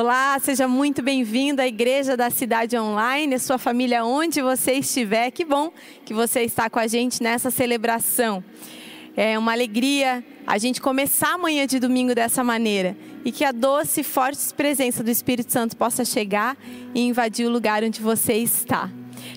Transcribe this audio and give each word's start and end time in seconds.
Olá, 0.00 0.38
seja 0.40 0.66
muito 0.66 1.02
bem-vindo 1.02 1.60
à 1.60 1.66
Igreja 1.66 2.16
da 2.16 2.30
Cidade 2.30 2.74
Online, 2.74 3.34
a 3.34 3.38
sua 3.38 3.58
família 3.58 4.02
onde 4.02 4.40
você 4.40 4.72
estiver. 4.72 5.30
Que 5.30 5.44
bom 5.44 5.70
que 6.06 6.14
você 6.14 6.40
está 6.40 6.70
com 6.70 6.78
a 6.78 6.86
gente 6.86 7.22
nessa 7.22 7.50
celebração. 7.50 8.42
É 9.14 9.38
uma 9.38 9.52
alegria 9.52 10.24
a 10.46 10.56
gente 10.56 10.80
começar 10.80 11.34
amanhã 11.34 11.66
de 11.66 11.78
domingo 11.78 12.14
dessa 12.14 12.42
maneira 12.42 12.96
e 13.26 13.30
que 13.30 13.44
a 13.44 13.52
doce 13.52 14.00
e 14.00 14.02
forte 14.02 14.54
presença 14.54 15.04
do 15.04 15.10
Espírito 15.10 15.52
Santo 15.52 15.76
possa 15.76 16.02
chegar 16.02 16.56
e 16.94 17.02
invadir 17.02 17.46
o 17.46 17.50
lugar 17.50 17.84
onde 17.84 18.00
você 18.00 18.32
está. 18.32 18.90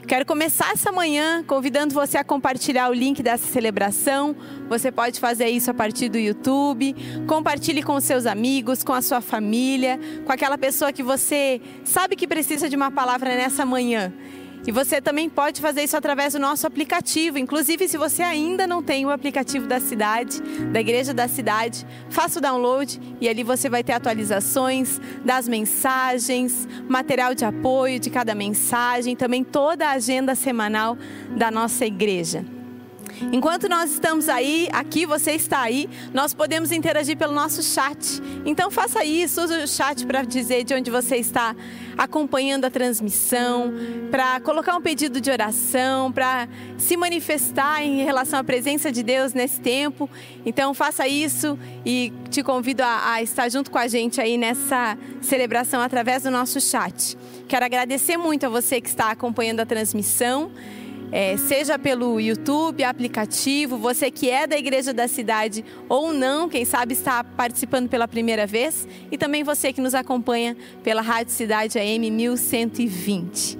Quero 0.07 0.25
começar 0.25 0.71
essa 0.71 0.91
manhã 0.91 1.44
convidando 1.44 1.94
você 1.94 2.17
a 2.17 2.23
compartilhar 2.23 2.89
o 2.89 2.94
link 2.94 3.23
dessa 3.23 3.45
celebração. 3.47 4.35
Você 4.69 4.91
pode 4.91 5.19
fazer 5.19 5.47
isso 5.49 5.71
a 5.71 5.73
partir 5.73 6.09
do 6.09 6.17
YouTube. 6.17 6.95
Compartilhe 7.27 7.81
com 7.81 7.99
seus 7.99 8.25
amigos, 8.25 8.83
com 8.83 8.93
a 8.93 9.01
sua 9.01 9.22
família, 9.22 9.99
com 10.25 10.31
aquela 10.31 10.57
pessoa 10.57 10.91
que 10.91 11.03
você 11.03 11.61
sabe 11.83 12.16
que 12.16 12.27
precisa 12.27 12.69
de 12.69 12.75
uma 12.75 12.91
palavra 12.91 13.35
nessa 13.35 13.66
manhã. 13.66 14.13
E 14.66 14.72
você 14.72 15.01
também 15.01 15.29
pode 15.29 15.59
fazer 15.59 15.84
isso 15.84 15.97
através 15.97 16.34
do 16.34 16.40
nosso 16.40 16.66
aplicativo. 16.66 17.38
Inclusive, 17.38 17.88
se 17.88 17.97
você 17.97 18.24
ainda 18.24 18.66
não 18.66 18.81
tem 18.81 19.06
o 19.06 19.09
aplicativo 19.09 19.68
da 19.68 19.79
cidade, 19.79 20.41
da 20.72 20.79
Igreja 20.79 21.13
da 21.13 21.28
Cidade, 21.28 21.85
faça 22.09 22.40
o 22.40 22.41
download 22.41 23.00
e 23.19 23.28
ali 23.28 23.44
você 23.44 23.69
vai 23.69 23.84
ter 23.84 23.91
atualizações 23.91 25.02
das 25.25 25.47
mensagens, 25.50 26.68
material 26.88 27.35
de 27.35 27.44
apoio 27.44 28.00
de 28.00 28.09
cada 28.09 28.34
mensagem, 28.34 29.16
também 29.16 29.44
toda 29.44 29.88
a 29.88 29.91
agenda 29.91 30.34
semanal 30.34 30.97
da 31.35 31.52
nossa 31.52 31.85
igreja. 31.85 32.46
Enquanto 33.31 33.69
nós 33.69 33.91
estamos 33.91 34.28
aí, 34.29 34.68
aqui 34.72 35.06
você 35.06 35.31
está 35.31 35.62
aí, 35.62 35.90
nós 36.13 36.34
podemos 36.34 36.72
interagir 36.72 37.18
pelo 37.18 37.34
nosso 37.34 37.62
chat. 37.62 38.22
Então 38.46 38.69
faça 38.72 39.03
isso, 39.03 39.41
use 39.41 39.53
o 39.53 39.68
chat 39.68 40.06
para 40.06 40.24
dizer 40.24 40.63
de 40.63 40.74
onde 40.74 40.90
você 40.90 41.18
está 41.18 41.56
acompanhando 41.97 42.66
a 42.66 42.69
transmissão, 42.69 43.73
para 44.09 44.40
colocar 44.41 44.75
um 44.75 44.81
pedido 44.81 45.22
de 45.22 45.29
oração, 45.29 46.12
para 46.12 46.47
se 46.78 46.97
manifestar 46.97 47.84
em 47.84 48.03
relação 48.03 48.40
à 48.40 48.44
presença 48.44 48.91
de 48.91 49.03
Deus 49.03 49.34
nesse 49.34 49.59
tempo. 49.59 50.09
Então 50.46 50.73
faça 50.73 51.07
isso 51.07 51.57
e 51.85 52.12
te 52.29 52.41
convido 52.44 52.84
a, 52.84 53.13
a 53.13 53.22
estar 53.22 53.50
junto 53.50 53.69
com 53.69 53.78
a 53.78 53.88
gente 53.88 54.19
aí 54.19 54.38
nessa 54.38 54.97
celebração 55.22 55.81
através 55.81 56.23
do 56.23 56.32
nosso 56.32 56.59
chat. 56.59 57.17
Quero 57.47 57.66
agradecer 57.66 58.17
muito 58.17 58.46
a 58.46 58.49
você 58.49 58.82
que 58.82 58.90
está 58.90 59.11
acompanhando 59.11 59.59
a 59.59 59.66
transmissão 59.66 60.52
é, 61.13 61.37
seja 61.37 61.77
pelo 61.77 62.19
YouTube, 62.19 62.83
aplicativo, 62.83 63.77
você 63.77 64.09
que 64.09 64.31
é 64.31 64.47
da 64.47 64.57
Igreja 64.57 64.91
da 64.91 65.07
Cidade 65.07 65.63
ou 65.87 66.11
não, 66.11 66.49
quem 66.49 66.65
sabe 66.65 66.93
está 66.93 67.23
participando 67.23 67.87
pela 67.87 68.07
primeira 68.07 68.47
vez, 68.47 68.87
e 69.11 69.17
também 69.17 69.43
você 69.43 69.71
que 69.71 69.79
nos 69.79 69.93
acompanha 69.93 70.57
pela 70.83 71.03
Rádio 71.03 71.31
Cidade 71.31 71.77
AM 71.77 72.09
1120. 72.09 73.59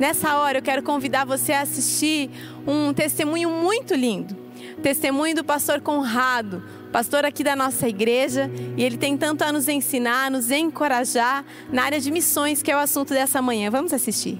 Nessa 0.00 0.38
hora 0.38 0.58
eu 0.58 0.62
quero 0.62 0.82
convidar 0.82 1.26
você 1.26 1.52
a 1.52 1.60
assistir 1.60 2.30
um 2.66 2.94
testemunho 2.94 3.50
muito 3.50 3.94
lindo. 3.94 4.34
Testemunho 4.82 5.34
do 5.34 5.44
pastor 5.44 5.82
Conrado, 5.82 6.62
pastor 6.90 7.22
aqui 7.22 7.44
da 7.44 7.54
nossa 7.54 7.86
igreja, 7.86 8.50
e 8.78 8.82
ele 8.82 8.96
tem 8.96 9.14
tanto 9.14 9.42
a 9.42 9.52
nos 9.52 9.68
ensinar, 9.68 10.28
a 10.28 10.30
nos 10.30 10.50
encorajar 10.50 11.44
na 11.70 11.82
área 11.82 12.00
de 12.00 12.10
missões, 12.10 12.62
que 12.62 12.72
é 12.72 12.76
o 12.76 12.78
assunto 12.78 13.12
dessa 13.12 13.42
manhã. 13.42 13.70
Vamos 13.70 13.92
assistir. 13.92 14.38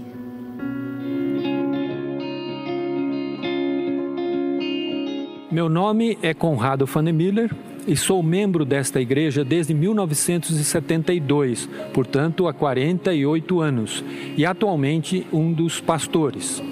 Meu 5.50 5.66
nome 5.70 6.18
é 6.22 6.34
Conrado 6.34 6.86
Fanemiller 6.86 7.50
e 7.86 7.96
sou 7.96 8.22
membro 8.22 8.66
desta 8.66 9.00
igreja 9.00 9.42
desde 9.42 9.72
1972, 9.72 11.66
portanto 11.94 12.46
há 12.46 12.52
48 12.52 13.58
anos, 13.62 14.04
e 14.36 14.44
atualmente 14.44 15.26
um 15.32 15.50
dos 15.50 15.80
pastores. 15.80 16.62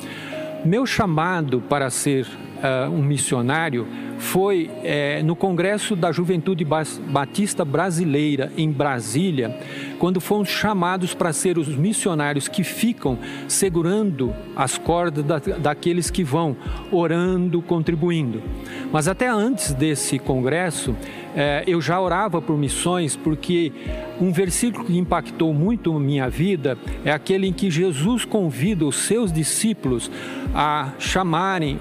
Meu 0.62 0.84
chamado 0.84 1.62
para 1.62 1.88
ser 1.88 2.26
uh, 2.56 2.90
um 2.90 3.02
missionário 3.02 3.86
foi 4.18 4.70
é, 4.82 5.22
no 5.22 5.36
Congresso 5.36 5.94
da 5.94 6.10
Juventude 6.10 6.64
Batista 6.64 7.64
Brasileira, 7.64 8.50
em 8.56 8.70
Brasília, 8.70 9.58
quando 9.98 10.20
fomos 10.20 10.48
chamados 10.48 11.14
para 11.14 11.32
ser 11.32 11.58
os 11.58 11.68
missionários 11.68 12.48
que 12.48 12.64
ficam 12.64 13.18
segurando 13.46 14.34
as 14.54 14.78
cordas 14.78 15.24
da, 15.24 15.38
daqueles 15.38 16.10
que 16.10 16.24
vão, 16.24 16.56
orando, 16.90 17.60
contribuindo. 17.62 18.42
Mas 18.90 19.08
até 19.08 19.28
antes 19.28 19.72
desse 19.74 20.18
congresso, 20.18 20.96
é, 21.36 21.62
eu 21.66 21.82
já 21.82 22.00
orava 22.00 22.40
por 22.40 22.56
missões, 22.56 23.14
porque 23.14 23.70
um 24.18 24.32
versículo 24.32 24.86
que 24.86 24.96
impactou 24.96 25.52
muito 25.52 25.92
minha 26.00 26.30
vida 26.30 26.78
é 27.04 27.12
aquele 27.12 27.46
em 27.46 27.52
que 27.52 27.70
Jesus 27.70 28.24
convida 28.24 28.86
os 28.86 28.96
seus 28.96 29.30
discípulos 29.30 30.10
a 30.54 30.92
chamarem, 30.98 31.78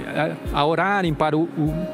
a 0.53 0.65
orarem 0.65 1.13
para 1.13 1.37
o, 1.37 1.47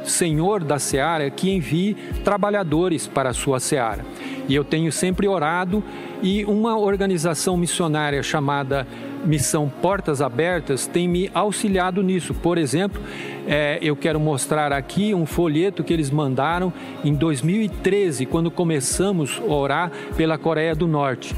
Senhor 0.04 0.63
da 0.63 0.80
seara 0.80 1.30
que 1.30 1.52
envie 1.52 1.94
trabalhadores 2.24 3.06
para 3.06 3.30
a 3.30 3.34
sua 3.34 3.60
seara. 3.60 4.04
E 4.50 4.56
eu 4.56 4.63
tenho 4.63 4.92
sempre 4.92 5.28
orado 5.28 5.84
e 6.24 6.44
uma 6.46 6.75
organização 6.78 7.56
missionária 7.56 8.24
chamada 8.24 8.88
Missão 9.26 9.70
Portas 9.82 10.22
Abertas 10.22 10.88
tem 10.88 11.08
me 11.08 11.30
auxiliado 11.34 12.02
nisso. 12.02 12.34
Por 12.34 12.58
exemplo, 12.58 13.02
é, 13.48 13.80
eu 13.82 13.96
quero 13.96 14.20
mostrar 14.20 14.72
aqui 14.74 15.14
um 15.14 15.26
folheto 15.26 15.84
que 15.84 15.94
eles 15.94 16.10
mandaram 16.10 16.74
em 17.04 17.14
2013, 17.14 18.26
quando 18.26 18.50
começamos 18.50 19.40
a 19.40 19.54
orar 19.54 19.92
pela 20.16 20.38
Coreia 20.38 20.76
do 20.76 20.88
Norte. 20.88 21.36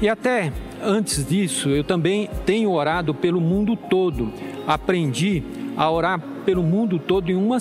E 0.00 0.08
até 0.08 0.52
antes 0.82 1.26
disso, 1.26 1.68
eu 1.68 1.84
também 1.84 2.28
tenho 2.44 2.70
orado 2.70 3.14
pelo 3.14 3.40
mundo 3.40 3.76
todo. 3.76 4.32
Aprendi 4.66 5.42
a 5.76 5.90
orar 5.90 6.20
pelo 6.44 6.62
mundo 6.62 6.98
todo 6.98 7.30
em 7.30 7.36
uma, 7.36 7.58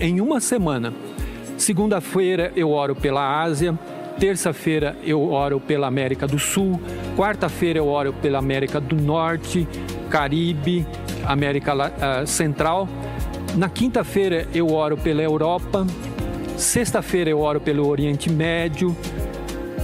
em 0.00 0.20
uma 0.20 0.40
semana. 0.40 0.92
Segunda-feira 1.58 2.52
eu 2.56 2.70
oro 2.70 2.94
pela 2.94 3.42
Ásia, 3.42 3.78
terça-feira 4.18 4.96
eu 5.02 5.30
oro 5.30 5.60
pela 5.60 5.86
América 5.86 6.26
do 6.26 6.38
Sul, 6.38 6.80
quarta-feira 7.16 7.78
eu 7.78 7.86
oro 7.86 8.12
pela 8.12 8.38
América 8.38 8.80
do 8.80 8.96
Norte, 8.96 9.66
Caribe, 10.10 10.86
América 11.24 11.74
uh, 11.74 12.26
Central. 12.26 12.88
Na 13.56 13.68
quinta-feira 13.68 14.46
eu 14.52 14.72
oro 14.72 14.96
pela 14.96 15.22
Europa, 15.22 15.86
sexta-feira 16.56 17.30
eu 17.30 17.40
oro 17.40 17.60
pelo 17.60 17.86
Oriente 17.86 18.30
Médio, 18.30 18.96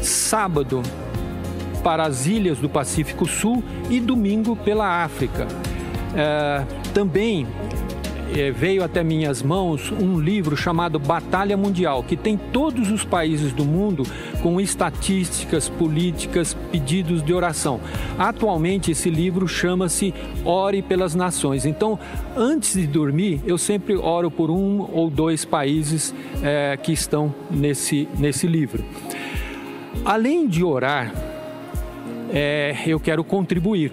sábado 0.03 0.83
para 1.83 2.05
as 2.05 2.27
ilhas 2.27 2.59
do 2.59 2.69
Pacífico 2.69 3.27
Sul 3.27 3.63
e 3.91 4.01
domingo 4.01 4.57
pela 4.57 5.05
África. 5.05 5.47
Uh, 5.47 6.93
também 6.93 7.47
veio 8.55 8.83
até 8.83 9.03
minhas 9.03 9.43
mãos 9.43 9.93
um 9.93 10.19
livro 10.19 10.57
chamado 10.57 10.99
Batalha 10.99 11.57
Mundial, 11.57 12.03
que 12.03 12.17
tem 12.17 12.37
todos 12.37 12.91
os 12.91 13.05
países 13.05 13.53
do 13.53 13.65
mundo 13.65 14.05
com 14.43 14.61
estatísticas, 14.61 15.69
políticas, 15.69 16.55
pedidos 16.73 17.23
de 17.23 17.33
oração. 17.33 17.81
Atualmente, 18.19 18.91
esse 18.91 19.11
livro 19.11 19.47
chama-se 19.47 20.13
Ore 20.45 20.83
pelas 20.83 21.15
Nações. 21.15 21.65
Então, 21.65 21.99
antes 22.37 22.75
de 22.75 22.87
dormir, 22.87 23.41
eu 23.47 23.59
sempre 23.59 23.97
oro 23.97 24.31
por 24.31 24.51
um 24.51 24.89
ou 24.93 25.11
dois 25.11 25.45
países 25.45 26.15
é, 26.43 26.77
que 26.77 26.93
estão 26.93 27.35
nesse, 27.51 28.09
nesse 28.19 28.47
livro. 28.47 28.85
Além 30.05 30.47
de 30.47 30.63
orar, 30.63 31.13
é, 32.33 32.75
eu 32.87 32.99
quero 32.99 33.23
contribuir. 33.23 33.93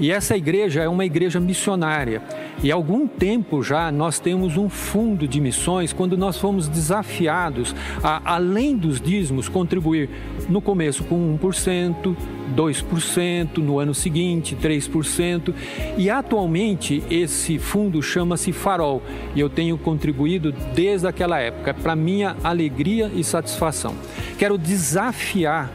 E 0.00 0.12
essa 0.12 0.36
igreja 0.36 0.82
é 0.82 0.88
uma 0.88 1.04
igreja 1.04 1.40
missionária. 1.40 2.22
E 2.62 2.72
há 2.72 2.74
algum 2.74 3.06
tempo 3.06 3.62
já 3.62 3.92
nós 3.92 4.18
temos 4.18 4.56
um 4.56 4.68
fundo 4.68 5.28
de 5.28 5.40
missões 5.40 5.92
quando 5.92 6.16
nós 6.16 6.38
fomos 6.38 6.66
desafiados 6.68 7.74
a, 8.02 8.34
além 8.34 8.76
dos 8.76 9.00
dízimos, 9.00 9.48
contribuir 9.48 10.10
no 10.48 10.60
começo 10.60 11.04
com 11.04 11.38
1%, 11.38 12.16
2%, 12.56 13.58
no 13.58 13.78
ano 13.78 13.94
seguinte 13.94 14.56
3%. 14.56 15.54
E 15.96 16.10
atualmente 16.10 17.02
esse 17.08 17.58
fundo 17.58 18.02
chama-se 18.02 18.52
Farol 18.52 19.02
e 19.36 19.40
eu 19.40 19.48
tenho 19.48 19.78
contribuído 19.78 20.52
desde 20.74 21.06
aquela 21.06 21.38
época, 21.38 21.72
para 21.72 21.94
minha 21.94 22.36
alegria 22.42 23.08
e 23.14 23.22
satisfação. 23.22 23.94
Quero 24.36 24.58
desafiar 24.58 25.70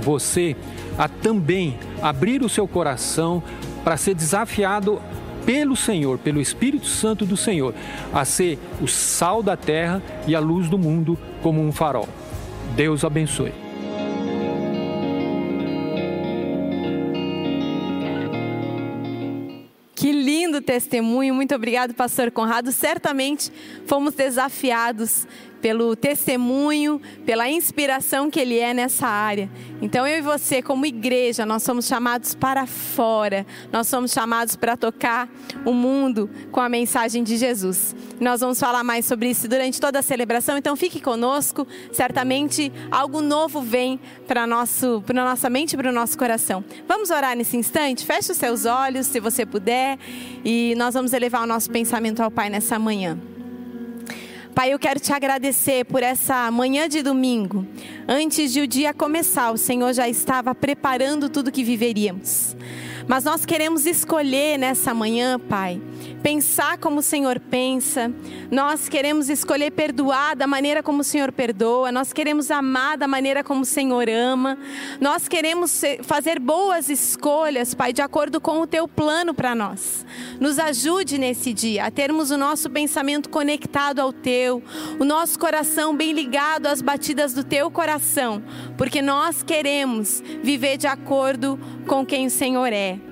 você 0.00 0.56
a 0.96 1.08
também 1.08 1.78
abrir 2.00 2.42
o 2.42 2.48
seu 2.48 2.66
coração 2.66 3.42
para 3.84 3.96
ser 3.96 4.14
desafiado 4.14 5.00
pelo 5.44 5.76
Senhor, 5.76 6.18
pelo 6.18 6.40
Espírito 6.40 6.86
Santo 6.86 7.24
do 7.24 7.36
Senhor, 7.36 7.74
a 8.12 8.24
ser 8.24 8.58
o 8.80 8.86
sal 8.88 9.42
da 9.42 9.56
terra 9.56 10.02
e 10.26 10.34
a 10.34 10.40
luz 10.40 10.68
do 10.68 10.78
mundo 10.78 11.18
como 11.42 11.60
um 11.60 11.72
farol. 11.72 12.08
Deus 12.74 13.04
abençoe. 13.04 13.52
Que 19.94 20.10
lindo 20.10 20.60
testemunho, 20.60 21.32
muito 21.32 21.54
obrigado, 21.54 21.94
Pastor 21.94 22.30
Conrado. 22.32 22.72
Certamente 22.72 23.52
fomos 23.86 24.14
desafiados 24.14 25.28
pelo 25.62 25.94
testemunho, 25.94 27.00
pela 27.24 27.48
inspiração 27.48 28.28
que 28.28 28.40
ele 28.40 28.58
é 28.58 28.74
nessa 28.74 29.06
área. 29.06 29.48
Então 29.80 30.06
eu 30.06 30.18
e 30.18 30.20
você, 30.20 30.60
como 30.60 30.84
igreja, 30.84 31.46
nós 31.46 31.62
somos 31.62 31.86
chamados 31.86 32.34
para 32.34 32.66
fora, 32.66 33.46
nós 33.70 33.86
somos 33.86 34.12
chamados 34.12 34.56
para 34.56 34.76
tocar 34.76 35.28
o 35.64 35.72
mundo 35.72 36.28
com 36.50 36.60
a 36.60 36.68
mensagem 36.68 37.22
de 37.22 37.36
Jesus. 37.36 37.94
Nós 38.20 38.40
vamos 38.40 38.58
falar 38.58 38.82
mais 38.82 39.06
sobre 39.06 39.30
isso 39.30 39.46
durante 39.46 39.80
toda 39.80 40.00
a 40.00 40.02
celebração, 40.02 40.58
então 40.58 40.74
fique 40.74 41.00
conosco, 41.00 41.66
certamente 41.92 42.72
algo 42.90 43.20
novo 43.20 43.62
vem 43.62 44.00
para 44.26 44.46
nosso, 44.46 45.02
para 45.06 45.24
nossa 45.24 45.48
mente 45.48 45.76
para 45.76 45.88
o 45.88 45.92
nosso 45.92 46.18
coração. 46.18 46.64
Vamos 46.88 47.10
orar 47.10 47.36
nesse 47.36 47.56
instante? 47.56 48.04
Feche 48.04 48.32
os 48.32 48.38
seus 48.38 48.66
olhos, 48.66 49.06
se 49.06 49.20
você 49.20 49.46
puder, 49.46 49.96
e 50.44 50.74
nós 50.76 50.94
vamos 50.94 51.12
elevar 51.12 51.44
o 51.44 51.46
nosso 51.46 51.70
pensamento 51.70 52.20
ao 52.20 52.30
Pai 52.30 52.50
nessa 52.50 52.78
manhã. 52.78 53.16
Pai, 54.54 54.70
eu 54.72 54.78
quero 54.78 55.00
te 55.00 55.12
agradecer 55.12 55.86
por 55.86 56.02
essa 56.02 56.50
manhã 56.50 56.86
de 56.86 57.02
domingo. 57.02 57.66
Antes 58.06 58.52
de 58.52 58.60
o 58.60 58.66
dia 58.66 58.92
começar, 58.92 59.50
o 59.50 59.56
Senhor 59.56 59.94
já 59.94 60.06
estava 60.08 60.54
preparando 60.54 61.30
tudo 61.30 61.50
que 61.50 61.64
viveríamos. 61.64 62.54
Mas 63.08 63.24
nós 63.24 63.46
queremos 63.46 63.86
escolher 63.86 64.58
nessa 64.58 64.92
manhã, 64.92 65.38
Pai, 65.38 65.80
pensar 66.22 66.78
como 66.78 67.00
o 67.00 67.02
Senhor 67.02 67.40
pensa, 67.40 68.12
nós 68.50 68.88
queremos 68.88 69.28
escolher 69.28 69.70
perdoar 69.70 70.36
da 70.36 70.46
maneira 70.46 70.82
como 70.82 71.00
o 71.00 71.04
Senhor 71.04 71.32
perdoa, 71.32 71.90
nós 71.90 72.12
queremos 72.12 72.50
amar 72.50 72.96
da 72.96 73.08
maneira 73.08 73.42
como 73.42 73.62
o 73.62 73.66
Senhor 73.66 74.08
ama, 74.08 74.58
nós 75.00 75.28
queremos 75.28 75.82
fazer 76.02 76.38
boas 76.38 76.88
escolhas, 76.88 77.74
Pai, 77.74 77.92
de 77.92 78.02
acordo 78.02 78.40
com 78.40 78.60
o 78.60 78.66
teu 78.66 78.86
plano 78.86 79.34
para 79.34 79.54
nós. 79.54 80.04
Nos 80.40 80.58
ajude 80.58 81.18
nesse 81.18 81.52
dia 81.52 81.86
a 81.86 81.90
termos 81.90 82.30
o 82.30 82.36
nosso 82.36 82.70
pensamento 82.70 83.28
conectado 83.28 84.00
ao 84.00 84.12
teu, 84.12 84.62
o 84.98 85.04
nosso 85.04 85.38
coração 85.38 85.96
bem 85.96 86.12
ligado 86.12 86.66
às 86.66 86.82
batidas 86.82 87.34
do 87.34 87.44
teu 87.44 87.70
coração, 87.70 88.42
porque 88.76 89.02
nós 89.02 89.42
queremos 89.42 90.22
viver 90.42 90.76
de 90.76 90.86
acordo 90.86 91.58
com 91.86 92.04
quem 92.04 92.26
o 92.26 92.30
Senhor 92.30 92.72
é 92.72 93.11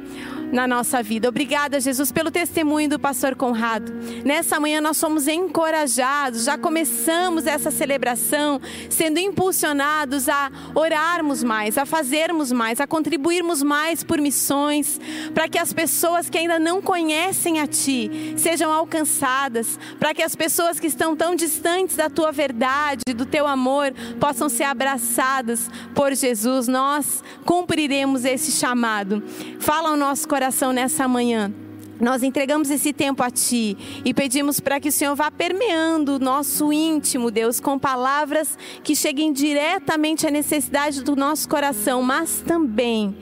na 0.53 0.67
nossa 0.67 1.03
vida. 1.03 1.29
Obrigada, 1.29 1.81
Jesus, 1.81 2.11
pelo 2.11 2.31
testemunho 2.31 2.89
do 2.89 2.99
pastor 2.99 3.35
Conrado. 3.35 3.93
Nessa 4.25 4.59
manhã 4.59 4.81
nós 4.81 4.97
somos 4.97 5.29
encorajados, 5.29 6.45
já 6.45 6.59
começamos 6.59 7.47
essa 7.47 7.71
celebração 7.71 8.61
sendo 8.89 9.19
impulsionados 9.19 10.29
a 10.29 10.51
orarmos 10.75 11.43
mais, 11.43 11.79
a 11.79 11.87
fazermos 11.87 12.51
mais, 12.51 12.81
a 12.81 12.87
contribuirmos 12.87 13.63
mais 13.63 14.03
por 14.03 14.21
missões, 14.21 15.01
para 15.33 15.49
que 15.49 15.59
as 15.59 15.73
pessoas 15.73 16.29
que 16.29 16.39
ainda 16.39 16.59
não 16.59 16.83
conhecem 16.83 17.61
a 17.61 17.67
Ti 17.67 18.35
sejam 18.37 18.73
alcançadas, 18.73 19.79
para 19.99 20.13
que 20.15 20.23
as 20.23 20.35
pessoas 20.35 20.81
que 20.81 20.87
estão 20.87 21.15
tão 21.15 21.35
distantes 21.35 21.97
da 21.97 22.11
Tua 22.11 22.33
verdade, 22.33 23.03
do 23.15 23.25
Teu 23.25 23.47
amor, 23.47 23.93
possam 24.19 24.49
ser 24.49 24.65
abraçadas 24.65 25.71
por 25.95 26.15
Jesus. 26.15 26.67
Nós 26.67 27.23
cumpriremos 27.45 28.25
esse 28.25 28.51
chamado. 28.51 29.23
Fala 29.61 29.91
ao 29.91 29.97
nosso 29.97 30.27
coração 30.27 30.40
coração 30.41 30.73
nessa 30.73 31.07
manhã. 31.07 31.53
Nós 32.01 32.23
entregamos 32.23 32.71
esse 32.71 32.93
tempo 32.93 33.23
a 33.23 33.31
Ti 33.31 33.77
e 34.05 34.15
pedimos 34.15 34.59
para 34.59 34.81
que 34.81 34.89
o 34.89 34.93
Senhor 34.93 35.15
vá 35.15 35.31
permeando 35.31 36.17
o 36.17 36.19
nosso 36.19 36.73
íntimo, 36.73 37.31
Deus, 37.31 37.61
com 37.61 37.79
palavras 37.79 38.57
que 38.83 38.97
cheguem 38.97 39.33
diretamente 39.33 40.27
à 40.27 40.31
necessidade 40.31 41.03
do 41.03 41.15
nosso 41.15 41.49
coração, 41.49 42.03
mas 42.03 42.43
também 42.47 43.17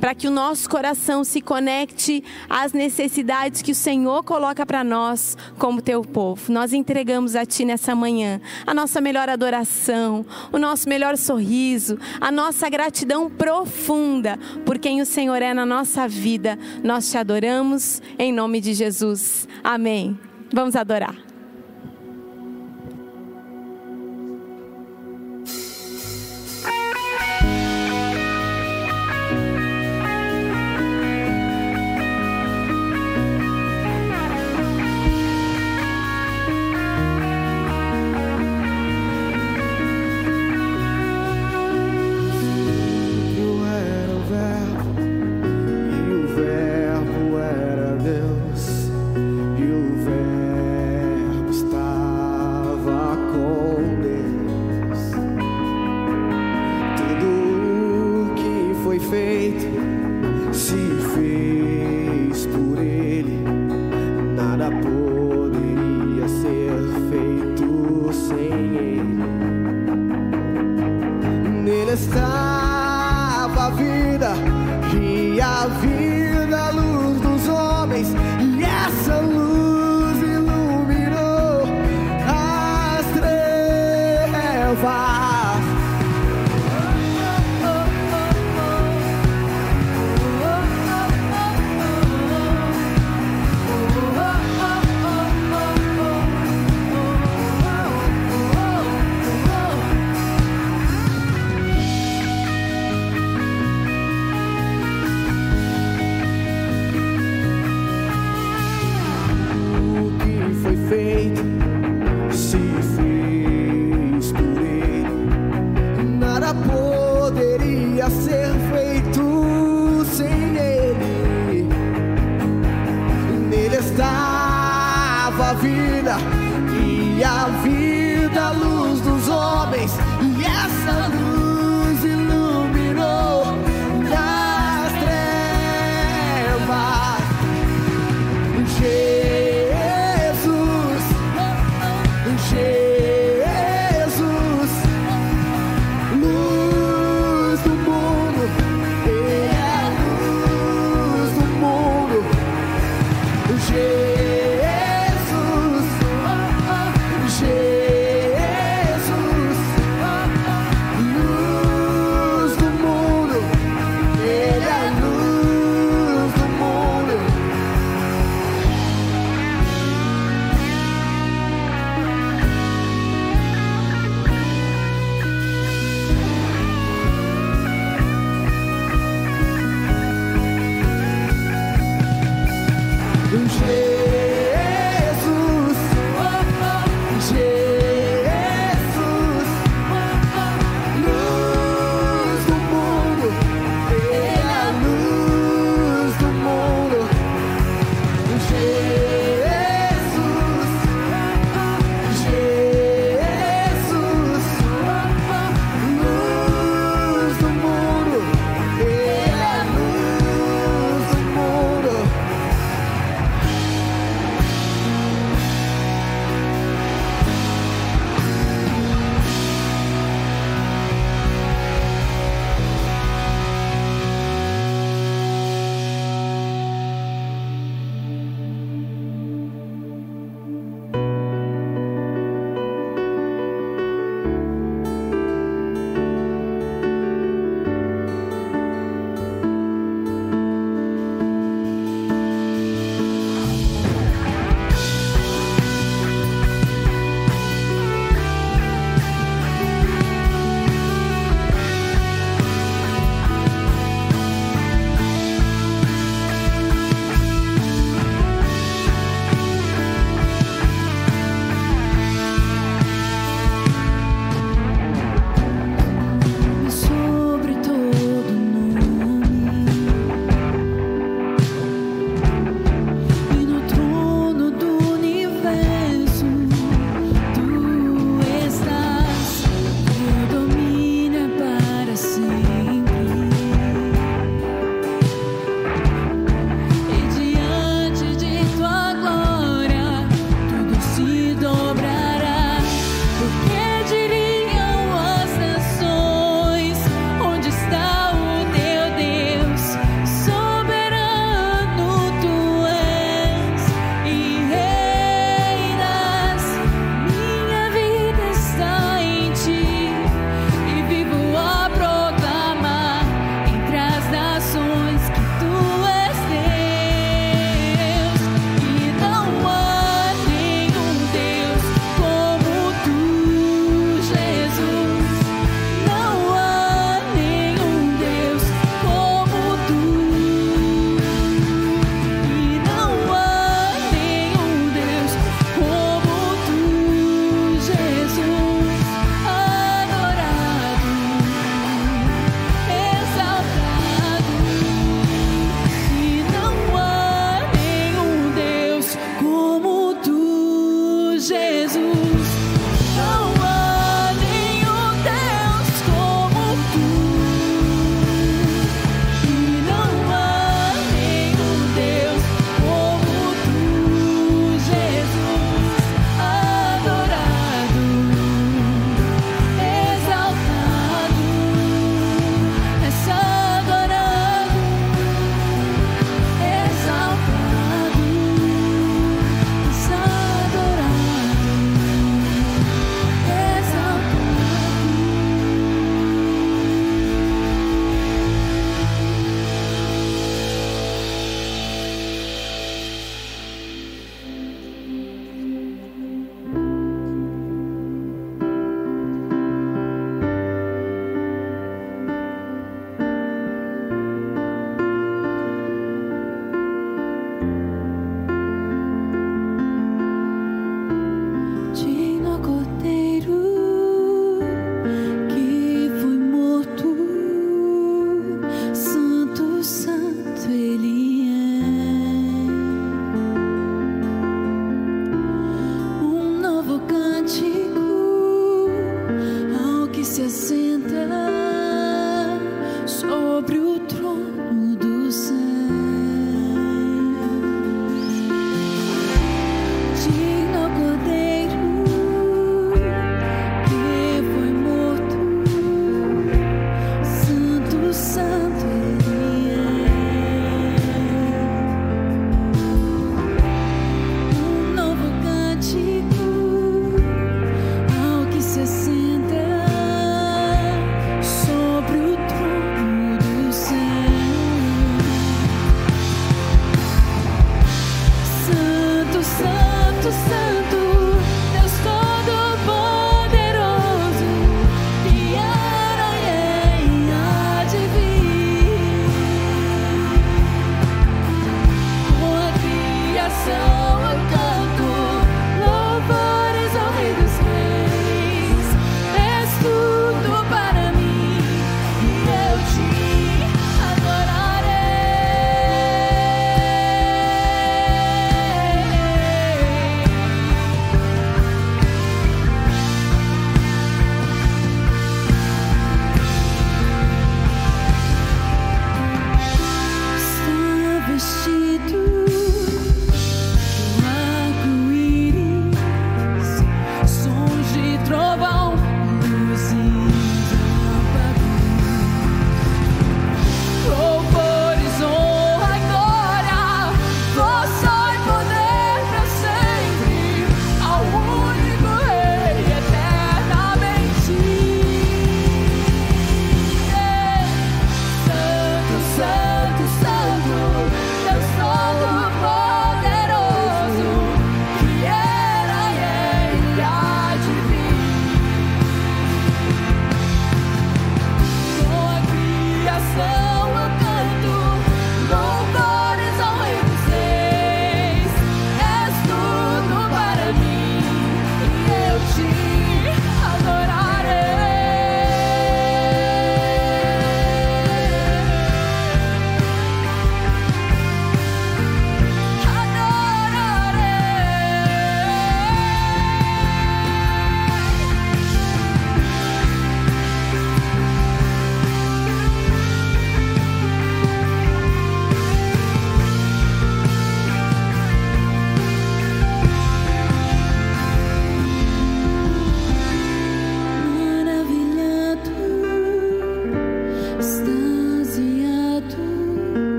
para 0.00 0.14
que 0.14 0.26
o 0.26 0.30
nosso 0.30 0.68
coração 0.68 1.22
se 1.22 1.40
conecte 1.40 2.24
às 2.48 2.72
necessidades 2.72 3.62
que 3.62 3.72
o 3.72 3.74
Senhor 3.74 4.24
coloca 4.24 4.66
para 4.66 4.82
nós 4.82 5.36
como 5.58 5.80
Teu 5.80 6.02
povo. 6.02 6.52
Nós 6.52 6.72
entregamos 6.72 7.36
a 7.36 7.46
Ti 7.46 7.64
nessa 7.64 7.94
manhã 7.94 8.40
a 8.66 8.74
nossa 8.74 9.00
melhor 9.00 9.28
adoração, 9.28 10.26
o 10.52 10.58
nosso 10.58 10.88
melhor 10.88 11.16
sorriso, 11.16 11.98
a 12.20 12.32
nossa 12.32 12.68
gratidão 12.68 13.30
profunda 13.30 14.38
por 14.66 14.78
quem 14.78 15.00
o 15.00 15.06
Senhor 15.06 15.40
é 15.40 15.54
na 15.54 15.64
nossa 15.64 16.08
vida. 16.08 16.58
Nós 16.82 17.10
te 17.10 17.16
adoramos 17.16 18.02
em 18.24 18.32
nome 18.32 18.60
de 18.60 18.74
Jesus. 18.74 19.46
Amém. 19.62 20.18
Vamos 20.52 20.76
adorar. 20.76 21.33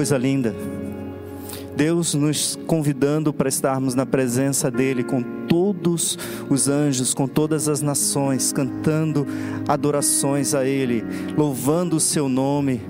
Coisa 0.00 0.16
linda. 0.16 0.56
Deus 1.76 2.14
nos 2.14 2.58
convidando 2.66 3.34
para 3.34 3.50
estarmos 3.50 3.94
na 3.94 4.06
presença 4.06 4.70
dEle 4.70 5.04
com 5.04 5.22
todos 5.46 6.18
os 6.48 6.68
anjos, 6.68 7.12
com 7.12 7.28
todas 7.28 7.68
as 7.68 7.82
nações, 7.82 8.50
cantando 8.50 9.26
adorações 9.68 10.54
a 10.54 10.64
Ele, 10.64 11.04
louvando 11.36 11.96
o 11.96 12.00
Seu 12.00 12.30
nome 12.30 12.80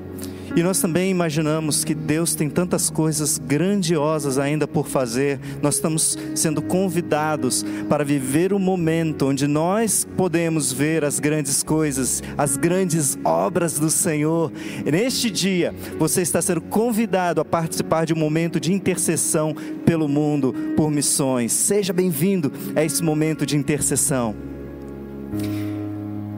e 0.57 0.63
nós 0.63 0.81
também 0.81 1.11
imaginamos 1.11 1.85
que 1.85 1.95
Deus 1.95 2.35
tem 2.35 2.51
tantas 2.51 2.91
coisas 2.91 3.39
grandiosas 3.39 4.39
ainda 4.39 4.67
por 4.67 4.87
fazer. 4.87 5.39
Nós 5.63 5.77
estamos 5.77 6.19
sendo 6.35 6.61
convidados 6.61 7.65
para 7.89 8.05
viver 8.05 8.53
o 8.53 8.59
momento 8.59 9.29
onde 9.29 9.47
nós 9.47 10.07
podemos 10.17 10.73
ver 10.73 11.05
as 11.05 11.21
grandes 11.21 11.63
coisas, 11.63 12.23
as 12.37 12.57
grandes 12.57 13.19
obras 13.25 13.79
do 13.79 13.91
Senhor. 13.91 14.53
E 14.85 14.91
neste 14.91 15.31
dia, 15.31 15.75
você 15.99 16.23
está 16.23 16.43
sendo 16.43 16.61
convidado 16.61 17.41
a 17.41 17.45
participar 17.45 18.05
de 18.05 18.13
um 18.13 18.19
momento 18.19 18.59
de 18.59 18.73
intercessão 18.73 19.55
pelo 19.85 20.09
mundo, 20.09 20.55
por 20.77 20.91
missões. 20.91 21.53
Seja 21.53 21.93
bem-vindo 21.93 22.53
a 22.75 22.85
esse 22.85 23.03
momento 23.03 23.47
de 23.47 23.57
intercessão. 23.57 24.35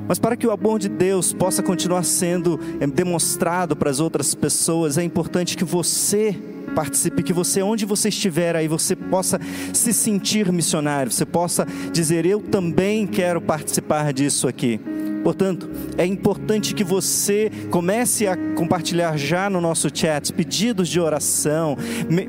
Mas 0.08 0.18
para 0.18 0.36
que 0.36 0.46
o 0.46 0.50
amor 0.50 0.78
de 0.78 0.88
Deus 0.88 1.32
possa 1.32 1.62
continuar 1.62 2.02
sendo 2.02 2.58
eh, 2.80 2.86
demonstrado 2.86 3.76
para 3.76 3.90
as 3.90 4.00
outras 4.00 4.34
pessoas, 4.34 4.98
é 4.98 5.02
importante 5.02 5.56
que 5.56 5.64
você 5.64 6.36
participe, 6.74 7.22
que 7.22 7.32
você, 7.32 7.62
onde 7.62 7.84
você 7.84 8.08
estiver 8.08 8.56
aí, 8.56 8.66
você 8.66 8.96
possa 8.96 9.40
se 9.72 9.92
sentir 9.92 10.50
missionário, 10.50 11.12
você 11.12 11.26
possa 11.26 11.66
dizer: 11.92 12.26
Eu 12.26 12.40
também 12.40 13.06
quero 13.06 13.40
participar 13.40 14.12
disso 14.12 14.48
aqui. 14.48 14.80
Portanto, 15.22 15.70
é 15.96 16.04
importante 16.04 16.74
que 16.74 16.84
você 16.84 17.50
comece 17.70 18.26
a 18.26 18.36
compartilhar 18.54 19.16
já 19.16 19.48
no 19.48 19.60
nosso 19.60 19.88
chat 19.92 20.32
pedidos 20.32 20.88
de 20.88 21.00
oração, 21.00 21.76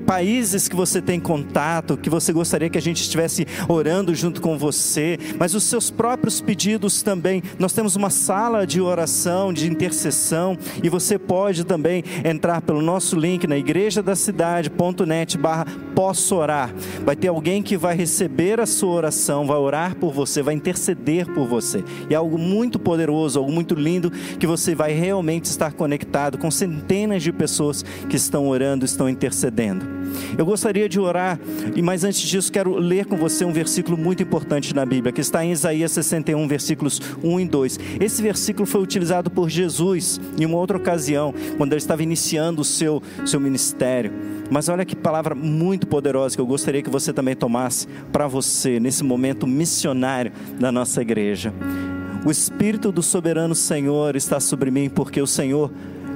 países 0.05 0.67
que 0.67 0.75
você 0.75 1.01
tem 1.01 1.19
contato, 1.19 1.97
que 1.97 2.09
você 2.09 2.31
gostaria 2.31 2.69
que 2.69 2.77
a 2.77 2.81
gente 2.81 3.01
estivesse 3.01 3.45
orando 3.67 4.13
junto 4.13 4.41
com 4.41 4.57
você, 4.57 5.17
mas 5.37 5.53
os 5.53 5.63
seus 5.63 5.89
próprios 5.89 6.41
pedidos 6.41 7.01
também. 7.01 7.41
Nós 7.57 7.73
temos 7.73 7.95
uma 7.95 8.09
sala 8.09 8.65
de 8.65 8.81
oração, 8.81 9.51
de 9.53 9.69
intercessão, 9.69 10.57
e 10.81 10.89
você 10.89 11.17
pode 11.17 11.63
também 11.63 12.03
entrar 12.23 12.61
pelo 12.61 12.81
nosso 12.81 13.15
link 13.15 13.47
na 13.47 13.57
igreja 13.57 14.01
da 14.01 14.15
cidade.net 14.15 15.37
barra 15.37 15.65
posso 15.95 16.35
orar. 16.35 16.73
Vai 17.05 17.15
ter 17.15 17.27
alguém 17.27 17.61
que 17.61 17.77
vai 17.77 17.95
receber 17.95 18.59
a 18.59 18.65
sua 18.65 18.93
oração, 18.93 19.45
vai 19.45 19.57
orar 19.57 19.95
por 19.95 20.11
você, 20.11 20.41
vai 20.41 20.53
interceder 20.53 21.31
por 21.33 21.47
você. 21.47 21.83
E 22.09 22.13
é 22.13 22.17
algo 22.17 22.37
muito 22.37 22.79
poderoso, 22.83 23.39
algo 23.39 23.51
muito 23.51 23.73
lindo, 23.73 24.11
que 24.11 24.45
você 24.45 24.75
vai 24.75 24.93
realmente 24.93 25.45
estar 25.45 25.73
conectado 25.73 26.37
com 26.37 26.51
centenas 26.51 27.23
de 27.23 27.31
pessoas 27.31 27.83
que 28.09 28.15
estão 28.15 28.47
orando, 28.47 28.85
estão 28.85 29.09
intercedendo. 29.09 29.85
Eu 30.37 30.45
gostaria 30.45 30.87
de 30.87 30.99
orar, 30.99 31.39
e 31.75 31.81
mas 31.81 32.03
antes 32.03 32.21
disso 32.21 32.51
quero 32.51 32.75
ler 32.75 33.05
com 33.05 33.17
você 33.17 33.45
um 33.45 33.53
versículo 33.53 33.97
muito 33.97 34.21
importante 34.21 34.75
na 34.75 34.85
Bíblia, 34.85 35.11
que 35.11 35.21
está 35.21 35.43
em 35.43 35.51
Isaías 35.51 35.91
61, 35.91 36.47
versículos 36.47 37.01
1 37.23 37.39
e 37.39 37.45
2. 37.45 37.79
Esse 37.99 38.21
versículo 38.21 38.65
foi 38.65 38.81
utilizado 38.81 39.29
por 39.31 39.49
Jesus 39.49 40.19
em 40.37 40.45
uma 40.45 40.57
outra 40.57 40.77
ocasião, 40.77 41.33
quando 41.57 41.73
ele 41.73 41.79
estava 41.79 42.03
iniciando 42.03 42.61
o 42.61 42.65
seu, 42.65 43.01
seu 43.25 43.39
ministério. 43.39 44.11
Mas 44.49 44.69
olha 44.69 44.85
que 44.85 44.95
palavra 44.95 45.33
muito 45.33 45.87
poderosa 45.87 46.35
que 46.35 46.41
eu 46.41 46.45
gostaria 46.45 46.81
que 46.81 46.89
você 46.89 47.13
também 47.13 47.35
tomasse 47.35 47.87
para 48.11 48.27
você 48.27 48.79
nesse 48.79 49.03
momento 49.03 49.47
missionário 49.47 50.31
da 50.59 50.71
nossa 50.71 51.01
igreja. 51.01 51.53
O 52.25 52.31
Espírito 52.31 52.89
do 52.89 53.03
soberano 53.03 53.53
Senhor 53.53 54.15
está 54.15 54.39
sobre 54.39 54.71
mim, 54.71 54.89
porque 54.89 55.21
o 55.21 55.27
Senhor 55.27 55.69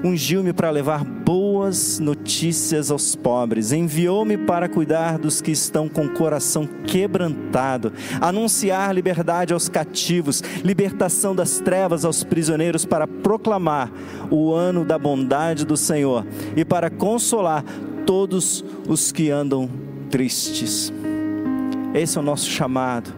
ungiu-me 0.03 0.53
para 0.53 0.69
levar 0.69 1.03
boas 1.03 1.99
notícias 1.99 2.89
aos 2.91 3.13
pobres, 3.13 3.73
enviou-me 3.73 4.37
para 4.37 4.69
cuidar 4.69 5.17
dos 5.17 5.41
que 5.41 5.51
estão 5.51 5.89
com 5.89 6.05
o 6.05 6.13
coração 6.13 6.65
quebrantado, 6.85 7.91
anunciar 8.21 8.95
liberdade 8.95 9.53
aos 9.53 9.67
cativos, 9.67 10.41
libertação 10.63 11.35
das 11.35 11.59
trevas 11.59 12.05
aos 12.05 12.23
prisioneiros, 12.23 12.85
para 12.85 13.05
proclamar 13.05 13.91
o 14.31 14.53
ano 14.53 14.85
da 14.85 14.97
bondade 14.97 15.65
do 15.65 15.75
Senhor 15.75 16.25
e 16.55 16.63
para 16.63 16.89
consolar 16.89 17.65
todos 18.05 18.63
os 18.87 19.11
que 19.11 19.29
andam 19.29 19.69
tristes. 20.09 20.93
Esse 21.93 22.17
é 22.17 22.21
o 22.21 22.23
nosso 22.23 22.49
chamado. 22.49 23.13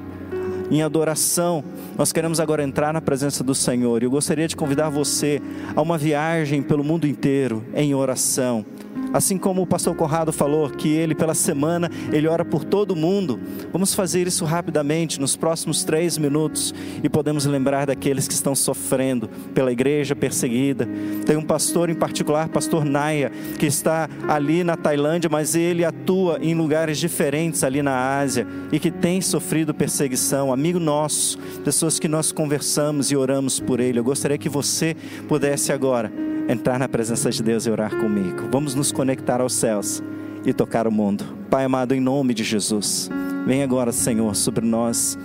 Em 0.72 0.82
adoração, 0.82 1.64
nós 2.00 2.14
queremos 2.14 2.40
agora 2.40 2.64
entrar 2.64 2.94
na 2.94 3.02
presença 3.02 3.44
do 3.44 3.54
Senhor. 3.54 4.02
Eu 4.02 4.10
gostaria 4.10 4.48
de 4.48 4.56
convidar 4.56 4.88
você 4.88 5.42
a 5.76 5.82
uma 5.82 5.98
viagem 5.98 6.62
pelo 6.62 6.82
mundo 6.82 7.06
inteiro 7.06 7.62
em 7.76 7.94
oração. 7.94 8.66
Assim 9.14 9.38
como 9.38 9.62
o 9.64 9.68
pastor 9.68 9.96
Conrado 9.96 10.32
falou 10.32 10.70
que 10.70 10.90
ele, 10.90 11.16
pela 11.16 11.34
semana, 11.34 11.90
ele 12.12 12.28
ora 12.28 12.46
por 12.46 12.64
todo 12.64 12.96
mundo. 12.96 13.40
Vamos 13.72 13.94
fazer 13.94 14.28
isso 14.28 14.46
rapidamente, 14.46 15.20
nos 15.20 15.36
próximos 15.36 15.84
três 15.84 16.18
minutos, 16.18 16.74
e 17.04 17.10
podemos 17.10 17.46
lembrar 17.46 17.88
daqueles 17.88 18.28
que 18.28 18.34
estão 18.34 18.54
sofrendo 18.54 19.28
pela 19.54 19.72
igreja 19.72 20.16
perseguida. 20.16 20.88
Tem 21.26 21.36
um 21.36 21.42
pastor 21.42 21.90
em 21.90 21.96
particular, 21.96 22.50
pastor 22.50 22.86
Naya, 22.86 23.32
que 23.58 23.66
está 23.66 24.08
ali 24.28 24.64
na 24.64 24.78
Tailândia, 24.78 25.30
mas 25.30 25.56
ele 25.56 25.84
atua 25.84 26.38
em 26.42 26.54
lugares 26.54 27.00
diferentes 27.00 27.64
ali 27.64 27.82
na 27.82 28.20
Ásia 28.20 28.46
e 28.72 28.80
que 28.80 28.92
tem 28.92 29.22
sofrido 29.22 29.74
perseguição. 29.74 30.54
Amigo 30.54 30.80
nosso, 30.80 31.38
pessoas 31.64 32.00
que 32.00 32.08
nós 32.08 32.32
conversamos 32.32 33.12
e 33.12 33.16
oramos 33.16 33.60
por 33.60 33.80
ele. 33.80 34.00
Eu 34.00 34.04
gostaria 34.04 34.38
que 34.38 34.50
você 34.50 34.96
pudesse 35.28 35.72
agora 35.72 36.29
entrar 36.50 36.80
na 36.80 36.90
presença 36.90 37.30
de 37.30 37.44
Deus 37.44 37.68
e 37.68 37.70
orar 37.70 37.96
comigo. 37.96 38.50
Vamos 38.52 38.74
nos 38.74 38.92
conectar 38.92 39.40
aos 39.40 39.54
céus 39.54 40.02
e 40.44 40.52
tocar 40.52 40.88
o 40.88 40.92
mundo. 40.92 41.24
Pai 41.48 41.64
amado, 41.64 41.94
em 41.94 42.00
nome 42.00 42.34
de 42.34 42.44
Jesus, 42.44 43.08
vem 43.46 43.62
agora, 43.62 43.92
Senhor, 43.92 44.36
sobre 44.36 44.66
nós. 44.66 45.18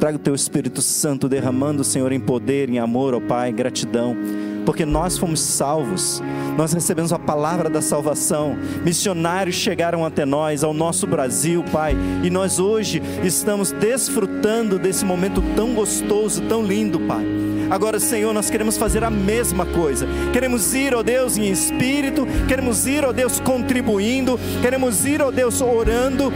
Traga 0.00 0.16
o 0.16 0.20
teu 0.20 0.34
Espírito 0.34 0.82
Santo 0.82 1.28
derramando, 1.28 1.84
Senhor, 1.84 2.10
em 2.10 2.18
poder, 2.18 2.68
em 2.68 2.80
amor, 2.80 3.14
ó 3.14 3.20
Pai, 3.20 3.52
gratidão 3.52 4.16
porque 4.64 4.84
nós 4.84 5.18
fomos 5.18 5.40
salvos, 5.40 6.22
nós 6.56 6.72
recebemos 6.72 7.12
a 7.12 7.18
palavra 7.18 7.68
da 7.68 7.82
salvação, 7.82 8.56
missionários 8.82 9.56
chegaram 9.56 10.04
até 10.04 10.24
nós, 10.24 10.64
ao 10.64 10.72
nosso 10.72 11.06
Brasil, 11.06 11.62
Pai, 11.70 11.94
e 12.22 12.30
nós 12.30 12.58
hoje 12.58 13.02
estamos 13.22 13.72
desfrutando 13.72 14.78
desse 14.78 15.04
momento 15.04 15.42
tão 15.54 15.74
gostoso, 15.74 16.42
tão 16.42 16.64
lindo, 16.64 16.98
Pai. 17.00 17.53
Agora, 17.74 17.98
Senhor, 17.98 18.32
nós 18.32 18.48
queremos 18.48 18.78
fazer 18.78 19.02
a 19.02 19.10
mesma 19.10 19.66
coisa. 19.66 20.06
Queremos 20.32 20.72
ir, 20.74 20.94
ó 20.94 21.02
Deus, 21.02 21.36
em 21.36 21.50
espírito, 21.50 22.24
queremos 22.46 22.86
ir, 22.86 23.04
ó 23.04 23.12
Deus, 23.12 23.40
contribuindo, 23.40 24.38
queremos 24.62 25.04
ir, 25.04 25.20
ó 25.20 25.32
Deus, 25.32 25.60
orando 25.60 26.32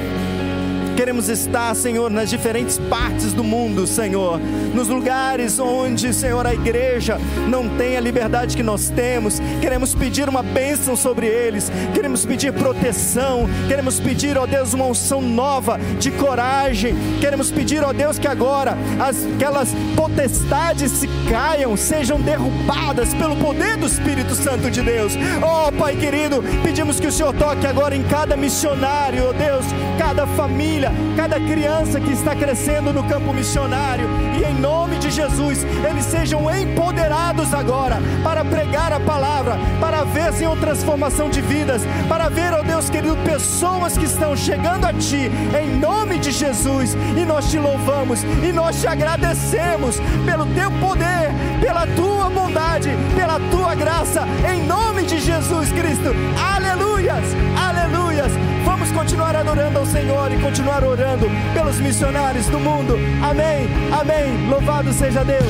Queremos 0.99 1.29
estar, 1.29 1.77
Senhor, 1.77 2.11
nas 2.11 2.29
diferentes 2.29 2.77
partes 2.77 3.33
do 3.33 3.45
mundo, 3.45 3.87
Senhor, 3.87 4.41
nos 4.75 4.89
lugares 4.89 5.61
onde, 5.61 6.13
Senhor, 6.13 6.45
a 6.45 6.53
igreja 6.53 7.21
não 7.47 7.69
tem 7.69 7.97
a 7.97 8.01
liberdade 8.01 8.57
que 8.57 8.65
nós 8.65 8.91
temos. 8.91 9.39
Queremos 9.61 9.95
pedir 9.95 10.29
uma 10.29 10.43
bênção 10.43 10.97
sobre 10.97 11.29
eles, 11.29 11.71
queremos 11.95 12.27
pedir 12.27 12.53
proteção, 12.53 13.49
queremos 13.69 14.01
pedir, 14.01 14.37
ó 14.37 14.45
Deus, 14.45 14.75
uma 14.75 14.87
unção 14.87 15.23
nova 15.23 15.79
de 16.01 16.11
coragem. 16.11 16.97
Queremos 17.21 17.53
pedir, 17.53 17.85
ó 17.85 17.93
Deus, 17.93 18.19
que 18.19 18.27
agora 18.27 18.77
as, 18.99 19.25
aquelas 19.25 19.69
potestades 19.95 20.91
se 20.91 21.09
caiam, 21.31 21.77
sejam 21.77 22.21
derrubadas 22.21 23.15
pelo 23.15 23.37
poder 23.37 23.77
do 23.77 23.87
Espírito 23.87 24.35
Santo 24.35 24.69
de 24.69 24.83
Deus. 24.83 25.13
Ó 25.41 25.71
Pai 25.71 25.95
querido, 25.95 26.43
pedimos 26.65 26.99
que 26.99 27.07
o 27.07 27.13
Senhor 27.13 27.33
toque 27.35 27.69
agora 27.69 27.95
em 27.95 28.03
cada 28.03 28.37
missionário, 28.37 29.29
ó 29.29 29.33
Deus, 29.33 29.65
cada 29.97 30.27
família 30.27 30.88
cada 31.17 31.41
criança 31.41 32.01
que 32.01 32.13
está 32.13 32.35
crescendo 32.35 32.93
no 32.93 33.05
campo 33.05 33.33
missionário, 33.33 34.07
e 34.39 34.45
em 34.45 34.55
nome 34.55 34.97
de 34.99 35.11
Jesus, 35.11 35.65
eles 35.89 36.05
sejam 36.05 36.49
empoderados 36.55 37.53
agora 37.55 37.99
para 38.23 38.45
pregar 38.45 38.93
a 38.93 39.01
palavra, 39.01 39.59
para 39.81 40.05
ver, 40.05 40.33
Senhor, 40.33 40.57
transformação 40.59 41.29
de 41.29 41.41
vidas, 41.41 41.83
para 42.09 42.29
ver, 42.29 42.53
ó 42.53 42.63
Deus 42.63 42.91
querido, 42.91 43.17
pessoas 43.19 43.97
que 43.97 44.05
estão 44.05 44.37
chegando 44.37 44.85
a 44.85 44.93
Ti, 44.93 45.31
em 45.61 45.79
nome 45.79 46.19
de 46.19 46.31
Jesus, 46.31 46.97
e 47.17 47.25
nós 47.25 47.51
te 47.51 47.59
louvamos 47.59 48.23
e 48.23 48.53
nós 48.53 48.81
te 48.81 48.87
agradecemos 48.87 50.01
pelo 50.25 50.47
Teu 50.47 50.71
poder, 50.73 51.31
pela 51.61 51.87
Tua 51.87 52.31
bondade, 52.31 52.91
pela 53.17 53.39
Tua 53.51 53.75
graça, 53.75 54.27
em 54.53 54.65
nome 54.67 55.03
de 55.03 55.21
Jesus 55.21 55.71
Cristo, 55.73 56.15
aleluias, 56.55 57.25
aleluias. 57.57 58.33
Vamos 58.65 58.91
continuar 58.93 59.35
adorando 59.35 59.79
ao 59.79 59.87
Senhor 59.87 60.31
e 60.31 60.39
continuar 60.39 60.78
orando 60.85 61.27
pelos 61.55 61.79
missionários 61.81 62.47
do 62.47 62.59
mundo. 62.59 62.95
Amém, 63.23 63.69
amém. 63.93 64.49
Louvado 64.49 64.93
seja 64.93 65.25
Deus. 65.25 65.43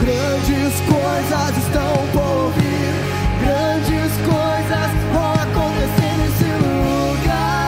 Grandes 0.00 0.80
coisas 0.80 1.56
estão 1.56 2.06
por 2.12 2.52
vir, 2.56 2.94
grandes 3.42 4.12
coisas 4.24 4.90
vão 5.12 5.32
acontecer 5.32 6.14
nesse 6.18 6.48
lugar. 6.62 7.66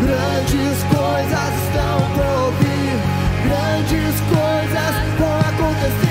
Grandes 0.00 0.82
coisas 0.84 1.52
estão 1.64 1.96
por 2.16 2.52
vir, 2.58 2.98
grandes 3.44 4.20
Grandes 4.28 6.09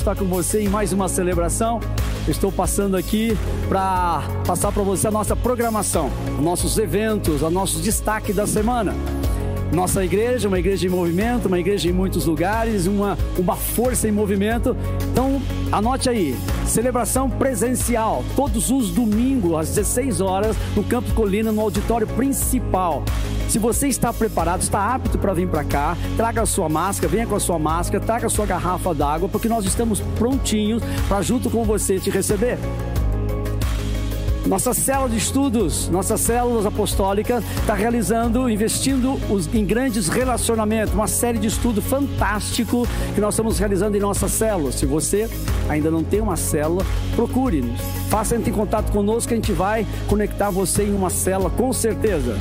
estar 0.00 0.16
com 0.16 0.24
você 0.24 0.62
em 0.62 0.68
mais 0.68 0.92
uma 0.92 1.08
celebração. 1.08 1.78
Estou 2.26 2.50
passando 2.50 2.96
aqui 2.96 3.36
para 3.68 4.22
passar 4.46 4.72
para 4.72 4.82
você 4.82 5.06
a 5.08 5.10
nossa 5.10 5.36
programação, 5.36 6.10
nossos 6.40 6.78
eventos, 6.78 7.42
o 7.42 7.50
nosso 7.50 7.80
destaque 7.80 8.32
da 8.32 8.46
semana. 8.46 8.94
Nossa 9.72 10.04
igreja, 10.04 10.48
uma 10.48 10.58
igreja 10.58 10.86
em 10.86 10.90
movimento, 10.90 11.46
uma 11.46 11.58
igreja 11.60 11.88
em 11.88 11.92
muitos 11.92 12.24
lugares, 12.24 12.86
uma, 12.86 13.16
uma 13.38 13.54
força 13.54 14.08
em 14.08 14.10
movimento. 14.10 14.76
Então, 15.12 15.40
anote 15.72 16.08
aí: 16.08 16.36
celebração 16.66 17.28
presencial, 17.28 18.24
todos 18.36 18.70
os 18.70 18.90
domingos, 18.90 19.58
às 19.58 19.68
16 19.68 20.20
horas, 20.20 20.56
no 20.76 20.84
Campo 20.84 21.12
Colina, 21.14 21.52
no 21.52 21.60
auditório 21.60 22.06
principal. 22.06 23.04
Se 23.48 23.58
você 23.58 23.88
está 23.88 24.12
preparado, 24.12 24.62
está 24.62 24.94
apto 24.94 25.18
para 25.18 25.32
vir 25.32 25.48
para 25.48 25.64
cá, 25.64 25.96
traga 26.16 26.42
a 26.42 26.46
sua 26.46 26.68
máscara, 26.68 27.08
venha 27.08 27.26
com 27.26 27.34
a 27.34 27.40
sua 27.40 27.58
máscara, 27.58 28.04
traga 28.04 28.26
a 28.26 28.30
sua 28.30 28.46
garrafa 28.46 28.94
d'água, 28.94 29.28
porque 29.28 29.48
nós 29.48 29.64
estamos 29.64 30.00
prontinhos 30.18 30.82
para, 31.08 31.22
junto 31.22 31.50
com 31.50 31.64
você, 31.64 31.98
te 31.98 32.10
receber. 32.10 32.58
Nossa 34.46 34.72
célula 34.74 35.08
de 35.10 35.16
estudos, 35.18 35.88
nossa 35.90 36.16
célula 36.16 36.66
apostólica 36.66 37.42
está 37.60 37.74
realizando, 37.74 38.48
investindo 38.48 39.20
os- 39.30 39.46
em 39.54 39.64
grandes 39.64 40.08
relacionamentos, 40.08 40.92
uma 40.94 41.06
série 41.06 41.38
de 41.38 41.46
estudo 41.46 41.80
fantástico 41.82 42.86
que 43.14 43.20
nós 43.20 43.34
estamos 43.34 43.58
realizando 43.58 43.96
em 43.96 44.00
nossa 44.00 44.28
célula. 44.28 44.72
Se 44.72 44.86
você 44.86 45.28
ainda 45.68 45.90
não 45.90 46.02
tem 46.02 46.20
uma 46.20 46.36
célula, 46.36 46.84
procure-nos. 47.14 47.80
Faça 48.08 48.34
entre 48.34 48.50
em 48.50 48.54
contato 48.54 48.90
conosco 48.90 49.32
a 49.32 49.36
gente 49.36 49.52
vai 49.52 49.86
conectar 50.08 50.50
você 50.50 50.84
em 50.84 50.94
uma 50.94 51.10
célula 51.10 51.50
com 51.50 51.72
certeza. 51.72 52.36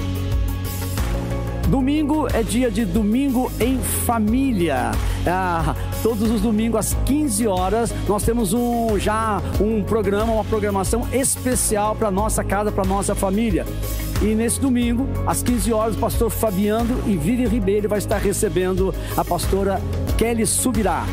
Domingo 1.70 2.28
é 2.34 2.42
dia 2.42 2.72
de 2.72 2.84
domingo 2.84 3.52
em 3.60 3.78
família. 3.78 4.90
Ah, 5.28 5.76
todos 6.02 6.32
os 6.32 6.42
domingos 6.42 6.80
às 6.80 6.94
15 7.06 7.46
horas 7.46 7.94
nós 8.08 8.24
temos 8.24 8.54
um 8.54 8.98
já 8.98 9.40
um 9.62 9.84
programa, 9.84 10.34
uma 10.34 10.44
programação 10.44 11.08
especial 11.14 11.96
para 11.96 12.10
nossa 12.10 12.44
casa, 12.44 12.72
para 12.72 12.84
nossa 12.86 13.14
família. 13.14 13.68
E 14.20 14.34
nesse 14.34 14.60
domingo, 14.60 15.08
às 15.28 15.44
15 15.44 15.72
horas, 15.72 15.96
o 15.96 16.00
pastor 16.00 16.32
Fabiano 16.32 17.04
e 17.06 17.16
Vivi 17.16 17.46
Ribeiro 17.46 17.88
vai 17.88 18.00
estar 18.00 18.18
recebendo 18.18 18.92
a 19.16 19.24
pastora 19.24 19.80
Kelly 20.18 20.48
Subirá. 20.48 21.06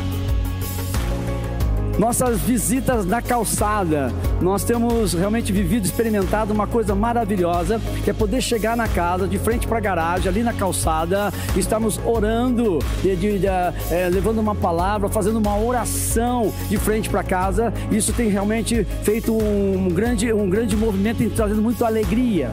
Nossas 1.97 2.39
visitas 2.41 3.07
na 3.07 3.23
calçada, 3.23 4.11
nós 4.39 4.63
temos 4.63 5.13
realmente 5.13 5.51
vivido, 5.51 5.83
experimentado 5.85 6.53
uma 6.53 6.67
coisa 6.67 6.93
maravilhosa, 6.93 7.81
que 8.03 8.09
é 8.11 8.13
poder 8.13 8.39
chegar 8.39 8.77
na 8.77 8.87
casa, 8.87 9.27
de 9.27 9.39
frente 9.39 9.65
para 9.67 9.79
a 9.79 9.81
garagem, 9.81 10.29
ali 10.29 10.43
na 10.43 10.53
calçada, 10.53 11.33
estamos 11.55 11.99
orando, 12.05 12.77
de- 13.01 13.15
de- 13.15 13.39
de, 13.39 13.47
eh, 13.47 14.09
levando 14.11 14.37
uma 14.37 14.53
palavra, 14.53 15.09
fazendo 15.09 15.37
uma 15.37 15.57
oração 15.57 16.53
de 16.69 16.77
frente 16.77 17.09
para 17.09 17.23
casa. 17.23 17.73
Isso 17.91 18.13
tem 18.13 18.29
realmente 18.29 18.85
feito 19.01 19.33
um 19.35 19.89
grande, 19.89 20.31
um 20.31 20.47
grande 20.47 20.77
movimento 20.77 21.23
e 21.23 21.29
trazendo 21.31 21.63
muita 21.63 21.87
alegria. 21.87 22.51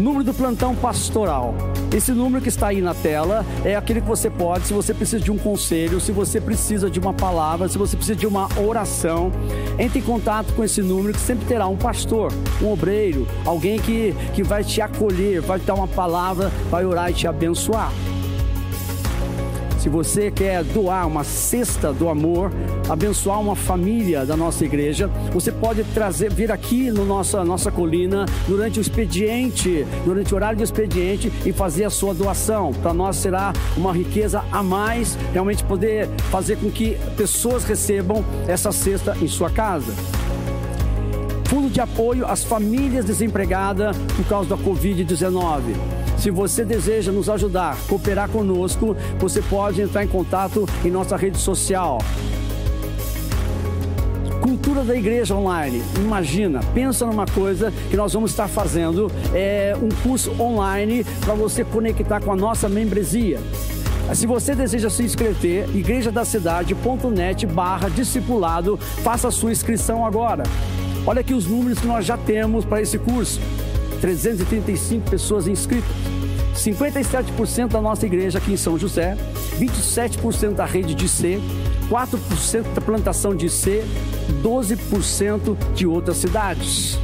Número 0.00 0.24
do 0.24 0.32
plantão 0.32 0.74
pastoral. 0.74 1.54
Esse 1.94 2.12
número 2.12 2.42
que 2.42 2.48
está 2.48 2.68
aí 2.68 2.80
na 2.80 2.94
tela 2.94 3.44
é 3.62 3.76
aquele 3.76 4.00
que 4.00 4.08
você 4.08 4.30
pode, 4.30 4.66
se 4.66 4.72
você 4.72 4.94
precisa 4.94 5.22
de 5.22 5.30
um 5.30 5.36
conselho, 5.36 6.00
se 6.00 6.10
você 6.10 6.40
precisa 6.40 6.88
de 6.88 6.98
uma 6.98 7.12
palavra, 7.12 7.68
se 7.68 7.76
você 7.76 7.96
precisa 7.96 8.18
de 8.18 8.26
uma 8.26 8.48
oração, 8.58 9.30
entre 9.78 9.98
em 9.98 10.02
contato 10.02 10.54
com 10.54 10.64
esse 10.64 10.80
número 10.80 11.12
que 11.12 11.20
sempre 11.20 11.44
terá 11.44 11.66
um 11.66 11.76
pastor, 11.76 12.32
um 12.62 12.72
obreiro, 12.72 13.28
alguém 13.44 13.78
que, 13.78 14.14
que 14.34 14.42
vai 14.42 14.64
te 14.64 14.80
acolher, 14.80 15.42
vai 15.42 15.58
te 15.58 15.66
dar 15.66 15.74
uma 15.74 15.88
palavra, 15.88 16.50
vai 16.70 16.86
orar 16.86 17.10
e 17.10 17.14
te 17.14 17.26
abençoar. 17.26 17.92
Se 19.80 19.88
você 19.88 20.30
quer 20.30 20.62
doar 20.62 21.06
uma 21.06 21.24
cesta 21.24 21.90
do 21.90 22.10
amor, 22.10 22.52
abençoar 22.86 23.40
uma 23.40 23.56
família 23.56 24.26
da 24.26 24.36
nossa 24.36 24.62
igreja, 24.62 25.08
você 25.32 25.50
pode 25.50 25.82
trazer, 25.94 26.30
vir 26.30 26.52
aqui 26.52 26.90
no 26.90 27.06
nossa 27.06 27.42
nossa 27.46 27.72
colina 27.72 28.26
durante 28.46 28.78
o 28.78 28.82
expediente, 28.82 29.86
durante 30.04 30.34
o 30.34 30.36
horário 30.36 30.58
do 30.58 30.64
expediente 30.64 31.32
e 31.46 31.50
fazer 31.50 31.84
a 31.84 31.90
sua 31.90 32.12
doação. 32.12 32.72
Para 32.82 32.92
nós 32.92 33.16
será 33.16 33.54
uma 33.74 33.90
riqueza 33.90 34.44
a 34.52 34.62
mais, 34.62 35.16
realmente 35.32 35.64
poder 35.64 36.10
fazer 36.30 36.58
com 36.58 36.70
que 36.70 36.98
pessoas 37.16 37.64
recebam 37.64 38.22
essa 38.46 38.70
cesta 38.72 39.16
em 39.18 39.28
sua 39.28 39.48
casa. 39.48 39.94
Fundo 41.46 41.70
de 41.70 41.80
apoio 41.80 42.26
às 42.26 42.44
famílias 42.44 43.06
desempregadas 43.06 43.96
por 44.14 44.26
causa 44.26 44.50
da 44.50 44.62
Covid-19. 44.62 46.09
Se 46.20 46.30
você 46.30 46.66
deseja 46.66 47.10
nos 47.10 47.30
ajudar, 47.30 47.78
cooperar 47.88 48.28
conosco, 48.28 48.94
você 49.18 49.40
pode 49.40 49.80
entrar 49.80 50.04
em 50.04 50.06
contato 50.06 50.68
em 50.84 50.90
nossa 50.90 51.16
rede 51.16 51.38
social. 51.38 51.96
Cultura 54.42 54.84
da 54.84 54.94
igreja 54.94 55.34
online. 55.34 55.82
Imagina, 55.96 56.60
pensa 56.74 57.06
numa 57.06 57.24
coisa 57.24 57.72
que 57.88 57.96
nós 57.96 58.12
vamos 58.12 58.32
estar 58.32 58.48
fazendo, 58.48 59.10
é 59.32 59.74
um 59.80 59.88
curso 60.02 60.30
online 60.38 61.04
para 61.24 61.32
você 61.32 61.64
conectar 61.64 62.20
com 62.20 62.32
a 62.32 62.36
nossa 62.36 62.68
membresia. 62.68 63.40
Se 64.12 64.26
você 64.26 64.54
deseja 64.54 64.90
se 64.90 65.02
inscrever, 65.02 65.74
igrejadacidade.net 65.74 67.46
barra 67.46 67.88
discipulado, 67.88 68.76
faça 69.02 69.28
a 69.28 69.30
sua 69.30 69.52
inscrição 69.52 70.04
agora. 70.04 70.42
Olha 71.06 71.22
aqui 71.22 71.32
os 71.32 71.46
números 71.46 71.78
que 71.78 71.86
nós 71.86 72.04
já 72.04 72.18
temos 72.18 72.66
para 72.66 72.82
esse 72.82 72.98
curso. 72.98 73.40
335 74.00 75.10
pessoas 75.10 75.46
inscritas. 75.46 75.90
57% 76.54 77.68
da 77.68 77.80
nossa 77.80 78.04
igreja 78.04 78.38
aqui 78.38 78.52
em 78.52 78.56
São 78.56 78.78
José, 78.78 79.16
27% 79.58 80.54
da 80.54 80.64
rede 80.64 80.94
de 80.94 81.08
C, 81.08 81.40
4% 81.88 82.74
da 82.74 82.80
plantação 82.80 83.34
de 83.34 83.48
C, 83.48 83.84
12% 84.42 85.56
de 85.74 85.86
outras 85.86 86.18
cidades. 86.18 86.98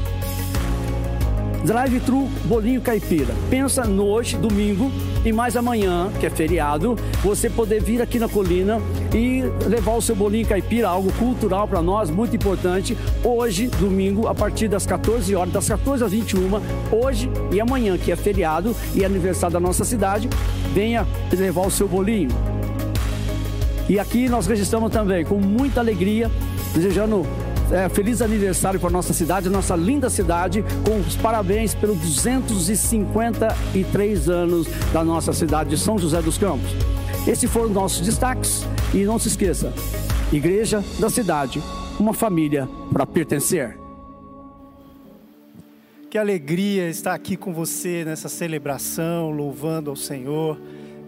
Drive-thru 1.65 2.29
Bolinho 2.45 2.81
Caipira. 2.81 3.35
Pensa 3.51 3.85
no 3.85 4.05
hoje, 4.05 4.37
domingo, 4.37 4.93
e 5.25 5.33
mais 5.33 5.57
amanhã, 5.57 6.11
que 6.21 6.27
é 6.27 6.31
feriado, 6.31 6.97
você 7.23 7.51
poder 7.51 7.83
vir 7.83 8.01
aqui 8.01 8.19
na 8.19 8.29
colina 8.29 8.81
e 9.15 9.43
levar 9.67 9.95
o 9.95 10.03
seu 10.03 10.15
bolinho 10.15 10.47
caipira, 10.47 10.89
algo 10.89 11.13
cultural 11.13 11.67
para 11.69 11.83
nós, 11.83 12.11
muito 12.11 12.37
importante. 12.37 12.97
Hoje, 13.23 13.69
domingo, 13.69 14.27
a 14.29 14.35
partir 14.35 14.69
das 14.69 14.87
14 14.87 15.35
horas, 15.35 15.53
das 15.53 15.69
14 15.69 16.05
às 16.05 16.13
21, 16.13 16.61
hoje 16.91 17.31
e 17.53 17.61
amanhã, 17.61 17.99
que 17.99 18.11
é 18.13 18.17
feriado 18.17 18.75
e 18.95 19.03
é 19.03 19.07
aniversário 19.07 19.55
da 19.55 19.61
nossa 19.61 19.85
cidade, 19.85 20.29
venha 20.75 21.07
levar 21.33 21.67
o 21.67 21.71
seu 21.71 21.89
bolinho. 21.89 22.31
E 23.89 24.01
aqui 24.01 24.29
nós 24.29 24.47
registramos 24.47 24.91
também 24.91 25.25
com 25.25 25.37
muita 25.37 25.81
alegria, 25.81 26.31
desejando 26.75 27.25
é, 27.71 27.89
feliz 27.89 28.21
aniversário 28.21 28.81
para 28.81 28.91
nossa 28.91 29.13
cidade, 29.13 29.49
nossa 29.49 29.77
linda 29.77 30.11
cidade, 30.11 30.65
com 30.85 30.99
os 30.99 31.15
parabéns 31.17 31.73
pelos 31.75 31.97
253 31.99 34.29
anos 34.29 34.67
da 34.93 35.05
nossa 35.05 35.33
cidade 35.33 35.71
de 35.71 35.79
São 35.79 35.97
José 35.99 36.21
dos 36.21 36.37
Campos. 36.39 36.75
Esses 37.27 37.51
foram 37.51 37.67
os 37.67 37.75
nossos 37.75 38.07
destaques 38.07 38.63
e 38.95 39.05
não 39.05 39.19
se 39.19 39.27
esqueça, 39.27 39.73
Igreja 40.33 40.85
da 41.01 41.11
Cidade, 41.11 41.61
uma 41.99 42.15
família 42.15 42.69
para 42.93 43.05
pertencer. 43.05 43.77
Que 46.09 46.19
alegria 46.19 46.89
estar 46.89 47.15
aqui 47.15 47.37
com 47.37 47.53
você 47.53 48.05
nessa 48.05 48.29
celebração, 48.29 49.31
louvando 49.31 49.91
ao 49.91 49.97
Senhor, 49.97 50.57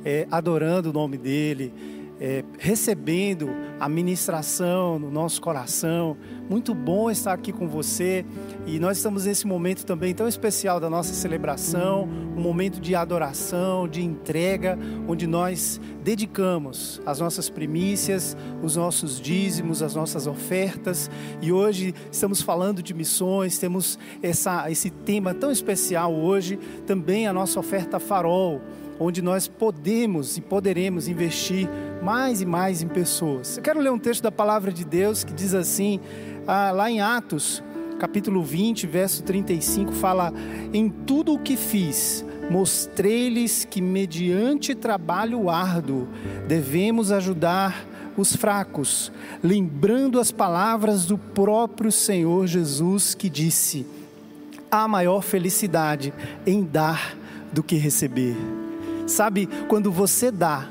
é, 0.04 0.26
adorando 0.28 0.90
o 0.90 0.92
nome 0.92 1.16
dEle, 1.16 1.72
é, 2.20 2.44
recebendo 2.58 3.50
a 3.78 3.88
ministração 3.88 4.98
no 4.98 5.10
nosso 5.10 5.40
coração. 5.40 6.16
Muito 6.48 6.74
bom 6.74 7.10
estar 7.10 7.32
aqui 7.32 7.52
com 7.52 7.68
você 7.68 8.24
e 8.66 8.78
nós 8.78 8.96
estamos 8.96 9.24
nesse 9.26 9.46
momento 9.46 9.84
também 9.84 10.14
tão 10.14 10.26
especial 10.26 10.80
da 10.80 10.90
nossa 10.90 11.14
celebração, 11.14 12.08
um 12.36 12.40
momento 12.40 12.80
de 12.80 12.94
adoração, 12.94 13.86
de 13.86 14.02
entrega, 14.02 14.78
onde 15.06 15.26
nós 15.26 15.80
dedicamos 16.02 17.00
as 17.04 17.20
nossas 17.20 17.50
primícias, 17.50 18.36
os 18.62 18.76
nossos 18.76 19.20
dízimos, 19.20 19.82
as 19.82 19.94
nossas 19.94 20.26
ofertas. 20.26 21.10
E 21.40 21.52
hoje 21.52 21.94
estamos 22.10 22.40
falando 22.40 22.82
de 22.82 22.94
missões, 22.94 23.58
temos 23.58 23.98
essa, 24.22 24.70
esse 24.70 24.90
tema 24.90 25.34
tão 25.34 25.50
especial 25.50 26.14
hoje, 26.14 26.58
também 26.86 27.26
a 27.26 27.32
nossa 27.32 27.60
oferta 27.60 27.98
farol 28.00 28.60
onde 28.98 29.22
nós 29.22 29.46
podemos 29.46 30.36
e 30.36 30.40
poderemos 30.40 31.08
investir 31.08 31.68
mais 32.02 32.40
e 32.40 32.46
mais 32.46 32.82
em 32.82 32.88
pessoas. 32.88 33.56
Eu 33.56 33.62
quero 33.62 33.80
ler 33.80 33.90
um 33.90 33.98
texto 33.98 34.22
da 34.22 34.32
palavra 34.32 34.72
de 34.72 34.84
Deus 34.84 35.24
que 35.24 35.32
diz 35.32 35.54
assim, 35.54 36.00
ah, 36.46 36.70
lá 36.70 36.90
em 36.90 37.00
Atos, 37.00 37.62
capítulo 37.98 38.42
20, 38.42 38.86
verso 38.86 39.22
35, 39.22 39.92
fala: 39.92 40.32
Em 40.72 40.88
tudo 40.88 41.34
o 41.34 41.38
que 41.38 41.56
fiz, 41.56 42.24
mostrei-lhes 42.50 43.64
que, 43.64 43.80
mediante 43.80 44.74
trabalho 44.74 45.50
árduo, 45.50 46.08
devemos 46.46 47.12
ajudar 47.12 47.86
os 48.16 48.34
fracos, 48.34 49.12
lembrando 49.42 50.18
as 50.18 50.32
palavras 50.32 51.06
do 51.06 51.16
próprio 51.16 51.92
Senhor 51.92 52.46
Jesus 52.46 53.14
que 53.14 53.28
disse: 53.28 53.86
há 54.70 54.86
maior 54.86 55.22
felicidade 55.22 56.12
em 56.46 56.62
dar 56.62 57.16
do 57.52 57.62
que 57.62 57.76
receber. 57.76 58.36
Sabe, 59.08 59.48
quando 59.68 59.90
você 59.90 60.30
dá, 60.30 60.68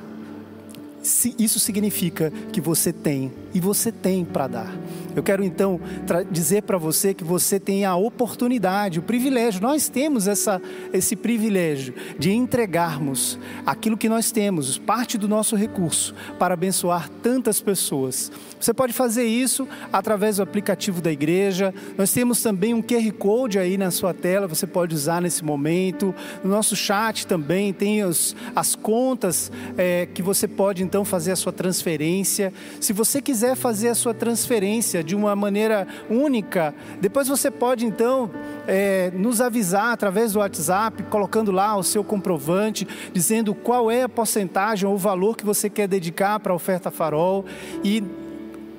isso 1.37 1.59
significa 1.59 2.31
que 2.51 2.61
você 2.61 2.93
tem 2.93 3.31
e 3.57 3.59
você 3.59 3.91
tem 3.91 4.23
para 4.23 4.45
dar. 4.45 4.71
Eu 5.15 5.23
quero 5.23 5.43
então 5.43 5.81
dizer 6.29 6.61
para 6.61 6.77
você 6.77 7.11
que 7.11 7.23
você 7.23 7.59
tem 7.59 7.85
a 7.85 7.95
oportunidade, 7.95 8.99
o 8.99 9.01
privilégio, 9.01 9.59
nós 9.59 9.89
temos 9.89 10.27
essa, 10.27 10.61
esse 10.93 11.15
privilégio 11.15 11.95
de 12.19 12.31
entregarmos 12.31 13.39
aquilo 13.65 13.97
que 13.97 14.07
nós 14.07 14.29
temos, 14.29 14.77
parte 14.77 15.17
do 15.17 15.27
nosso 15.27 15.55
recurso, 15.55 16.13
para 16.37 16.53
abençoar 16.53 17.09
tantas 17.23 17.59
pessoas. 17.59 18.31
Você 18.59 18.71
pode 18.75 18.93
fazer 18.93 19.23
isso 19.23 19.67
através 19.91 20.37
do 20.37 20.43
aplicativo 20.43 21.01
da 21.01 21.11
igreja. 21.11 21.73
Nós 21.97 22.11
temos 22.11 22.39
também 22.43 22.75
um 22.75 22.81
QR 22.81 23.11
Code 23.13 23.57
aí 23.57 23.75
na 23.75 23.89
sua 23.89 24.13
tela, 24.13 24.45
você 24.45 24.67
pode 24.67 24.93
usar 24.93 25.19
nesse 25.19 25.43
momento. 25.43 26.13
No 26.43 26.51
nosso 26.51 26.75
chat 26.75 27.25
também 27.25 27.73
tem 27.73 28.03
os, 28.03 28.35
as 28.55 28.75
contas 28.75 29.51
é, 29.75 30.07
que 30.13 30.21
você 30.21 30.47
pode 30.47 30.83
então 30.83 31.03
fazer 31.03 31.31
a 31.31 31.35
sua 31.35 31.51
transferência. 31.51 32.53
Se 32.79 32.93
você 32.93 33.19
quiser 33.19 33.46
fazer 33.55 33.89
a 33.89 33.95
sua 33.95 34.13
transferência 34.13 35.03
de 35.03 35.15
uma 35.15 35.35
maneira 35.35 35.87
única. 36.09 36.73
Depois 36.99 37.27
você 37.27 37.49
pode 37.49 37.85
então 37.85 38.29
é, 38.67 39.11
nos 39.15 39.41
avisar 39.41 39.93
através 39.93 40.33
do 40.33 40.39
WhatsApp, 40.39 41.03
colocando 41.03 41.51
lá 41.51 41.75
o 41.75 41.83
seu 41.83 42.03
comprovante, 42.03 42.87
dizendo 43.13 43.53
qual 43.53 43.89
é 43.89 44.03
a 44.03 44.09
porcentagem 44.09 44.87
ou 44.87 44.95
o 44.95 44.97
valor 44.97 45.35
que 45.37 45.45
você 45.45 45.69
quer 45.69 45.87
dedicar 45.87 46.39
para 46.39 46.51
a 46.51 46.55
oferta 46.55 46.91
farol. 46.91 47.45
E 47.83 48.03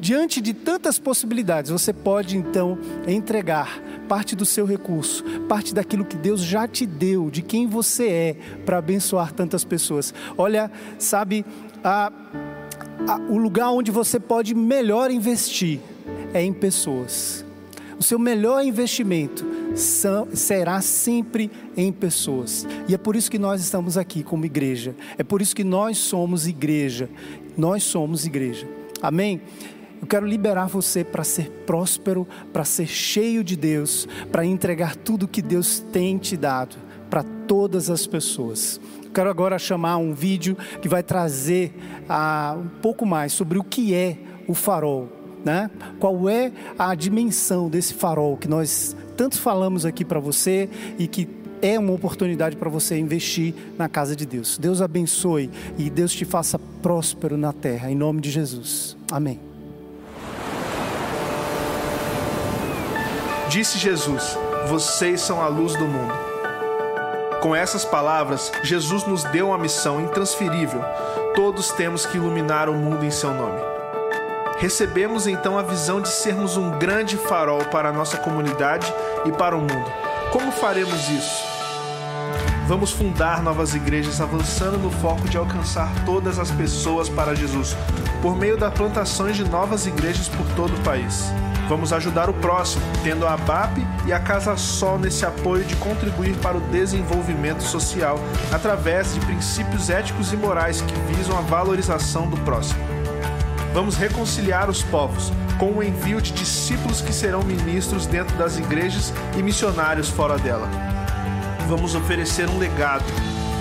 diante 0.00 0.40
de 0.40 0.54
tantas 0.54 0.98
possibilidades, 0.98 1.70
você 1.70 1.92
pode 1.92 2.36
então 2.36 2.78
entregar 3.06 3.82
parte 4.08 4.34
do 4.34 4.44
seu 4.46 4.64
recurso, 4.64 5.22
parte 5.48 5.74
daquilo 5.74 6.04
que 6.04 6.16
Deus 6.16 6.40
já 6.40 6.66
te 6.66 6.86
deu, 6.86 7.30
de 7.30 7.42
quem 7.42 7.66
você 7.66 8.08
é, 8.08 8.36
para 8.64 8.78
abençoar 8.78 9.32
tantas 9.32 9.64
pessoas. 9.64 10.14
Olha, 10.36 10.70
sabe, 10.98 11.44
a, 11.84 12.10
o 13.16 13.38
lugar 13.38 13.70
onde 13.70 13.90
você 13.90 14.20
pode 14.20 14.54
melhor 14.54 15.10
investir 15.10 15.80
é 16.34 16.42
em 16.42 16.52
pessoas. 16.52 17.44
O 17.98 18.02
seu 18.02 18.18
melhor 18.18 18.64
investimento 18.64 19.44
são, 19.74 20.28
será 20.32 20.80
sempre 20.80 21.50
em 21.76 21.92
pessoas. 21.92 22.66
E 22.88 22.94
é 22.94 22.98
por 22.98 23.16
isso 23.16 23.30
que 23.30 23.38
nós 23.38 23.60
estamos 23.60 23.98
aqui 23.98 24.22
como 24.22 24.44
igreja. 24.44 24.94
É 25.16 25.24
por 25.24 25.42
isso 25.42 25.54
que 25.54 25.64
nós 25.64 25.98
somos 25.98 26.46
igreja. 26.46 27.10
Nós 27.56 27.82
somos 27.82 28.24
igreja. 28.24 28.68
Amém? 29.02 29.40
Eu 30.00 30.06
quero 30.06 30.26
liberar 30.26 30.66
você 30.66 31.02
para 31.02 31.24
ser 31.24 31.50
próspero, 31.66 32.26
para 32.52 32.64
ser 32.64 32.86
cheio 32.86 33.42
de 33.42 33.56
Deus, 33.56 34.06
para 34.30 34.44
entregar 34.44 34.94
tudo 34.94 35.26
que 35.26 35.42
Deus 35.42 35.80
tem 35.92 36.16
te 36.18 36.36
dado 36.36 36.76
para 37.10 37.24
todas 37.24 37.90
as 37.90 38.06
pessoas. 38.06 38.80
Quero 39.12 39.30
agora 39.30 39.58
chamar 39.58 39.96
um 39.96 40.12
vídeo 40.12 40.56
que 40.80 40.88
vai 40.88 41.02
trazer 41.02 41.72
ah, 42.08 42.56
um 42.58 42.68
pouco 42.80 43.04
mais 43.06 43.32
sobre 43.32 43.58
o 43.58 43.64
que 43.64 43.94
é 43.94 44.16
o 44.46 44.54
farol 44.54 45.18
né? 45.44 45.70
Qual 45.98 46.28
é 46.28 46.52
a 46.78 46.94
dimensão 46.94 47.68
desse 47.68 47.94
farol 47.94 48.36
que 48.36 48.48
nós 48.48 48.96
tanto 49.16 49.38
falamos 49.38 49.86
aqui 49.86 50.04
para 50.04 50.20
você 50.20 50.68
e 50.98 51.06
que 51.06 51.28
é 51.60 51.78
uma 51.78 51.92
oportunidade 51.92 52.56
para 52.56 52.70
você 52.70 52.96
investir 52.98 53.54
na 53.76 53.88
casa 53.88 54.14
de 54.14 54.24
Deus. 54.24 54.58
Deus 54.58 54.80
abençoe 54.80 55.50
e 55.76 55.90
Deus 55.90 56.12
te 56.12 56.24
faça 56.24 56.58
próspero 56.58 57.36
na 57.36 57.52
terra, 57.52 57.90
em 57.90 57.96
nome 57.96 58.20
de 58.20 58.30
Jesus. 58.30 58.96
Amém. 59.10 59.40
Disse 63.48 63.78
Jesus: 63.78 64.36
Vocês 64.68 65.20
são 65.20 65.40
a 65.40 65.48
luz 65.48 65.74
do 65.74 65.84
mundo. 65.86 66.27
Com 67.40 67.54
essas 67.54 67.84
palavras, 67.84 68.50
Jesus 68.62 69.04
nos 69.04 69.24
deu 69.24 69.48
uma 69.48 69.58
missão 69.58 70.00
intransferível. 70.00 70.80
Todos 71.34 71.70
temos 71.70 72.04
que 72.04 72.16
iluminar 72.16 72.68
o 72.68 72.74
mundo 72.74 73.04
em 73.04 73.10
seu 73.10 73.32
nome 73.32 73.78
recebemos 74.58 75.26
então 75.28 75.56
a 75.56 75.62
visão 75.62 76.00
de 76.00 76.08
sermos 76.08 76.56
um 76.56 76.70
grande 76.78 77.16
farol 77.16 77.64
para 77.66 77.88
a 77.88 77.92
nossa 77.92 78.16
comunidade 78.18 78.92
e 79.24 79.32
para 79.32 79.56
o 79.56 79.60
mundo. 79.60 79.92
Como 80.32 80.50
faremos 80.50 81.08
isso? 81.08 81.57
Vamos 82.68 82.92
fundar 82.92 83.42
novas 83.42 83.74
igrejas 83.74 84.20
avançando 84.20 84.76
no 84.76 84.90
foco 84.90 85.26
de 85.26 85.38
alcançar 85.38 85.90
todas 86.04 86.38
as 86.38 86.50
pessoas 86.50 87.08
para 87.08 87.34
Jesus, 87.34 87.74
por 88.20 88.36
meio 88.36 88.58
da 88.58 88.70
plantação 88.70 89.32
de 89.32 89.42
novas 89.42 89.86
igrejas 89.86 90.28
por 90.28 90.46
todo 90.54 90.76
o 90.76 90.80
país. 90.82 91.32
Vamos 91.66 91.94
ajudar 91.94 92.28
o 92.28 92.34
próximo, 92.34 92.82
tendo 93.02 93.26
a 93.26 93.38
BAP 93.38 93.78
e 94.06 94.12
a 94.12 94.20
Casa 94.20 94.54
Sol 94.58 94.98
nesse 94.98 95.24
apoio 95.24 95.64
de 95.64 95.76
contribuir 95.76 96.36
para 96.42 96.58
o 96.58 96.60
desenvolvimento 96.60 97.62
social 97.62 98.20
através 98.52 99.14
de 99.14 99.20
princípios 99.20 99.88
éticos 99.88 100.34
e 100.34 100.36
morais 100.36 100.82
que 100.82 101.14
visam 101.14 101.38
a 101.38 101.40
valorização 101.40 102.28
do 102.28 102.36
próximo. 102.40 102.80
Vamos 103.72 103.96
reconciliar 103.96 104.68
os 104.68 104.82
povos 104.82 105.32
com 105.58 105.72
o 105.72 105.82
envio 105.82 106.20
de 106.20 106.32
discípulos 106.32 107.00
que 107.00 107.14
serão 107.14 107.42
ministros 107.42 108.04
dentro 108.04 108.36
das 108.36 108.58
igrejas 108.58 109.10
e 109.38 109.42
missionários 109.42 110.10
fora 110.10 110.36
dela. 110.36 110.87
Vamos 111.68 111.94
oferecer 111.94 112.48
um 112.48 112.56
legado 112.56 113.04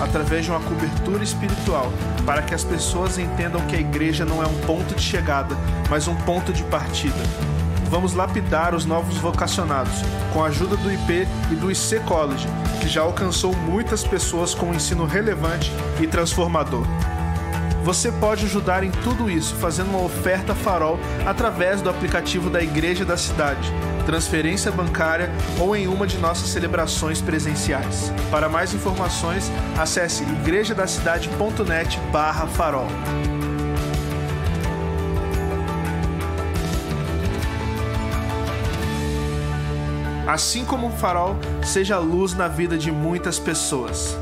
através 0.00 0.42
de 0.46 0.50
uma 0.50 0.60
cobertura 0.60 1.22
espiritual 1.22 1.92
para 2.24 2.40
que 2.40 2.54
as 2.54 2.64
pessoas 2.64 3.18
entendam 3.18 3.60
que 3.66 3.76
a 3.76 3.80
igreja 3.80 4.24
não 4.24 4.42
é 4.42 4.46
um 4.46 4.58
ponto 4.60 4.94
de 4.94 5.02
chegada, 5.02 5.54
mas 5.90 6.08
um 6.08 6.14
ponto 6.14 6.50
de 6.50 6.64
partida. 6.64 7.22
Vamos 7.90 8.14
lapidar 8.14 8.74
os 8.74 8.86
novos 8.86 9.18
vocacionados 9.18 9.92
com 10.32 10.42
a 10.42 10.46
ajuda 10.46 10.74
do 10.76 10.90
IP 10.90 11.28
e 11.50 11.54
do 11.54 11.70
IC 11.70 12.00
College, 12.00 12.48
que 12.80 12.88
já 12.88 13.02
alcançou 13.02 13.54
muitas 13.54 14.02
pessoas 14.04 14.54
com 14.54 14.70
um 14.70 14.74
ensino 14.74 15.04
relevante 15.04 15.70
e 16.00 16.06
transformador. 16.06 16.86
Você 17.84 18.10
pode 18.10 18.46
ajudar 18.46 18.84
em 18.84 18.90
tudo 18.90 19.30
isso 19.30 19.54
fazendo 19.56 19.90
uma 19.90 20.02
oferta 20.02 20.54
farol 20.54 20.98
através 21.26 21.82
do 21.82 21.90
aplicativo 21.90 22.48
da 22.48 22.62
Igreja 22.62 23.04
da 23.04 23.18
Cidade, 23.18 23.70
transferência 24.08 24.72
bancária 24.72 25.30
ou 25.60 25.76
em 25.76 25.86
uma 25.86 26.06
de 26.06 26.16
nossas 26.16 26.48
celebrações 26.48 27.20
presenciais. 27.20 28.10
Para 28.30 28.48
mais 28.48 28.72
informações, 28.72 29.52
acesse 29.76 30.22
igrejadacidade.net/farol. 30.22 32.86
Assim 40.26 40.64
como 40.64 40.86
o 40.86 40.90
farol, 40.90 41.36
seja 41.62 41.98
luz 41.98 42.32
na 42.32 42.48
vida 42.48 42.78
de 42.78 42.90
muitas 42.90 43.38
pessoas. 43.38 44.16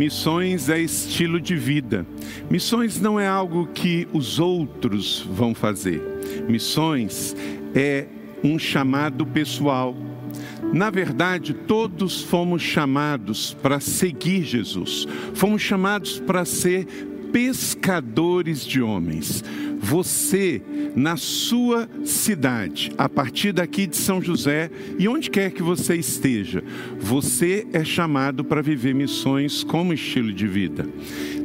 Missões 0.00 0.70
é 0.70 0.80
estilo 0.80 1.38
de 1.38 1.54
vida. 1.54 2.06
Missões 2.48 2.98
não 2.98 3.20
é 3.20 3.26
algo 3.28 3.66
que 3.66 4.08
os 4.14 4.38
outros 4.38 5.20
vão 5.30 5.54
fazer. 5.54 6.00
Missões 6.48 7.36
é 7.74 8.06
um 8.42 8.58
chamado 8.58 9.26
pessoal. 9.26 9.94
Na 10.72 10.88
verdade, 10.88 11.52
todos 11.52 12.22
fomos 12.22 12.62
chamados 12.62 13.52
para 13.62 13.78
seguir 13.78 14.42
Jesus. 14.42 15.06
Fomos 15.34 15.60
chamados 15.60 16.18
para 16.18 16.46
ser 16.46 16.86
pescadores 17.30 18.64
de 18.64 18.80
homens. 18.80 19.44
Você, 19.82 20.60
na 20.94 21.16
sua 21.16 21.88
cidade, 22.04 22.92
a 22.98 23.08
partir 23.08 23.52
daqui 23.52 23.86
de 23.86 23.96
São 23.96 24.22
José 24.22 24.70
e 24.98 25.08
onde 25.08 25.30
quer 25.30 25.50
que 25.50 25.62
você 25.62 25.96
esteja, 25.96 26.62
você 27.00 27.66
é 27.72 27.82
chamado 27.82 28.44
para 28.44 28.62
viver 28.62 28.94
missões 28.94 29.64
como 29.64 29.92
estilo 29.92 30.32
de 30.32 30.46
vida. 30.46 30.86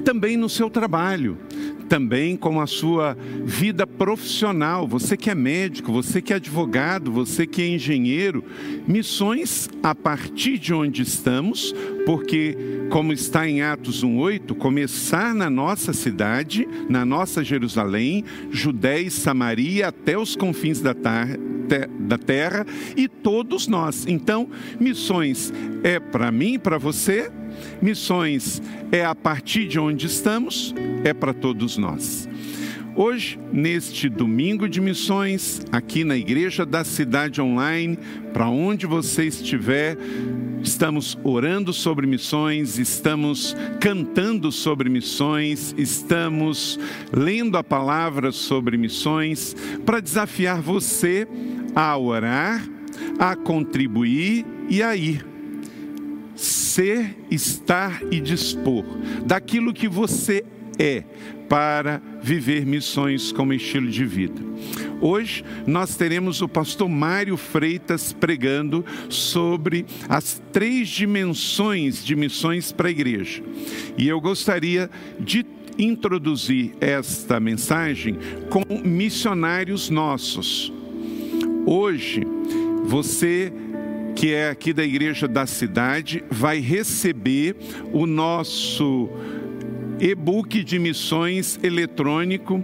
Também 0.04 0.36
no 0.38 0.50
seu 0.50 0.70
trabalho, 0.70 1.38
também 1.88 2.36
com 2.36 2.60
a 2.60 2.68
sua 2.68 3.18
vida 3.44 3.86
profissional. 3.86 4.88
Você 4.88 5.16
que 5.16 5.30
é 5.30 5.36
médico, 5.36 5.92
você 5.92 6.22
que 6.22 6.34
é 6.34 6.38
advogado, 6.38 7.12
você 7.12 7.46
que 7.46 7.62
é 7.62 7.68
engenheiro, 7.68 8.44
missões 8.88 9.70
a 9.84 9.94
partir 9.94 10.58
de 10.58 10.74
onde 10.74 11.02
estamos, 11.02 11.74
porque, 12.06 12.58
como 12.90 13.12
está 13.14 13.48
em 13.48 13.62
Atos 13.62 14.04
1,8, 14.04 14.56
começar 14.56 15.34
na 15.34 15.50
nossa 15.50 15.94
cidade, 15.94 16.68
na 16.90 17.06
nossa 17.06 17.44
Jerusalém, 17.44 18.24
Judéia 18.52 19.08
e 19.08 19.12
Samaria, 19.12 19.88
até 19.88 20.18
os 20.18 20.36
confins 20.36 20.80
da, 20.82 20.94
tar- 20.94 21.38
te- 21.68 21.88
da 22.00 22.18
terra, 22.18 22.66
e 22.96 23.08
todos 23.08 23.68
nós. 23.68 24.06
Então, 24.08 24.48
missões 24.80 25.52
é 25.84 26.00
para 26.00 26.32
mim, 26.32 26.60
para 26.60 26.78
você, 26.78 27.32
missões 27.82 28.62
é 28.92 29.04
a 29.04 29.16
partir 29.16 29.68
de 29.68 29.80
onde 29.80 30.06
estamos, 30.06 30.74
é 31.04 31.14
para 31.14 31.34
todos 31.34 31.78
nós. 31.78 32.28
Hoje, 32.98 33.38
neste 33.52 34.08
domingo 34.08 34.70
de 34.70 34.80
missões, 34.80 35.62
aqui 35.70 36.06
na 36.06 36.16
Igreja 36.16 36.66
da 36.66 36.86
Cidade 36.86 37.42
Online, 37.42 38.00
para 38.32 38.48
onde 38.48 38.86
você 38.86 39.26
estiver, 39.26 39.98
estamos 40.64 41.18
orando 41.22 41.74
sobre 41.74 42.08
missões, 42.08 42.80
estamos 42.80 43.54
cantando 43.82 44.50
sobre 44.50 44.90
missões, 44.90 45.76
estamos 45.78 46.80
lendo 47.12 47.58
a 47.58 47.64
palavra 47.66 48.32
sobre 48.32 48.78
missões, 48.78 49.54
para 49.86 50.00
desafiar 50.00 50.62
você 50.62 51.28
a 51.76 51.98
orar, 51.98 52.66
a 53.20 53.36
contribuir 53.36 54.46
e 54.70 54.82
a 54.82 54.96
ir 54.96 55.35
ser, 56.36 57.16
estar 57.32 58.02
e 58.12 58.20
dispor 58.20 58.84
daquilo 59.26 59.74
que 59.74 59.88
você 59.88 60.44
é 60.78 61.04
para 61.48 62.02
viver 62.22 62.66
missões 62.66 63.32
como 63.32 63.54
estilo 63.54 63.90
de 63.90 64.06
vida. 64.06 64.42
Hoje 65.00 65.44
nós 65.68 65.96
teremos 65.96 66.42
o 66.42 66.48
pastor 66.48 66.90
Mário 66.90 67.38
Freitas 67.38 68.12
pregando 68.12 68.84
sobre 69.10 69.86
as 70.10 70.42
três 70.52 70.88
dimensões 70.88 72.04
de 72.04 72.16
missões 72.16 72.72
para 72.72 72.88
a 72.88 72.92
igreja. 72.92 73.44
E 73.98 74.08
eu 74.08 74.20
gostaria 74.20 74.90
de 75.20 75.46
introduzir 75.78 76.74
esta 76.80 77.40
mensagem 77.40 78.18
com 78.50 78.64
missionários 78.84 79.90
nossos. 79.90 80.72
Hoje, 81.66 82.26
você 82.86 83.52
que 84.16 84.34
é 84.34 84.50
aqui 84.50 84.72
da 84.72 84.84
igreja 84.84 85.28
da 85.28 85.46
cidade 85.46 86.24
vai 86.32 86.60
receber 86.60 87.56
o 87.92 88.08
nosso 88.08 89.10
e-book 90.00 90.64
de 90.64 90.80
missões 90.80 91.60
eletrônico 91.62 92.64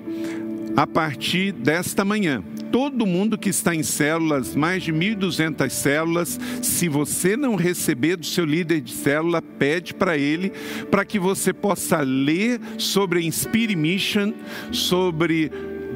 a 0.76 0.88
partir 0.88 1.52
desta 1.52 2.06
manhã. 2.06 2.41
Todo 2.72 3.06
mundo 3.06 3.38
que 3.38 3.49
está 3.49 3.76
em 3.76 3.84
células, 3.84 4.56
mais 4.56 4.84
de 4.84 4.93
1.200 4.93 5.70
células, 5.70 6.39
se 6.62 6.88
você 6.88 7.36
não 7.36 7.56
receber 7.56 8.16
do 8.16 8.26
seu 8.26 8.45
líder 8.45 8.80
de 8.80 8.93
célula, 8.93 9.41
pede 9.41 9.93
para 9.93 10.18
ele, 10.18 10.54
para 10.89 11.04
que 11.04 11.20
você 11.20 11.52
possa 11.52 11.99
ler 11.99 12.62
sobre 12.78 13.20
a 13.20 13.22
Inspire 13.22 13.76
Mission, 13.76 14.32
sobre 14.72 15.52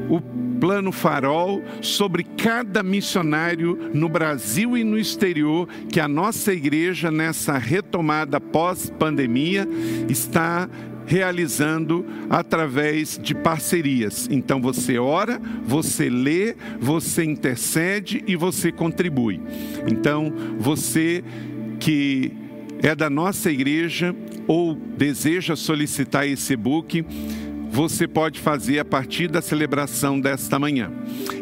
o 0.10 0.22
Plano 0.60 0.92
Farol, 0.92 1.62
sobre 1.82 2.24
cada 2.24 2.82
missionário 2.82 3.92
no 3.94 4.08
Brasil 4.08 4.78
e 4.78 4.84
no 4.84 4.98
exterior 4.98 5.68
que 5.90 6.00
a 6.00 6.08
nossa 6.08 6.54
igreja, 6.54 7.12
nessa 7.12 7.58
retomada 7.58 8.40
pós-pandemia, 8.40 9.68
está 10.10 10.70
realizando 11.06 12.06
através 12.30 13.20
de 13.22 13.36
parcerias. 13.36 14.28
Então 14.32 14.62
você 14.62 14.98
ora, 14.98 15.40
você 15.64 16.10
lê, 16.10 16.56
você 16.80 17.24
intercede 17.24 18.24
e 18.26 18.36
você 18.36 18.72
contribui. 18.72 19.40
Então 19.88 20.34
você 20.58 21.24
que 21.80 22.32
é 22.82 22.96
da 22.96 23.10
nossa 23.10 23.52
igreja 23.52 24.16
ou 24.48 24.76
deseja 24.76 25.56
solicitar 25.56 26.28
esse 26.28 26.54
e-book, 26.54 27.06
você 27.76 28.08
pode 28.08 28.40
fazer 28.40 28.80
a 28.80 28.86
partir 28.86 29.28
da 29.28 29.42
celebração 29.42 30.18
desta 30.18 30.58
manhã. 30.58 30.90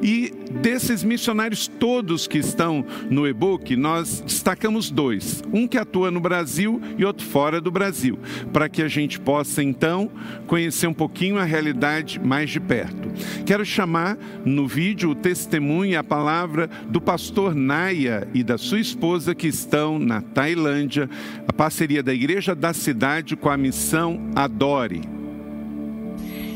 E 0.01 0.33
desses 0.63 1.03
missionários 1.03 1.67
todos 1.67 2.25
que 2.25 2.39
estão 2.39 2.83
no 3.07 3.27
e-book, 3.27 3.75
nós 3.75 4.19
destacamos 4.19 4.89
dois: 4.89 5.43
um 5.53 5.67
que 5.67 5.77
atua 5.77 6.09
no 6.09 6.19
Brasil 6.19 6.81
e 6.97 7.05
outro 7.05 7.23
fora 7.23 7.61
do 7.61 7.69
Brasil, 7.69 8.17
para 8.51 8.67
que 8.67 8.81
a 8.81 8.87
gente 8.87 9.19
possa 9.19 9.61
então 9.61 10.09
conhecer 10.47 10.87
um 10.87 10.93
pouquinho 10.93 11.37
a 11.37 11.43
realidade 11.43 12.19
mais 12.19 12.49
de 12.49 12.59
perto. 12.59 13.11
Quero 13.45 13.63
chamar 13.63 14.17
no 14.43 14.67
vídeo 14.67 15.11
o 15.11 15.15
testemunho 15.15 15.91
e 15.91 15.95
a 15.95 16.03
palavra 16.03 16.67
do 16.89 16.99
pastor 16.99 17.53
Naya 17.53 18.27
e 18.33 18.43
da 18.43 18.57
sua 18.57 18.79
esposa 18.79 19.35
que 19.35 19.47
estão 19.47 19.99
na 19.99 20.19
Tailândia, 20.19 21.07
a 21.47 21.53
parceria 21.53 22.01
da 22.01 22.11
Igreja 22.13 22.55
da 22.55 22.73
Cidade 22.73 23.35
com 23.35 23.49
a 23.49 23.57
missão 23.57 24.19
Adore. 24.35 25.22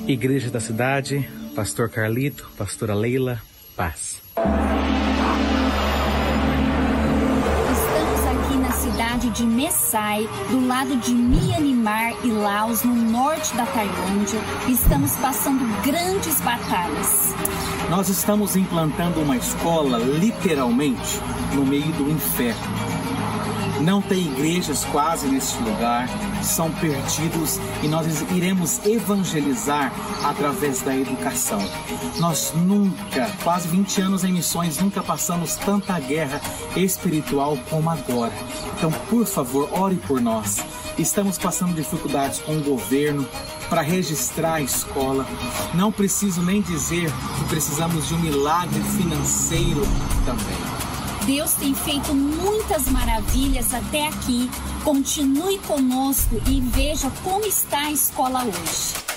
Igreja 0.08 0.50
da 0.50 0.62
Cidade, 0.62 1.28
Pastor 1.54 1.90
Carlito, 1.90 2.50
Pastora 2.58 2.96
Leila, 2.96 3.42
paz. 3.76 4.22
Estamos 7.74 8.26
aqui 8.26 8.56
na 8.58 8.72
cidade 8.72 9.30
de 9.32 9.44
Messai, 9.44 10.26
do 10.50 10.66
lado 10.66 10.96
de 10.96 11.14
Myanmar 11.14 12.14
e 12.24 12.32
Laos, 12.32 12.84
no 12.84 12.96
norte 12.96 13.54
da 13.58 13.66
Tailândia. 13.66 14.40
Estamos 14.70 15.14
passando 15.18 15.66
grandes 15.84 16.40
batalhas. 16.40 17.34
Nós 17.90 18.08
estamos 18.08 18.56
implantando 18.56 19.20
uma 19.20 19.36
escola, 19.36 19.98
literalmente, 19.98 21.20
no 21.54 21.66
meio 21.66 21.92
do 21.92 22.10
inferno. 22.10 22.87
Não 23.82 24.02
tem 24.02 24.28
igrejas 24.28 24.84
quase 24.86 25.28
neste 25.28 25.62
lugar, 25.62 26.08
são 26.44 26.72
perdidos 26.72 27.60
e 27.84 27.88
nós 27.88 28.08
iremos 28.32 28.84
evangelizar 28.86 29.94
através 30.24 30.82
da 30.82 30.96
educação. 30.96 31.60
Nós 32.18 32.54
nunca, 32.56 33.30
quase 33.44 33.68
20 33.68 34.02
anos 34.02 34.24
em 34.24 34.32
missões, 34.32 34.80
nunca 34.80 35.04
passamos 35.04 35.56
tanta 35.56 36.00
guerra 36.00 36.42
espiritual 36.76 37.58
como 37.70 37.90
agora. 37.90 38.34
Então, 38.78 38.92
por 39.10 39.26
favor, 39.26 39.70
ore 39.72 39.96
por 40.08 40.20
nós. 40.20 40.58
Estamos 40.98 41.38
passando 41.38 41.76
dificuldades 41.76 42.40
com 42.40 42.58
o 42.58 42.64
governo 42.64 43.28
para 43.70 43.82
registrar 43.82 44.56
a 44.56 44.62
escola. 44.62 45.26
Não 45.76 45.92
preciso 45.92 46.42
nem 46.42 46.62
dizer 46.62 47.12
que 47.12 47.46
precisamos 47.50 48.08
de 48.08 48.16
um 48.16 48.20
milagre 48.20 48.82
financeiro 48.98 49.82
também. 50.26 50.87
Deus 51.28 51.56
tem 51.56 51.76
feito 51.76 52.16
muitas 52.16 52.88
maravilhas 52.88 53.74
até 53.74 54.08
aqui. 54.08 54.50
Continue 54.86 55.60
conosco 55.60 56.42
e 56.48 56.62
veja 56.62 57.12
como 57.22 57.44
está 57.46 57.80
a 57.80 57.92
escola 57.92 58.46
hoje. 58.46 59.17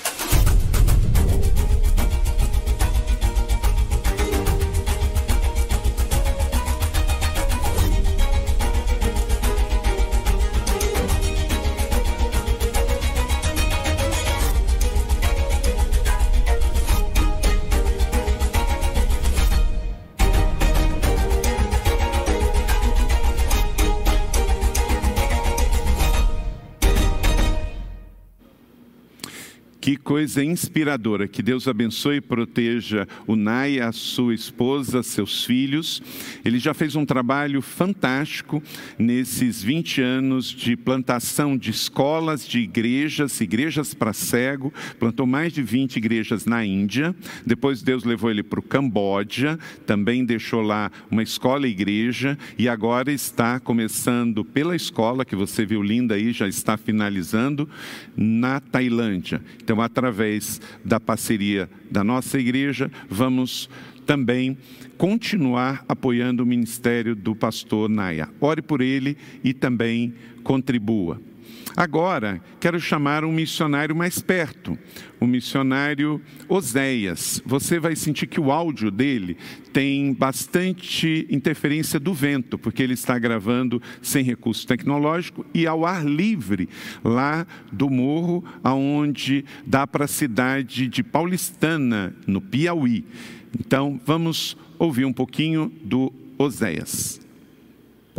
Coisa 30.11 30.43
inspiradora. 30.43 31.29
Que 31.29 31.41
Deus 31.41 31.69
abençoe 31.69 32.17
e 32.17 32.21
proteja 32.21 33.07
o 33.29 33.37
Nai, 33.37 33.79
a 33.79 33.93
sua 33.93 34.35
esposa, 34.35 35.05
seus 35.05 35.45
filhos. 35.45 36.03
Ele 36.45 36.59
já 36.59 36.75
fez 36.75 36.97
um 36.97 37.07
trabalho 37.07 37.63
fantástico 37.63 38.61
nesses 38.99 39.63
20 39.63 40.03
anos 40.03 40.47
de 40.47 40.77
plantação 40.77 41.57
de 41.57 41.71
escolas, 41.71 42.45
de 42.45 42.59
igrejas, 42.59 43.41
igrejas 43.41 43.95
para 43.95 44.13
cego. 44.13 44.75
Plantou 44.99 45.29
mais 45.29 45.53
de 45.53 45.63
20 45.63 45.99
igrejas 45.99 46.45
na 46.45 46.67
Índia. 46.67 47.15
Depois 47.47 47.81
Deus 47.81 48.03
levou 48.03 48.33
ele 48.33 48.43
para 48.43 48.59
o 48.59 48.65
Camboja, 48.65 49.61
também 49.87 50.25
deixou 50.25 50.61
lá 50.61 50.91
uma 51.09 51.23
escola 51.23 51.69
e 51.69 51.71
igreja. 51.71 52.37
E 52.59 52.69
agora 52.69 53.13
está 53.13 53.61
começando 53.61 54.45
pela 54.45 54.75
escola, 54.75 55.25
que 55.25 55.37
você 55.37 55.65
viu 55.65 55.81
linda 55.85 56.17
aí, 56.17 56.33
já 56.33 56.49
está 56.49 56.77
finalizando, 56.77 57.69
na 58.17 58.59
Tailândia. 58.59 59.41
Então, 59.63 59.81
através 60.01 60.61
da 60.83 60.99
parceria 60.99 61.69
da 61.91 62.03
nossa 62.03 62.39
igreja, 62.39 62.91
vamos 63.09 63.69
também 64.07 64.57
continuar 64.97 65.85
apoiando 65.87 66.43
o 66.43 66.47
ministério 66.47 67.15
do 67.15 67.37
pastor 67.37 67.89
Naya. 67.89 68.31
Ore 68.41 68.63
por 68.63 68.81
ele 68.81 69.17
e 69.45 69.53
também 69.53 70.15
contribua. 70.43 71.21
Agora, 71.81 72.43
quero 72.61 72.79
chamar 72.79 73.25
um 73.25 73.33
missionário 73.33 73.97
mais 73.97 74.21
perto, 74.21 74.79
o 75.19 75.27
missionário 75.27 76.21
Oséias. 76.47 77.43
Você 77.47 77.81
vai 77.81 77.97
sentir 77.97 78.27
que 78.27 78.39
o 78.39 78.53
áudio 78.53 78.91
dele 78.91 79.39
tem 79.73 80.13
bastante 80.13 81.27
interferência 81.31 81.99
do 81.99 82.13
vento, 82.13 82.59
porque 82.59 82.83
ele 82.83 82.93
está 82.93 83.19
gravando 83.19 83.81
sem 84.03 84.23
recurso 84.23 84.67
tecnológico 84.67 85.47
e 85.55 85.67
ao 85.67 85.87
ar 85.87 86.05
livre, 86.05 86.69
lá 87.03 87.47
do 87.73 87.89
morro, 87.89 88.45
aonde 88.63 89.43
dá 89.67 89.87
para 89.87 90.05
a 90.05 90.09
cidade 90.09 90.87
de 90.87 91.03
Paulistana, 91.03 92.15
no 92.27 92.43
Piauí. 92.43 93.07
Então, 93.59 93.99
vamos 94.05 94.55
ouvir 94.79 95.07
um 95.07 95.15
pouquinho 95.15 95.73
do 95.83 96.13
Oséias. 96.37 97.30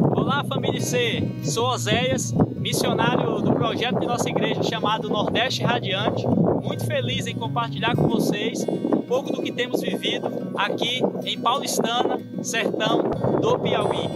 Olá, 0.01 0.43
família 0.43 0.81
C. 0.81 1.21
Sou 1.43 1.67
Oséias, 1.67 2.33
missionário 2.57 3.39
do 3.41 3.53
projeto 3.53 3.99
de 3.99 4.07
nossa 4.07 4.29
igreja 4.29 4.63
chamado 4.63 5.07
Nordeste 5.07 5.63
Radiante. 5.63 6.25
Muito 6.63 6.85
feliz 6.85 7.27
em 7.27 7.35
compartilhar 7.35 7.95
com 7.95 8.07
vocês 8.07 8.65
um 8.67 9.01
pouco 9.01 9.31
do 9.31 9.41
que 9.43 9.51
temos 9.51 9.81
vivido 9.81 10.51
aqui 10.57 11.01
em 11.23 11.39
Paulistana, 11.39 12.19
sertão 12.41 13.03
do 13.39 13.59
Piauí. 13.59 14.09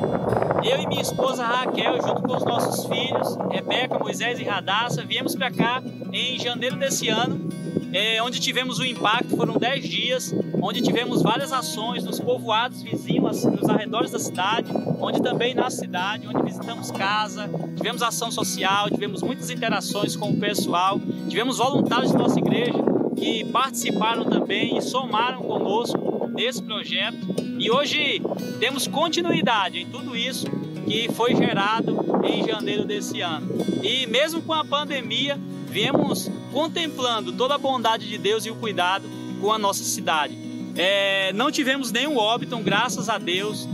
Eu 0.63 0.81
e 0.81 0.87
minha 0.87 1.01
esposa 1.01 1.45
Raquel, 1.45 2.01
junto 2.01 2.23
com 2.23 2.35
os 2.35 2.43
nossos 2.43 2.85
filhos, 2.85 3.37
Rebeca, 3.51 3.99
Moisés 3.99 4.39
e 4.39 4.43
Radassa, 4.43 5.03
viemos 5.03 5.35
para 5.35 5.51
cá 5.51 5.83
em 6.11 6.39
janeiro 6.39 6.77
desse 6.77 7.09
ano 7.09 7.49
é, 7.95 8.21
onde 8.21 8.41
tivemos 8.41 8.77
o 8.77 8.81
um 8.81 8.85
impacto, 8.85 9.37
foram 9.37 9.57
10 9.57 9.87
dias, 9.87 10.35
onde 10.61 10.81
tivemos 10.81 11.21
várias 11.21 11.53
ações 11.53 12.03
nos 12.03 12.19
povoados 12.19 12.83
vizinhos, 12.83 13.45
nos 13.45 13.69
arredores 13.69 14.11
da 14.11 14.19
cidade, 14.19 14.69
onde 14.99 15.21
também 15.21 15.55
na 15.55 15.69
cidade, 15.69 16.27
onde 16.27 16.43
visitamos 16.43 16.91
casa, 16.91 17.49
tivemos 17.77 18.03
ação 18.03 18.29
social, 18.29 18.89
tivemos 18.89 19.23
muitas 19.23 19.49
interações 19.49 20.13
com 20.13 20.31
o 20.31 20.37
pessoal, 20.37 20.99
tivemos 21.29 21.57
voluntários 21.57 22.11
de 22.11 22.17
nossa 22.17 22.37
igreja 22.37 22.73
que 23.15 23.45
participaram 23.45 24.25
também 24.25 24.77
e 24.77 24.81
somaram 24.81 25.41
conosco 25.41 26.29
nesse 26.33 26.61
projeto. 26.61 27.33
E 27.57 27.71
hoje 27.71 28.21
temos 28.59 28.87
continuidade 28.87 29.79
em 29.79 29.85
tudo 29.85 30.17
isso 30.17 30.47
que 30.85 31.07
foi 31.13 31.33
gerado 31.33 31.97
em 32.25 32.45
janeiro 32.45 32.83
desse 32.83 33.21
ano. 33.21 33.47
E 33.81 34.05
mesmo 34.05 34.41
com 34.41 34.51
a 34.51 34.65
pandemia, 34.65 35.39
viemos 35.69 36.29
contemplando 36.55 37.33
toda 37.33 37.55
a 37.55 37.57
bondade 37.57 38.07
de 38.07 38.17
Deus 38.17 38.45
e 38.45 38.49
o 38.49 38.55
cuidado 38.55 39.03
com 39.41 39.51
a 39.51 39.59
nossa 39.59 39.83
cidade. 39.83 40.37
É, 40.73 41.33
não 41.33 41.51
tivemos 41.51 41.91
nenhum 41.91 42.15
óbito, 42.15 42.57
graças 42.59 43.09
a 43.09 43.17
Deus, 43.17 43.67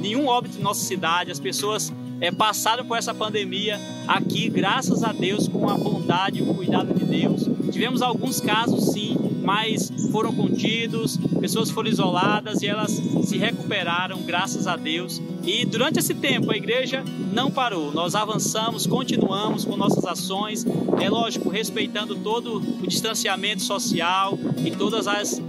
nenhum 0.00 0.26
óbito 0.26 0.58
em 0.58 0.60
nossa 0.60 0.84
cidade. 0.84 1.30
As 1.30 1.38
pessoas 1.38 1.92
é, 2.20 2.32
passaram 2.32 2.84
por 2.84 2.98
essa 2.98 3.14
pandemia 3.14 3.78
aqui, 4.08 4.48
graças 4.48 5.04
a 5.04 5.12
Deus, 5.12 5.46
com 5.46 5.70
a 5.70 5.78
bondade 5.78 6.40
e 6.40 6.42
o 6.42 6.52
cuidado 6.52 6.92
de 6.92 7.04
Deus. 7.04 7.48
Tivemos 7.70 8.02
alguns 8.02 8.40
casos, 8.40 8.92
sim, 8.92 9.16
mas 9.44 9.92
foram 10.10 10.32
contidos, 10.32 11.18
pessoas 11.38 11.70
foram 11.70 11.90
isoladas 11.90 12.62
e 12.62 12.66
elas 12.66 12.90
se 13.24 13.36
recuperaram, 13.36 14.22
graças 14.22 14.66
a 14.66 14.74
Deus. 14.74 15.20
E 15.44 15.66
durante 15.66 15.98
esse 15.98 16.14
tempo 16.14 16.50
a 16.50 16.56
igreja 16.56 17.04
não 17.32 17.50
parou, 17.50 17.92
nós 17.92 18.14
avançamos, 18.14 18.86
continuamos 18.86 19.64
com 19.64 19.76
nossas 19.76 20.04
ações, 20.04 20.64
é 21.00 21.10
lógico, 21.10 21.50
respeitando 21.50 22.16
todo 22.16 22.56
o 22.82 22.86
distanciamento 22.86 23.62
social 23.62 24.38
e 24.64 24.70
todas 24.70 25.06
as 25.06 25.40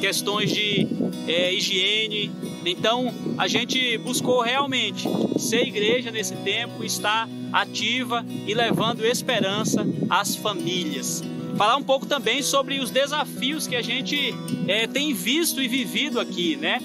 questões 0.00 0.50
de 0.50 0.88
é, 1.28 1.54
higiene. 1.54 2.30
Então 2.66 3.12
a 3.36 3.46
gente 3.46 3.96
buscou 3.98 4.42
realmente 4.42 5.08
ser 5.38 5.62
igreja 5.62 6.10
nesse 6.10 6.34
tempo, 6.36 6.84
estar 6.84 7.28
ativa 7.52 8.26
e 8.46 8.52
levando 8.52 9.04
esperança 9.04 9.86
às 10.10 10.34
famílias. 10.34 11.22
Falar 11.58 11.76
um 11.76 11.82
pouco 11.82 12.06
também 12.06 12.40
sobre 12.40 12.78
os 12.78 12.88
desafios 12.88 13.66
que 13.66 13.74
a 13.74 13.82
gente 13.82 14.32
é, 14.68 14.86
tem 14.86 15.12
visto 15.12 15.60
e 15.60 15.66
vivido 15.66 16.20
aqui, 16.20 16.54
né? 16.54 16.78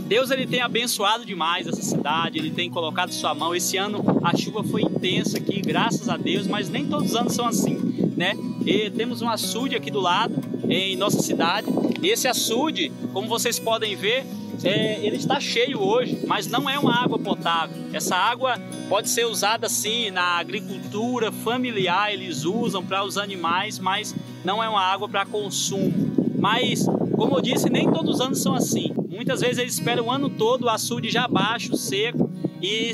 Deus 0.00 0.30
ele 0.30 0.46
tem 0.46 0.60
abençoado 0.60 1.24
demais 1.24 1.66
essa 1.66 1.80
cidade, 1.80 2.38
ele 2.38 2.50
tem 2.50 2.68
colocado 2.68 3.10
sua 3.10 3.34
mão. 3.34 3.54
Esse 3.54 3.78
ano 3.78 4.04
a 4.22 4.36
chuva 4.36 4.62
foi 4.62 4.82
intensa 4.82 5.38
aqui, 5.38 5.62
graças 5.62 6.10
a 6.10 6.18
Deus, 6.18 6.46
mas 6.46 6.68
nem 6.68 6.86
todos 6.86 7.12
os 7.12 7.16
anos 7.16 7.32
são 7.32 7.46
assim, 7.46 8.12
né? 8.14 8.34
E 8.66 8.90
temos 8.90 9.22
um 9.22 9.30
açude 9.30 9.74
aqui 9.74 9.90
do 9.90 10.00
lado, 10.00 10.34
em 10.68 10.94
nossa 10.94 11.22
cidade. 11.22 11.66
Esse 12.02 12.28
açude, 12.28 12.92
como 13.14 13.26
vocês 13.26 13.58
podem 13.58 13.96
ver, 13.96 14.26
é, 14.64 15.04
ele 15.04 15.16
está 15.16 15.38
cheio 15.40 15.80
hoje, 15.80 16.18
mas 16.26 16.46
não 16.46 16.68
é 16.68 16.78
uma 16.78 16.94
água 16.94 17.18
potável. 17.18 17.76
Essa 17.92 18.16
água 18.16 18.58
pode 18.88 19.08
ser 19.08 19.26
usada 19.26 19.68
sim 19.68 20.10
na 20.10 20.38
agricultura 20.38 21.30
familiar, 21.30 22.12
eles 22.12 22.44
usam 22.44 22.84
para 22.84 23.04
os 23.04 23.18
animais, 23.18 23.78
mas 23.78 24.14
não 24.44 24.62
é 24.62 24.68
uma 24.68 24.82
água 24.82 25.08
para 25.08 25.26
consumo. 25.26 26.14
Mas, 26.38 26.86
como 27.16 27.36
eu 27.36 27.40
disse, 27.40 27.70
nem 27.70 27.90
todos 27.90 28.16
os 28.16 28.20
anos 28.20 28.42
são 28.42 28.54
assim. 28.54 28.92
Muitas 29.08 29.40
vezes 29.40 29.58
eles 29.58 29.74
esperam 29.74 30.06
o 30.06 30.10
ano 30.10 30.28
todo 30.28 30.64
o 30.64 30.68
açude 30.68 31.10
já 31.10 31.26
baixo, 31.26 31.76
seco, 31.76 32.30
e 32.60 32.92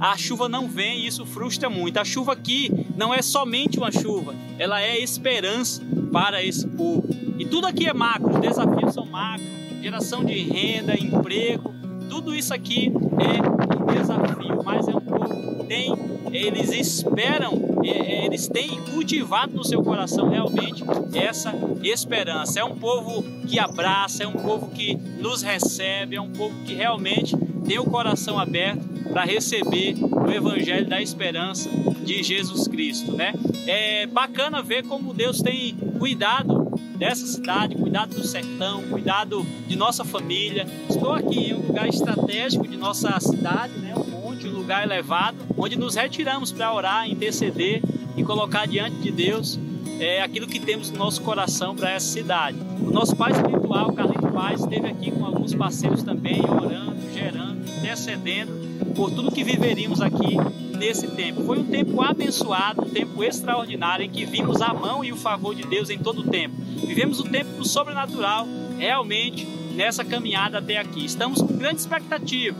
a 0.00 0.16
chuva 0.16 0.48
não 0.48 0.68
vem 0.68 1.00
e 1.00 1.06
isso 1.06 1.24
frustra 1.24 1.70
muito. 1.70 1.98
A 1.98 2.04
chuva 2.04 2.32
aqui 2.32 2.70
não 2.96 3.12
é 3.12 3.22
somente 3.22 3.78
uma 3.78 3.90
chuva, 3.90 4.34
ela 4.58 4.80
é 4.80 4.98
esperança 4.98 5.82
para 6.12 6.42
esse 6.42 6.66
povo. 6.68 7.08
E 7.38 7.44
tudo 7.44 7.66
aqui 7.66 7.86
é 7.86 7.92
macro, 7.92 8.34
os 8.34 8.40
desafios 8.40 8.94
são 8.94 9.06
macro, 9.06 9.44
geração 9.84 10.24
de 10.24 10.32
renda, 10.32 10.94
emprego, 10.98 11.74
tudo 12.08 12.34
isso 12.34 12.54
aqui 12.54 12.90
é 13.18 13.82
um 13.82 13.94
desafio, 13.94 14.62
mas 14.64 14.88
é 14.88 14.96
um 14.96 15.00
povo 15.00 15.58
que 15.58 15.66
tem, 15.66 15.94
eles 16.32 16.72
esperam, 16.72 17.82
eles 17.82 18.48
têm 18.48 18.80
cultivado 18.94 19.54
no 19.54 19.62
seu 19.62 19.82
coração 19.82 20.30
realmente 20.30 20.82
essa 21.12 21.52
esperança. 21.82 22.60
É 22.60 22.64
um 22.64 22.76
povo 22.76 23.22
que 23.46 23.58
abraça, 23.58 24.22
é 24.22 24.26
um 24.26 24.32
povo 24.32 24.70
que 24.70 24.94
nos 25.20 25.42
recebe, 25.42 26.16
é 26.16 26.20
um 26.20 26.30
povo 26.30 26.54
que 26.64 26.72
realmente 26.72 27.36
tem 27.66 27.78
o 27.78 27.84
coração 27.84 28.38
aberto 28.38 28.82
para 29.12 29.24
receber 29.24 29.96
o 30.00 30.30
evangelho 30.30 30.88
da 30.88 31.02
esperança 31.02 31.68
de 32.02 32.22
Jesus 32.22 32.66
Cristo, 32.66 33.12
né? 33.12 33.34
É 33.66 34.06
bacana 34.06 34.62
ver 34.62 34.86
como 34.86 35.12
Deus 35.12 35.42
tem 35.42 35.76
cuidado 35.98 36.63
dessa 36.96 37.26
cidade, 37.26 37.74
cuidado 37.74 38.14
do 38.14 38.26
sertão, 38.26 38.82
cuidado 38.84 39.44
de 39.66 39.76
nossa 39.76 40.04
família. 40.04 40.66
Estou 40.88 41.12
aqui 41.12 41.50
em 41.50 41.54
um 41.54 41.66
lugar 41.66 41.88
estratégico 41.88 42.66
de 42.66 42.76
nossa 42.76 43.18
cidade, 43.20 43.72
né? 43.78 43.94
Um 43.96 44.10
monte, 44.10 44.46
um 44.46 44.52
lugar 44.52 44.84
elevado, 44.84 45.36
onde 45.56 45.76
nos 45.76 45.94
retiramos 45.94 46.52
para 46.52 46.72
orar, 46.72 47.08
interceder 47.08 47.82
e 48.16 48.22
colocar 48.22 48.66
diante 48.66 48.96
de 48.96 49.10
Deus 49.10 49.58
é, 49.98 50.22
aquilo 50.22 50.46
que 50.46 50.60
temos 50.60 50.90
no 50.90 50.98
nosso 50.98 51.20
coração 51.22 51.74
para 51.74 51.90
essa 51.90 52.06
cidade. 52.06 52.58
O 52.80 52.90
nosso 52.90 53.14
pai 53.16 53.32
espiritual, 53.32 53.92
Carlito 53.92 54.28
Paz, 54.28 54.60
esteve 54.60 54.86
aqui 54.86 55.10
com 55.10 55.24
alguns 55.24 55.54
parceiros 55.54 56.02
também, 56.02 56.40
orando, 56.40 56.96
gerando, 57.12 57.62
intercedendo 57.78 58.52
por 58.94 59.10
tudo 59.10 59.30
que 59.30 59.42
viveríamos 59.42 60.00
aqui 60.00 60.36
nesse 60.76 61.08
tempo. 61.08 61.44
Foi 61.44 61.58
um 61.58 61.64
tempo 61.64 62.02
abençoado, 62.02 62.82
um 62.82 62.90
tempo 62.90 63.22
extraordinário 63.22 64.04
em 64.04 64.10
que 64.10 64.24
vimos 64.24 64.60
a 64.60 64.72
mão 64.72 65.04
e 65.04 65.12
o 65.12 65.16
favor 65.16 65.54
de 65.54 65.66
Deus 65.66 65.90
em 65.90 65.98
todo 65.98 66.20
o 66.20 66.30
tempo. 66.30 66.54
Vivemos 66.86 67.20
o 67.20 67.24
tempo 67.24 67.50
do 67.56 67.66
sobrenatural 67.66 68.46
realmente 68.78 69.46
nessa 69.74 70.04
caminhada 70.04 70.58
até 70.58 70.78
aqui. 70.78 71.04
Estamos 71.04 71.40
com 71.40 71.56
grande 71.56 71.80
expectativa 71.80 72.56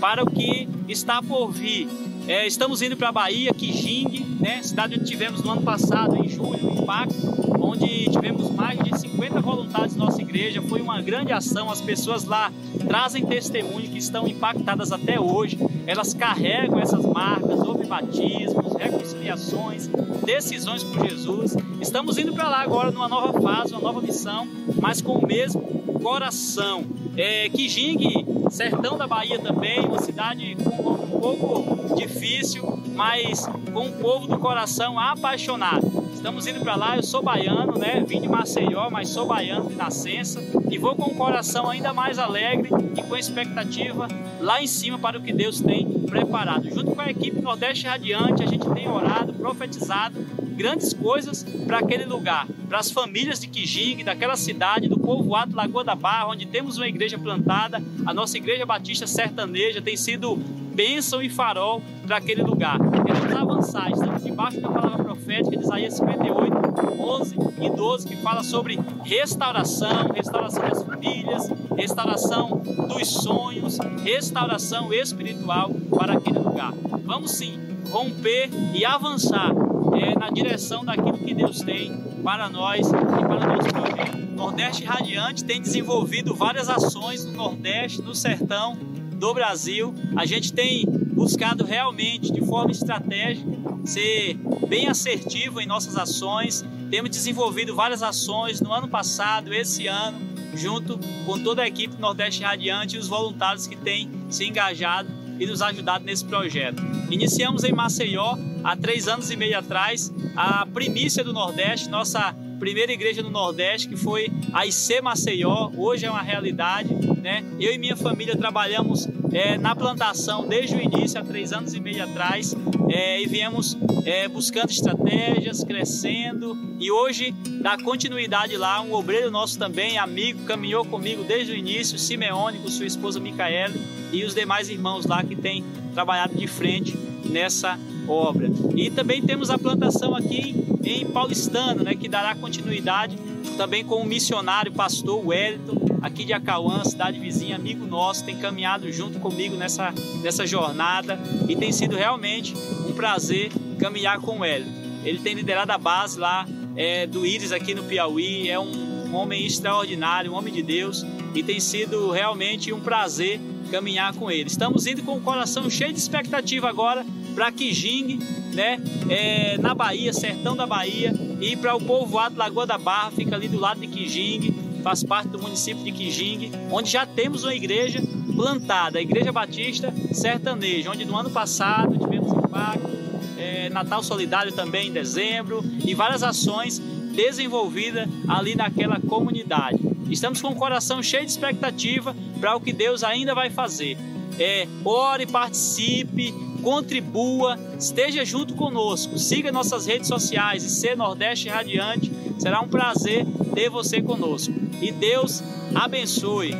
para 0.00 0.22
o 0.22 0.30
que 0.30 0.68
está 0.88 1.22
por 1.22 1.50
vir. 1.50 1.88
É, 2.28 2.46
estamos 2.46 2.82
indo 2.82 2.96
para 2.96 3.08
a 3.08 3.12
Bahia, 3.12 3.54
Quijing, 3.54 4.38
né, 4.40 4.60
cidade 4.62 4.96
onde 4.96 5.04
tivemos 5.04 5.42
no 5.42 5.50
ano 5.52 5.62
passado, 5.62 6.16
em 6.16 6.28
julho, 6.28 6.70
o 6.70 6.82
impacto, 6.82 7.14
onde 7.60 8.10
tivemos 8.10 8.50
mais 8.50 8.78
de 8.80 8.98
50 8.98 9.40
voluntários 9.40 9.94
da 9.94 10.04
nossa 10.04 10.20
igreja. 10.20 10.60
Foi 10.62 10.80
uma 10.80 11.00
grande 11.00 11.32
ação, 11.32 11.70
as 11.70 11.80
pessoas 11.80 12.24
lá 12.24 12.52
trazem 12.86 13.26
testemunho 13.26 13.88
que 13.88 13.98
estão 13.98 14.26
impactadas 14.26 14.92
até 14.92 15.20
hoje. 15.20 15.58
Elas 15.86 16.14
carregam 16.14 16.78
essas 16.80 17.04
marcas, 17.04 17.60
houve 17.60 17.86
batismos, 17.86 18.74
reconciliações, 18.74 19.88
decisões 20.24 20.82
por 20.82 21.06
Jesus. 21.08 21.56
Estamos 21.80 22.18
indo 22.18 22.32
para 22.32 22.48
lá 22.48 22.62
agora 22.62 22.90
numa 22.90 23.08
nova 23.08 23.40
fase, 23.40 23.72
uma 23.72 23.80
nova 23.80 24.00
missão, 24.00 24.46
mas 24.80 25.00
com 25.00 25.14
o 25.14 25.26
mesmo 25.26 25.62
coração. 26.02 26.84
É, 27.16 27.48
Kijing, 27.48 28.48
sertão 28.50 28.98
da 28.98 29.06
Bahia 29.06 29.38
também, 29.38 29.80
uma 29.80 30.00
cidade 30.00 30.54
com 30.56 30.92
um 30.92 31.20
pouco 31.20 31.94
difícil, 31.96 32.78
mas 32.94 33.46
com 33.72 33.86
um 33.86 33.92
povo 33.92 34.26
do 34.26 34.38
coração 34.38 34.98
apaixonado. 34.98 35.95
Estamos 36.26 36.44
indo 36.48 36.58
para 36.58 36.74
lá, 36.74 36.96
eu 36.96 37.04
sou 37.04 37.22
baiano, 37.22 37.78
né? 37.78 38.04
Vim 38.04 38.20
de 38.20 38.28
Maceió, 38.28 38.90
mas 38.90 39.10
sou 39.10 39.28
baiano 39.28 39.68
de 39.68 39.76
nascença 39.76 40.42
e 40.68 40.76
vou 40.76 40.96
com 40.96 41.12
o 41.12 41.14
coração 41.14 41.70
ainda 41.70 41.94
mais 41.94 42.18
alegre 42.18 42.68
e 42.96 43.02
com 43.04 43.16
expectativa 43.16 44.08
lá 44.40 44.60
em 44.60 44.66
cima 44.66 44.98
para 44.98 45.18
o 45.18 45.22
que 45.22 45.32
Deus 45.32 45.60
tem 45.60 45.88
preparado. 46.00 46.68
Junto 46.68 46.96
com 46.96 47.00
a 47.00 47.08
equipe 47.08 47.40
Nordeste 47.40 47.86
Radiante, 47.86 48.42
a 48.42 48.46
gente 48.46 48.68
tem 48.70 48.88
orado, 48.88 49.34
profetizado 49.34 50.18
grandes 50.56 50.92
coisas 50.92 51.44
para 51.64 51.78
aquele 51.78 52.04
lugar, 52.04 52.48
para 52.68 52.78
as 52.78 52.90
famílias 52.90 53.38
de 53.38 53.46
Quijing, 53.46 54.02
daquela 54.02 54.34
cidade, 54.34 54.88
do 54.88 54.98
povoado 54.98 55.54
Lagoa 55.54 55.84
da 55.84 55.94
Barra, 55.94 56.30
onde 56.30 56.44
temos 56.44 56.76
uma 56.76 56.88
igreja 56.88 57.16
plantada, 57.16 57.80
a 58.04 58.12
nossa 58.12 58.36
igreja 58.36 58.66
batista 58.66 59.06
sertaneja 59.06 59.80
tem 59.80 59.96
sido 59.96 60.34
bênção 60.74 61.22
e 61.22 61.30
farol 61.30 61.80
para 62.04 62.16
aquele 62.16 62.42
lugar. 62.42 62.78
Queremos 62.80 63.32
avançar, 63.32 63.92
estamos 63.92 64.24
debaixo 64.24 64.60
da 64.60 64.68
palavra 64.68 65.05
profética 65.26 65.56
de 65.56 65.64
Isaías 65.64 65.94
58, 65.94 67.00
11 67.00 67.36
e 67.60 67.70
12, 67.70 68.06
que 68.06 68.16
fala 68.18 68.44
sobre 68.44 68.78
restauração, 69.02 70.12
restauração 70.14 70.62
das 70.62 70.82
famílias, 70.84 71.48
restauração 71.76 72.62
dos 72.88 73.08
sonhos, 73.08 73.78
restauração 74.04 74.92
espiritual 74.94 75.70
para 75.90 76.12
aquele 76.14 76.38
lugar. 76.38 76.72
Vamos 77.04 77.32
sim 77.32 77.58
romper 77.90 78.50
e 78.72 78.84
avançar 78.84 79.50
é, 79.94 80.16
na 80.16 80.30
direção 80.30 80.84
daquilo 80.84 81.18
que 81.18 81.34
Deus 81.34 81.60
tem 81.60 81.92
para 82.22 82.48
nós 82.48 82.86
e 82.86 82.92
para 82.92 83.36
o 83.36 83.56
nosso 83.56 83.68
projeto. 83.68 84.16
Nordeste 84.36 84.84
Radiante 84.84 85.44
tem 85.44 85.60
desenvolvido 85.60 86.34
várias 86.34 86.68
ações 86.68 87.24
no 87.24 87.32
Nordeste, 87.32 88.00
no 88.00 88.14
Sertão 88.14 88.76
do 89.16 89.34
Brasil. 89.34 89.92
A 90.14 90.24
gente 90.24 90.52
tem 90.52 90.84
buscado 90.86 91.64
realmente, 91.64 92.30
de 92.30 92.44
forma 92.44 92.70
estratégica, 92.70 93.50
ser 93.84 94.38
bem 94.68 94.88
assertivo 94.88 95.60
em 95.60 95.66
nossas 95.66 95.96
ações. 95.96 96.64
Temos 96.90 97.10
desenvolvido 97.10 97.74
várias 97.74 98.02
ações 98.02 98.60
no 98.60 98.72
ano 98.72 98.88
passado, 98.88 99.52
esse 99.54 99.86
ano, 99.86 100.18
junto 100.54 100.98
com 101.24 101.38
toda 101.38 101.62
a 101.62 101.66
equipe 101.66 101.98
Nordeste 101.98 102.42
Radiante 102.42 102.96
e 102.96 102.98
os 102.98 103.08
voluntários 103.08 103.66
que 103.66 103.76
têm 103.76 104.10
se 104.28 104.44
engajado 104.44 105.08
e 105.38 105.46
nos 105.46 105.62
ajudado 105.62 106.04
nesse 106.04 106.24
projeto. 106.24 106.82
Iniciamos 107.10 107.64
em 107.64 107.72
Maceió 107.72 108.36
há 108.64 108.76
três 108.76 109.06
anos 109.06 109.30
e 109.30 109.36
meio 109.36 109.58
atrás 109.58 110.12
a 110.34 110.66
primícia 110.66 111.22
do 111.22 111.32
Nordeste, 111.32 111.88
nossa 111.88 112.34
primeira 112.58 112.90
igreja 112.92 113.22
do 113.22 113.30
Nordeste, 113.30 113.88
que 113.88 113.96
foi 113.96 114.30
a 114.52 114.66
IC 114.66 115.00
Maceió, 115.02 115.70
hoje 115.76 116.06
é 116.06 116.10
uma 116.10 116.22
realidade. 116.22 116.88
Né? 117.20 117.44
Eu 117.60 117.72
e 117.72 117.78
minha 117.78 117.96
família 117.96 118.36
trabalhamos 118.36 119.06
é, 119.32 119.58
na 119.58 119.74
plantação 119.76 120.46
desde 120.48 120.74
o 120.76 120.80
início, 120.80 121.20
há 121.20 121.24
três 121.24 121.52
anos 121.52 121.74
e 121.74 121.80
meio 121.80 122.02
atrás, 122.02 122.54
é, 122.96 123.20
e 123.20 123.26
viemos 123.26 123.76
é, 124.06 124.26
buscando 124.26 124.70
estratégias, 124.70 125.62
crescendo, 125.62 126.56
e 126.80 126.90
hoje 126.90 127.30
dá 127.60 127.76
continuidade 127.76 128.56
lá. 128.56 128.80
Um 128.80 128.94
obreiro 128.94 129.30
nosso 129.30 129.58
também, 129.58 129.98
amigo, 129.98 130.44
caminhou 130.44 130.82
comigo 130.82 131.22
desde 131.22 131.52
o 131.52 131.54
início, 131.54 131.98
Simeone, 131.98 132.58
com 132.58 132.68
sua 132.68 132.86
esposa 132.86 133.20
Micaele, 133.20 133.78
e 134.10 134.24
os 134.24 134.34
demais 134.34 134.70
irmãos 134.70 135.04
lá 135.04 135.22
que 135.22 135.36
têm 135.36 135.62
trabalhado 135.92 136.34
de 136.34 136.46
frente 136.46 136.96
nessa 137.26 137.78
obra. 138.08 138.48
E 138.74 138.90
também 138.90 139.20
temos 139.20 139.50
a 139.50 139.58
plantação 139.58 140.14
aqui 140.14 140.54
em 140.82 141.04
Paulistano, 141.04 141.82
né, 141.84 141.94
que 141.94 142.08
dará 142.08 142.34
continuidade 142.34 143.18
também 143.58 143.84
com 143.84 143.96
o 143.96 144.06
missionário 144.06 144.72
pastor 144.72 145.26
Wellington, 145.26 145.98
aqui 146.02 146.24
de 146.24 146.32
Acauã, 146.32 146.84
cidade 146.84 147.18
vizinha, 147.18 147.56
amigo 147.56 147.86
nosso, 147.86 148.24
tem 148.24 148.36
caminhado 148.38 148.90
junto 148.92 149.18
comigo 149.18 149.56
nessa, 149.56 149.92
nessa 150.22 150.46
jornada 150.46 151.18
e 151.48 151.56
tem 151.56 151.72
sido 151.72 151.96
realmente 151.96 152.54
prazer 152.96 153.52
caminhar 153.78 154.18
com 154.20 154.38
o 154.38 154.40
Wellington. 154.40 154.86
Ele 155.04 155.18
tem 155.18 155.34
liderado 155.34 155.70
a 155.70 155.78
base 155.78 156.18
lá 156.18 156.46
é, 156.74 157.06
do 157.06 157.24
Íris 157.24 157.52
aqui 157.52 157.74
no 157.74 157.84
Piauí, 157.84 158.48
é 158.48 158.58
um 158.58 159.14
homem 159.14 159.46
extraordinário, 159.46 160.32
um 160.32 160.34
homem 160.34 160.52
de 160.52 160.62
Deus, 160.62 161.04
e 161.34 161.42
tem 161.42 161.60
sido 161.60 162.10
realmente 162.10 162.72
um 162.72 162.80
prazer 162.80 163.40
caminhar 163.70 164.14
com 164.14 164.30
ele. 164.30 164.48
Estamos 164.48 164.86
indo 164.86 165.02
com 165.02 165.16
o 165.16 165.20
coração 165.20 165.68
cheio 165.70 165.92
de 165.92 165.98
expectativa 165.98 166.68
agora 166.68 167.06
para 167.34 167.52
Quijing, 167.52 168.18
né? 168.52 168.80
É, 169.08 169.58
na 169.58 169.74
Bahia, 169.74 170.12
sertão 170.12 170.56
da 170.56 170.66
Bahia, 170.66 171.12
e 171.40 171.54
para 171.56 171.74
o 171.76 171.80
povoado 171.80 172.36
Lagoa 172.36 172.66
da 172.66 172.78
Barra, 172.78 173.10
fica 173.10 173.36
ali 173.36 173.48
do 173.48 173.60
lado 173.60 173.80
de 173.80 173.86
Quijing, 173.86 174.80
faz 174.82 175.04
parte 175.04 175.28
do 175.28 175.38
município 175.38 175.84
de 175.84 175.92
Quijing, 175.92 176.50
onde 176.70 176.90
já 176.90 177.04
temos 177.04 177.44
uma 177.44 177.54
igreja 177.54 178.02
plantada, 178.34 178.98
a 178.98 179.02
Igreja 179.02 179.32
Batista 179.32 179.92
Sertaneja, 180.12 180.90
onde 180.90 181.04
no 181.04 181.16
ano 181.16 181.30
passado 181.30 182.05
impacto, 182.46 182.88
é, 183.36 183.68
Natal 183.68 184.02
Solidário 184.02 184.52
também 184.52 184.88
em 184.88 184.92
dezembro 184.92 185.62
e 185.84 185.94
várias 185.94 186.22
ações 186.22 186.78
desenvolvidas 187.14 188.08
ali 188.28 188.54
naquela 188.54 189.00
comunidade. 189.00 189.78
Estamos 190.10 190.40
com 190.40 190.48
o 190.48 190.56
coração 190.56 191.02
cheio 191.02 191.24
de 191.24 191.30
expectativa 191.30 192.14
para 192.40 192.54
o 192.54 192.60
que 192.60 192.72
Deus 192.72 193.02
ainda 193.02 193.34
vai 193.34 193.50
fazer. 193.50 193.96
É, 194.38 194.68
ore, 194.84 195.26
participe, 195.26 196.32
contribua, 196.62 197.58
esteja 197.78 198.24
junto 198.24 198.54
conosco, 198.54 199.18
siga 199.18 199.50
nossas 199.50 199.86
redes 199.86 200.08
sociais 200.08 200.62
e 200.62 200.70
ser 200.70 200.96
Nordeste 200.96 201.48
Radiante. 201.48 202.12
Será 202.38 202.60
um 202.60 202.68
prazer 202.68 203.24
ter 203.54 203.70
você 203.70 204.02
conosco. 204.02 204.52
E 204.80 204.92
Deus 204.92 205.42
abençoe. 205.74 206.54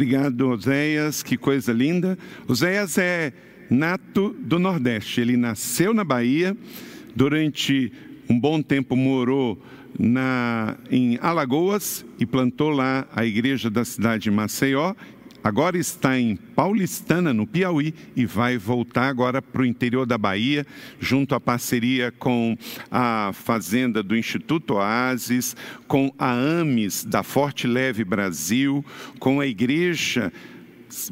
Obrigado, 0.00 0.48
Oséias, 0.48 1.22
que 1.22 1.36
coisa 1.36 1.74
linda. 1.74 2.18
Oséias 2.48 2.96
é 2.96 3.34
nato 3.68 4.34
do 4.38 4.58
Nordeste. 4.58 5.20
Ele 5.20 5.36
nasceu 5.36 5.92
na 5.92 6.02
Bahia, 6.02 6.56
durante 7.14 7.92
um 8.26 8.40
bom 8.40 8.62
tempo 8.62 8.96
morou 8.96 9.62
na, 9.98 10.78
em 10.90 11.18
Alagoas 11.20 12.02
e 12.18 12.24
plantou 12.24 12.70
lá 12.70 13.06
a 13.14 13.26
igreja 13.26 13.68
da 13.68 13.84
cidade 13.84 14.22
de 14.22 14.30
Maceió 14.30 14.94
agora 15.42 15.78
está 15.78 16.18
em 16.18 16.36
Paulistana, 16.36 17.32
no 17.32 17.46
Piauí, 17.46 17.94
e 18.14 18.26
vai 18.26 18.58
voltar 18.58 19.08
agora 19.08 19.40
para 19.40 19.62
o 19.62 19.66
interior 19.66 20.06
da 20.06 20.18
Bahia, 20.18 20.66
junto 20.98 21.34
à 21.34 21.40
parceria 21.40 22.12
com 22.12 22.56
a 22.90 23.32
Fazenda 23.32 24.02
do 24.02 24.16
Instituto 24.16 24.74
Oasis, 24.74 25.56
com 25.86 26.12
a 26.18 26.32
AMES 26.32 27.04
da 27.04 27.22
Forte 27.22 27.66
Leve 27.66 28.04
Brasil, 28.04 28.84
com 29.18 29.40
a 29.40 29.46
Igreja 29.46 30.32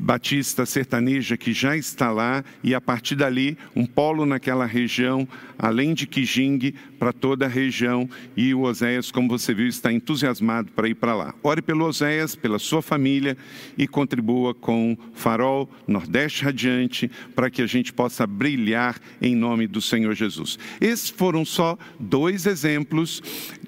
Batista 0.00 0.66
Sertaneja 0.66 1.36
que 1.36 1.52
já 1.52 1.76
está 1.76 2.10
lá 2.10 2.44
e 2.62 2.74
a 2.74 2.80
partir 2.80 3.14
dali 3.14 3.56
um 3.74 3.86
polo 3.86 4.26
naquela 4.26 4.66
região, 4.66 5.26
além 5.58 5.94
de 5.94 6.06
Quijing, 6.06 6.72
para 6.98 7.12
toda 7.12 7.46
a 7.46 7.48
região 7.48 8.08
e 8.36 8.52
o 8.54 8.62
Oséias, 8.62 9.10
como 9.10 9.28
você 9.28 9.54
viu, 9.54 9.68
está 9.68 9.92
entusiasmado 9.92 10.70
para 10.72 10.88
ir 10.88 10.94
para 10.94 11.14
lá. 11.14 11.34
Ore 11.42 11.62
pelo 11.62 11.84
Oséias, 11.84 12.34
pela 12.34 12.58
sua 12.58 12.82
família 12.82 13.36
e 13.76 13.86
contribua 13.86 14.54
com 14.54 14.96
Farol 15.14 15.70
Nordeste 15.86 16.44
Radiante 16.44 17.10
para 17.34 17.50
que 17.50 17.62
a 17.62 17.66
gente 17.66 17.92
possa 17.92 18.26
brilhar 18.26 19.00
em 19.22 19.34
nome 19.34 19.66
do 19.66 19.80
Senhor 19.80 20.14
Jesus. 20.14 20.58
Esses 20.80 21.10
foram 21.10 21.44
só 21.44 21.78
dois 21.98 22.46
exemplos 22.46 23.22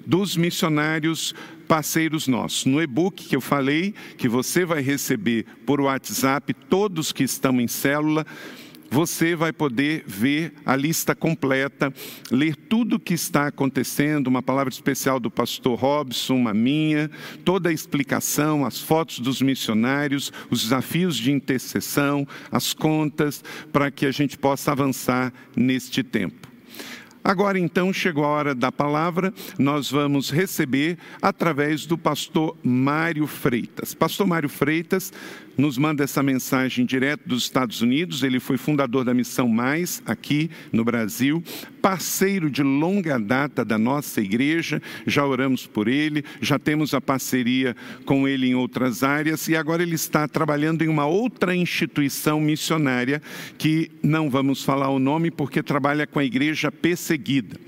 dos 0.05 0.35
missionários 0.35 1.33
parceiros 1.71 2.27
nossos. 2.27 2.65
No 2.65 2.81
e-book 2.81 3.29
que 3.29 3.33
eu 3.33 3.39
falei, 3.39 3.95
que 4.17 4.27
você 4.27 4.65
vai 4.65 4.81
receber 4.81 5.45
por 5.65 5.79
WhatsApp, 5.79 6.53
todos 6.53 7.13
que 7.13 7.23
estão 7.23 7.61
em 7.61 7.67
célula, 7.69 8.25
você 8.89 9.37
vai 9.37 9.53
poder 9.53 10.03
ver 10.05 10.51
a 10.65 10.75
lista 10.75 11.15
completa, 11.15 11.93
ler 12.29 12.57
tudo 12.57 12.97
o 12.97 12.99
que 12.99 13.13
está 13.13 13.47
acontecendo, 13.47 14.27
uma 14.27 14.43
palavra 14.43 14.69
especial 14.69 15.17
do 15.17 15.31
pastor 15.31 15.79
Robson, 15.79 16.35
uma 16.35 16.53
minha, 16.53 17.09
toda 17.45 17.69
a 17.69 17.73
explicação, 17.73 18.65
as 18.65 18.77
fotos 18.77 19.19
dos 19.19 19.41
missionários, 19.41 20.33
os 20.49 20.63
desafios 20.63 21.15
de 21.15 21.31
intercessão, 21.31 22.27
as 22.51 22.73
contas, 22.73 23.41
para 23.71 23.89
que 23.89 24.05
a 24.05 24.11
gente 24.11 24.37
possa 24.37 24.73
avançar 24.73 25.31
neste 25.55 26.03
tempo. 26.03 26.50
Agora 27.23 27.59
então 27.59 27.93
chegou 27.93 28.25
a 28.25 28.29
hora 28.29 28.55
da 28.55 28.71
palavra, 28.71 29.31
nós 29.57 29.91
vamos 29.91 30.31
receber 30.31 30.97
através 31.21 31.85
do 31.85 31.97
pastor 31.97 32.57
Mário 32.63 33.27
Freitas. 33.27 33.93
Pastor 33.93 34.25
Mário 34.25 34.49
Freitas 34.49 35.13
nos 35.57 35.77
manda 35.77 36.03
essa 36.03 36.23
mensagem 36.23 36.85
direto 36.85 37.21
dos 37.25 37.43
Estados 37.43 37.81
Unidos. 37.81 38.23
Ele 38.23 38.39
foi 38.39 38.57
fundador 38.57 39.03
da 39.03 39.13
Missão 39.13 39.47
Mais 39.47 40.01
aqui 40.05 40.49
no 40.71 40.83
Brasil, 40.83 41.43
parceiro 41.81 42.49
de 42.49 42.63
longa 42.63 43.19
data 43.19 43.63
da 43.63 43.77
nossa 43.77 44.21
igreja. 44.21 44.81
Já 45.05 45.25
oramos 45.25 45.67
por 45.67 45.87
ele, 45.87 46.23
já 46.41 46.57
temos 46.57 46.93
a 46.93 47.01
parceria 47.01 47.75
com 48.05 48.27
ele 48.27 48.47
em 48.47 48.55
outras 48.55 49.03
áreas 49.03 49.47
e 49.47 49.55
agora 49.55 49.83
ele 49.83 49.95
está 49.95 50.27
trabalhando 50.27 50.83
em 50.83 50.87
uma 50.87 51.05
outra 51.05 51.55
instituição 51.55 52.39
missionária 52.39 53.21
que 53.57 53.91
não 54.03 54.29
vamos 54.29 54.63
falar 54.63 54.89
o 54.89 54.99
nome 54.99 55.31
porque 55.31 55.63
trabalha 55.63 56.07
com 56.07 56.19
a 56.19 56.25
igreja 56.25 56.71
perseguida. 56.71 57.59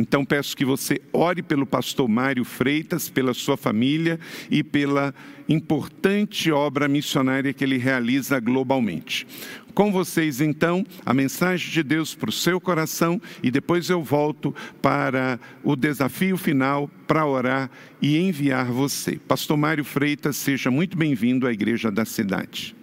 Então 0.00 0.24
peço 0.24 0.56
que 0.56 0.64
você 0.64 0.98
ore 1.12 1.42
pelo 1.42 1.66
pastor 1.66 2.08
Mário 2.08 2.42
Freitas, 2.42 3.10
pela 3.10 3.34
sua 3.34 3.56
família 3.56 4.18
e 4.50 4.64
pela 4.64 5.14
importante 5.46 6.50
obra 6.50 6.88
missionária 6.88 7.52
que 7.52 7.62
ele 7.62 7.76
realiza 7.76 8.40
globalmente. 8.40 9.26
Com 9.74 9.92
vocês, 9.92 10.40
então, 10.40 10.84
a 11.04 11.12
mensagem 11.12 11.70
de 11.70 11.82
Deus 11.82 12.14
para 12.14 12.30
o 12.30 12.32
seu 12.32 12.60
coração 12.60 13.20
e 13.42 13.50
depois 13.50 13.90
eu 13.90 14.02
volto 14.02 14.54
para 14.80 15.38
o 15.62 15.76
desafio 15.76 16.36
final 16.36 16.88
para 17.06 17.26
orar 17.26 17.70
e 18.00 18.18
enviar 18.18 18.66
você. 18.66 19.16
Pastor 19.16 19.56
Mário 19.56 19.84
Freitas, 19.84 20.36
seja 20.36 20.70
muito 20.70 20.96
bem-vindo 20.96 21.46
à 21.46 21.52
Igreja 21.52 21.90
da 21.90 22.04
Cidade. 22.04 22.74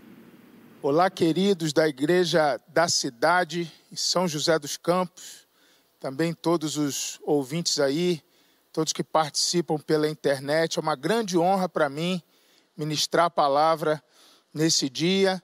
Olá, 0.84 1.09
queridos 1.09 1.74
da 1.74 1.89
Igreja 1.89 2.61
da 2.68 2.88
Cidade, 2.88 3.70
em 3.91 3.95
São 3.95 4.28
José 4.28 4.57
dos 4.59 4.78
Campos, 4.78 5.47
também 6.00 6.34
todos 6.34 6.78
os 6.78 7.20
ouvintes 7.24 7.80
aí, 7.80 8.22
todos 8.72 8.93
que 8.93 9.04
participam 9.04 9.78
pela 9.78 10.08
internet. 10.08 10.78
É 10.78 10.82
uma 10.82 10.95
grande 10.95 11.38
honra 11.38 11.68
para 11.68 11.89
mim 11.89 12.22
ministrar 12.76 13.26
a 13.26 13.30
palavra 13.30 14.04
nesse 14.54 14.89
dia. 14.89 15.41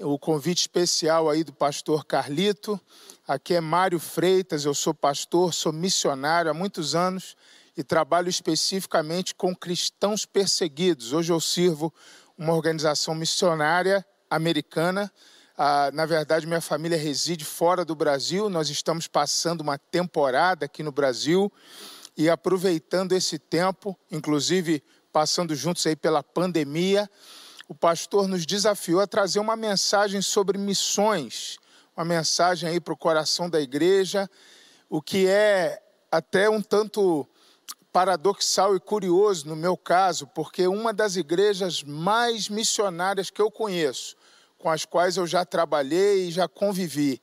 O 0.00 0.18
convite 0.18 0.58
especial 0.58 1.30
aí 1.30 1.44
do 1.44 1.52
pastor 1.52 2.04
Carlito. 2.04 2.80
Aqui 3.26 3.54
é 3.54 3.60
Mário 3.60 4.00
Freitas, 4.00 4.64
eu 4.64 4.74
sou 4.74 4.92
pastor, 4.92 5.54
sou 5.54 5.72
missionário 5.72 6.50
há 6.50 6.54
muitos 6.54 6.94
anos 6.94 7.36
e 7.76 7.84
trabalho 7.84 8.28
especificamente 8.28 9.34
com 9.34 9.54
cristãos 9.54 10.26
perseguidos. 10.26 11.12
Hoje 11.12 11.32
eu 11.32 11.40
sirvo 11.40 11.94
uma 12.36 12.52
organização 12.52 13.14
missionária 13.14 14.04
americana. 14.28 15.12
Ah, 15.56 15.90
na 15.92 16.06
verdade, 16.06 16.46
minha 16.46 16.60
família 16.62 16.96
reside 16.96 17.44
fora 17.44 17.84
do 17.84 17.94
Brasil. 17.94 18.48
Nós 18.48 18.70
estamos 18.70 19.06
passando 19.06 19.60
uma 19.60 19.76
temporada 19.76 20.64
aqui 20.64 20.82
no 20.82 20.90
Brasil 20.90 21.52
e 22.16 22.30
aproveitando 22.30 23.12
esse 23.12 23.38
tempo, 23.38 23.98
inclusive 24.10 24.82
passando 25.12 25.54
juntos 25.54 25.86
aí 25.86 25.94
pela 25.94 26.22
pandemia, 26.22 27.08
o 27.68 27.74
pastor 27.74 28.26
nos 28.26 28.46
desafiou 28.46 29.00
a 29.00 29.06
trazer 29.06 29.40
uma 29.40 29.56
mensagem 29.56 30.22
sobre 30.22 30.56
missões, 30.56 31.58
uma 31.94 32.04
mensagem 32.04 32.68
aí 32.68 32.80
para 32.80 32.94
o 32.94 32.96
coração 32.96 33.48
da 33.48 33.60
igreja, 33.60 34.28
o 34.88 35.02
que 35.02 35.26
é 35.26 35.82
até 36.10 36.48
um 36.48 36.62
tanto 36.62 37.26
paradoxal 37.92 38.74
e 38.74 38.80
curioso 38.80 39.46
no 39.46 39.56
meu 39.56 39.76
caso, 39.76 40.26
porque 40.28 40.66
uma 40.66 40.94
das 40.94 41.16
igrejas 41.16 41.82
mais 41.82 42.48
missionárias 42.48 43.28
que 43.28 43.40
eu 43.40 43.50
conheço, 43.50 44.16
com 44.62 44.70
as 44.70 44.84
quais 44.84 45.16
eu 45.16 45.26
já 45.26 45.44
trabalhei 45.44 46.28
e 46.28 46.30
já 46.30 46.46
convivi, 46.46 47.20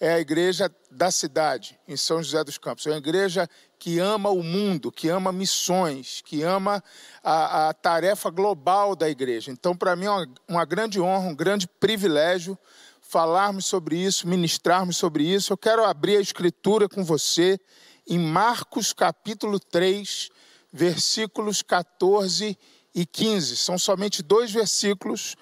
é 0.00 0.14
a 0.14 0.18
igreja 0.18 0.74
da 0.90 1.10
cidade, 1.10 1.78
em 1.86 1.94
São 1.94 2.22
José 2.22 2.42
dos 2.42 2.56
Campos. 2.56 2.86
É 2.86 2.90
uma 2.90 2.96
igreja 2.96 3.46
que 3.78 3.98
ama 3.98 4.30
o 4.30 4.42
mundo, 4.42 4.90
que 4.90 5.10
ama 5.10 5.30
missões, 5.30 6.22
que 6.24 6.42
ama 6.42 6.82
a, 7.22 7.68
a 7.68 7.74
tarefa 7.74 8.30
global 8.30 8.96
da 8.96 9.10
igreja. 9.10 9.50
Então, 9.50 9.76
para 9.76 9.94
mim, 9.94 10.06
é 10.06 10.10
uma, 10.10 10.28
uma 10.48 10.64
grande 10.64 10.98
honra, 10.98 11.28
um 11.28 11.34
grande 11.34 11.68
privilégio 11.68 12.58
falarmos 12.98 13.66
sobre 13.66 13.98
isso, 13.98 14.26
ministrarmos 14.26 14.96
sobre 14.96 15.22
isso. 15.24 15.52
Eu 15.52 15.58
quero 15.58 15.84
abrir 15.84 16.16
a 16.16 16.22
escritura 16.22 16.88
com 16.88 17.04
você 17.04 17.60
em 18.08 18.18
Marcos 18.18 18.94
capítulo 18.94 19.60
3, 19.60 20.30
versículos 20.72 21.60
14 21.60 22.56
e 22.94 23.04
15. 23.04 23.56
São 23.58 23.78
somente 23.78 24.22
dois 24.22 24.50
versículos. 24.50 25.36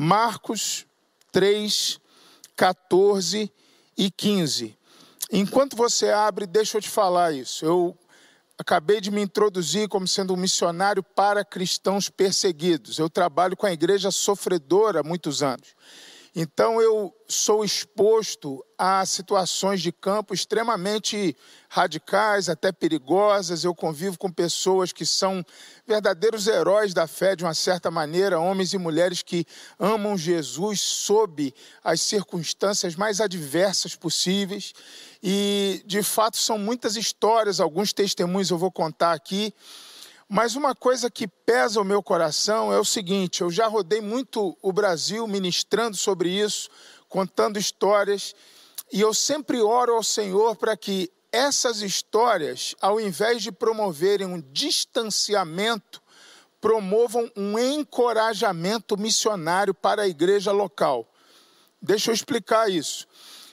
Marcos 0.00 0.86
3, 1.32 1.98
14 2.54 3.52
e 3.96 4.10
15. 4.12 4.78
Enquanto 5.32 5.76
você 5.76 6.10
abre, 6.10 6.46
deixa 6.46 6.78
eu 6.78 6.80
te 6.80 6.88
falar 6.88 7.32
isso. 7.32 7.66
Eu 7.66 7.98
acabei 8.56 9.00
de 9.00 9.10
me 9.10 9.20
introduzir 9.20 9.88
como 9.88 10.06
sendo 10.06 10.34
um 10.34 10.36
missionário 10.36 11.02
para 11.02 11.44
cristãos 11.44 12.08
perseguidos. 12.08 13.00
Eu 13.00 13.10
trabalho 13.10 13.56
com 13.56 13.66
a 13.66 13.72
igreja 13.72 14.12
sofredora 14.12 15.00
há 15.00 15.02
muitos 15.02 15.42
anos. 15.42 15.74
Então 16.40 16.80
eu 16.80 17.12
sou 17.26 17.64
exposto 17.64 18.64
a 18.78 19.04
situações 19.04 19.82
de 19.82 19.90
campo 19.90 20.32
extremamente 20.32 21.36
radicais, 21.68 22.48
até 22.48 22.70
perigosas. 22.70 23.64
Eu 23.64 23.74
convivo 23.74 24.16
com 24.16 24.30
pessoas 24.30 24.92
que 24.92 25.04
são 25.04 25.44
verdadeiros 25.84 26.46
heróis 26.46 26.94
da 26.94 27.08
fé, 27.08 27.34
de 27.34 27.42
uma 27.42 27.54
certa 27.54 27.90
maneira, 27.90 28.38
homens 28.38 28.72
e 28.72 28.78
mulheres 28.78 29.20
que 29.20 29.44
amam 29.80 30.16
Jesus 30.16 30.80
sob 30.80 31.52
as 31.82 32.02
circunstâncias 32.02 32.94
mais 32.94 33.20
adversas 33.20 33.96
possíveis. 33.96 34.72
E, 35.20 35.82
de 35.86 36.04
fato, 36.04 36.36
são 36.36 36.56
muitas 36.56 36.94
histórias, 36.94 37.58
alguns 37.58 37.92
testemunhos 37.92 38.50
eu 38.50 38.58
vou 38.58 38.70
contar 38.70 39.12
aqui. 39.12 39.52
Mas 40.28 40.54
uma 40.54 40.74
coisa 40.74 41.10
que 41.10 41.26
pesa 41.26 41.80
o 41.80 41.84
meu 41.84 42.02
coração 42.02 42.70
é 42.70 42.78
o 42.78 42.84
seguinte: 42.84 43.40
eu 43.40 43.50
já 43.50 43.66
rodei 43.66 44.02
muito 44.02 44.56
o 44.60 44.70
Brasil 44.70 45.26
ministrando 45.26 45.96
sobre 45.96 46.28
isso, 46.28 46.68
contando 47.08 47.58
histórias, 47.58 48.34
e 48.92 49.00
eu 49.00 49.14
sempre 49.14 49.62
oro 49.62 49.94
ao 49.94 50.02
Senhor 50.02 50.54
para 50.56 50.76
que 50.76 51.10
essas 51.32 51.80
histórias, 51.80 52.74
ao 52.78 53.00
invés 53.00 53.42
de 53.42 53.50
promoverem 53.50 54.26
um 54.26 54.40
distanciamento, 54.52 56.02
promovam 56.60 57.30
um 57.34 57.58
encorajamento 57.58 58.98
missionário 58.98 59.72
para 59.72 60.02
a 60.02 60.08
igreja 60.08 60.52
local. 60.52 61.10
Deixa 61.80 62.10
eu 62.10 62.14
explicar 62.14 62.70
isso. 62.70 63.06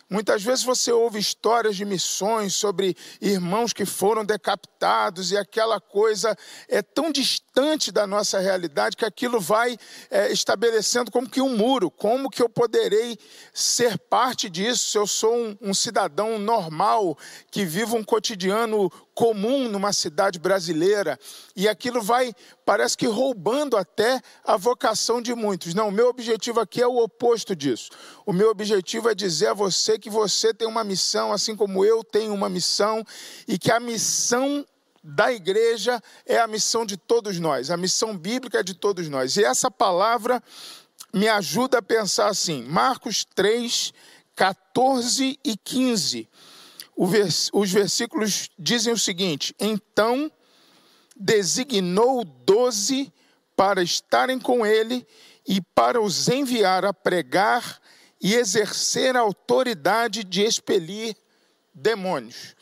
Muitas 0.07 0.43
vezes 0.43 0.63
você 0.63 0.91
ouve 0.91 1.17
histórias 1.17 1.75
de 1.75 1.83
missões 1.83 2.53
sobre 2.53 2.95
irmãos 3.19 3.73
que 3.73 3.85
foram 3.85 4.23
decapitados 4.23 5.31
e 5.31 5.37
aquela 5.37 5.81
coisa 5.81 6.37
é 6.69 6.79
tão 6.83 7.11
distante 7.11 7.91
da 7.91 8.05
nossa 8.05 8.39
realidade 8.39 8.95
que 8.95 9.03
aquilo 9.03 9.39
vai 9.39 9.75
é, 10.11 10.31
estabelecendo 10.31 11.09
como 11.09 11.27
que 11.27 11.41
um 11.41 11.57
muro. 11.57 11.89
Como 11.89 12.29
que 12.29 12.43
eu 12.43 12.47
poderei 12.47 13.17
ser 13.51 13.97
parte 13.97 14.47
disso 14.47 14.91
se 14.91 14.97
eu 14.99 15.07
sou 15.07 15.35
um, 15.35 15.57
um 15.59 15.73
cidadão 15.73 16.37
normal 16.37 17.17
que 17.49 17.65
vive 17.65 17.95
um 17.95 18.03
cotidiano 18.03 18.91
comum 19.15 19.69
numa 19.69 19.93
cidade 19.93 20.37
brasileira 20.37 21.17
e 21.55 21.69
aquilo 21.69 22.01
vai, 22.01 22.35
parece 22.65 22.97
que 22.97 23.07
roubando 23.07 23.77
até 23.77 24.21
a 24.43 24.57
vocação 24.57 25.21
de 25.21 25.33
muitos. 25.33 25.73
Não, 25.73 25.87
o 25.87 25.91
meu 25.91 26.09
objetivo 26.09 26.59
aqui 26.59 26.81
é 26.81 26.87
o 26.87 26.97
oposto 26.97 27.55
disso. 27.55 27.89
O 28.25 28.33
meu 28.33 28.49
objetivo 28.49 29.09
é 29.09 29.15
dizer 29.15 29.47
a 29.47 29.53
você 29.53 29.97
que 29.97 30.09
você 30.09 30.53
tem 30.53 30.67
uma 30.67 30.83
missão, 30.83 31.31
assim 31.31 31.55
como 31.55 31.85
eu 31.85 32.03
tenho 32.03 32.33
uma 32.33 32.49
missão, 32.49 33.03
e 33.47 33.57
que 33.57 33.71
a 33.71 33.79
missão 33.79 34.65
da 35.01 35.31
igreja 35.31 36.01
é 36.25 36.37
a 36.37 36.47
missão 36.47 36.85
de 36.85 36.97
todos 36.97 37.39
nós, 37.39 37.71
a 37.71 37.77
missão 37.77 38.17
bíblica 38.17 38.59
é 38.59 38.63
de 38.63 38.73
todos 38.73 39.07
nós. 39.07 39.37
E 39.37 39.45
essa 39.45 39.71
palavra 39.71 40.43
me 41.13 41.29
ajuda 41.29 41.77
a 41.77 41.81
pensar 41.81 42.27
assim, 42.27 42.63
Marcos 42.63 43.23
3, 43.23 43.93
14 44.35 45.39
e 45.41 45.55
15 45.55 46.27
os 46.95 47.71
versículos 47.71 48.49
dizem 48.57 48.93
o 48.93 48.97
seguinte: 48.97 49.53
Então 49.59 50.31
designou 51.15 52.23
doze 52.23 53.11
para 53.55 53.83
estarem 53.83 54.39
com 54.39 54.65
ele 54.65 55.05
e 55.47 55.61
para 55.61 56.01
os 56.01 56.27
enviar 56.27 56.85
a 56.85 56.93
pregar 56.93 57.79
e 58.21 58.33
exercer 58.33 59.15
a 59.15 59.19
autoridade 59.19 60.23
de 60.23 60.41
expelir 60.41 61.15
demônios. 61.73 62.55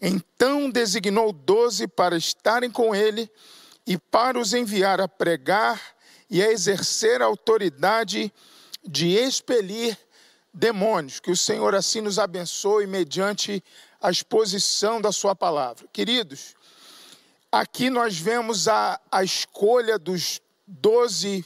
Então 0.00 0.68
designou 0.68 1.32
doze 1.32 1.88
para 1.88 2.16
estarem 2.16 2.70
com 2.70 2.94
ele 2.94 3.30
e 3.86 3.96
para 3.96 4.38
os 4.38 4.52
enviar 4.52 5.00
a 5.00 5.08
pregar 5.08 5.80
e 6.28 6.42
a 6.42 6.50
exercer 6.50 7.22
a 7.22 7.26
autoridade 7.26 8.32
de 8.84 9.08
expelir 9.14 9.96
demônios. 10.56 11.20
Que 11.20 11.30
o 11.30 11.36
Senhor 11.36 11.74
assim 11.74 12.00
nos 12.00 12.18
abençoe 12.18 12.86
mediante 12.86 13.62
a 14.00 14.10
exposição 14.10 15.00
da 15.00 15.12
Sua 15.12 15.36
palavra. 15.36 15.86
Queridos, 15.92 16.54
aqui 17.52 17.90
nós 17.90 18.18
vemos 18.18 18.66
a, 18.66 18.98
a 19.12 19.22
escolha 19.22 19.98
dos 19.98 20.40
doze 20.66 21.44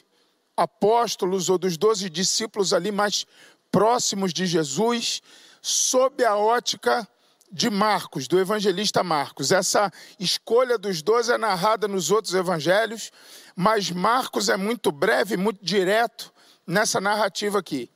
apóstolos 0.56 1.48
ou 1.48 1.58
dos 1.58 1.76
doze 1.76 2.08
discípulos 2.08 2.72
ali 2.72 2.92
mais 2.92 3.26
próximos 3.70 4.32
de 4.32 4.46
Jesus, 4.46 5.20
sob 5.60 6.24
a 6.24 6.36
ótica 6.36 7.06
de 7.52 7.68
Marcos, 7.68 8.28
do 8.28 8.38
evangelista 8.38 9.02
Marcos. 9.02 9.50
Essa 9.50 9.92
escolha 10.18 10.78
dos 10.78 11.02
doze 11.02 11.32
é 11.32 11.38
narrada 11.38 11.88
nos 11.88 12.10
outros 12.10 12.34
evangelhos, 12.34 13.10
mas 13.56 13.90
Marcos 13.90 14.48
é 14.48 14.56
muito 14.56 14.92
breve, 14.92 15.36
muito 15.36 15.64
direto 15.64 16.32
nessa 16.66 17.00
narrativa 17.00 17.58
aqui. 17.58 17.90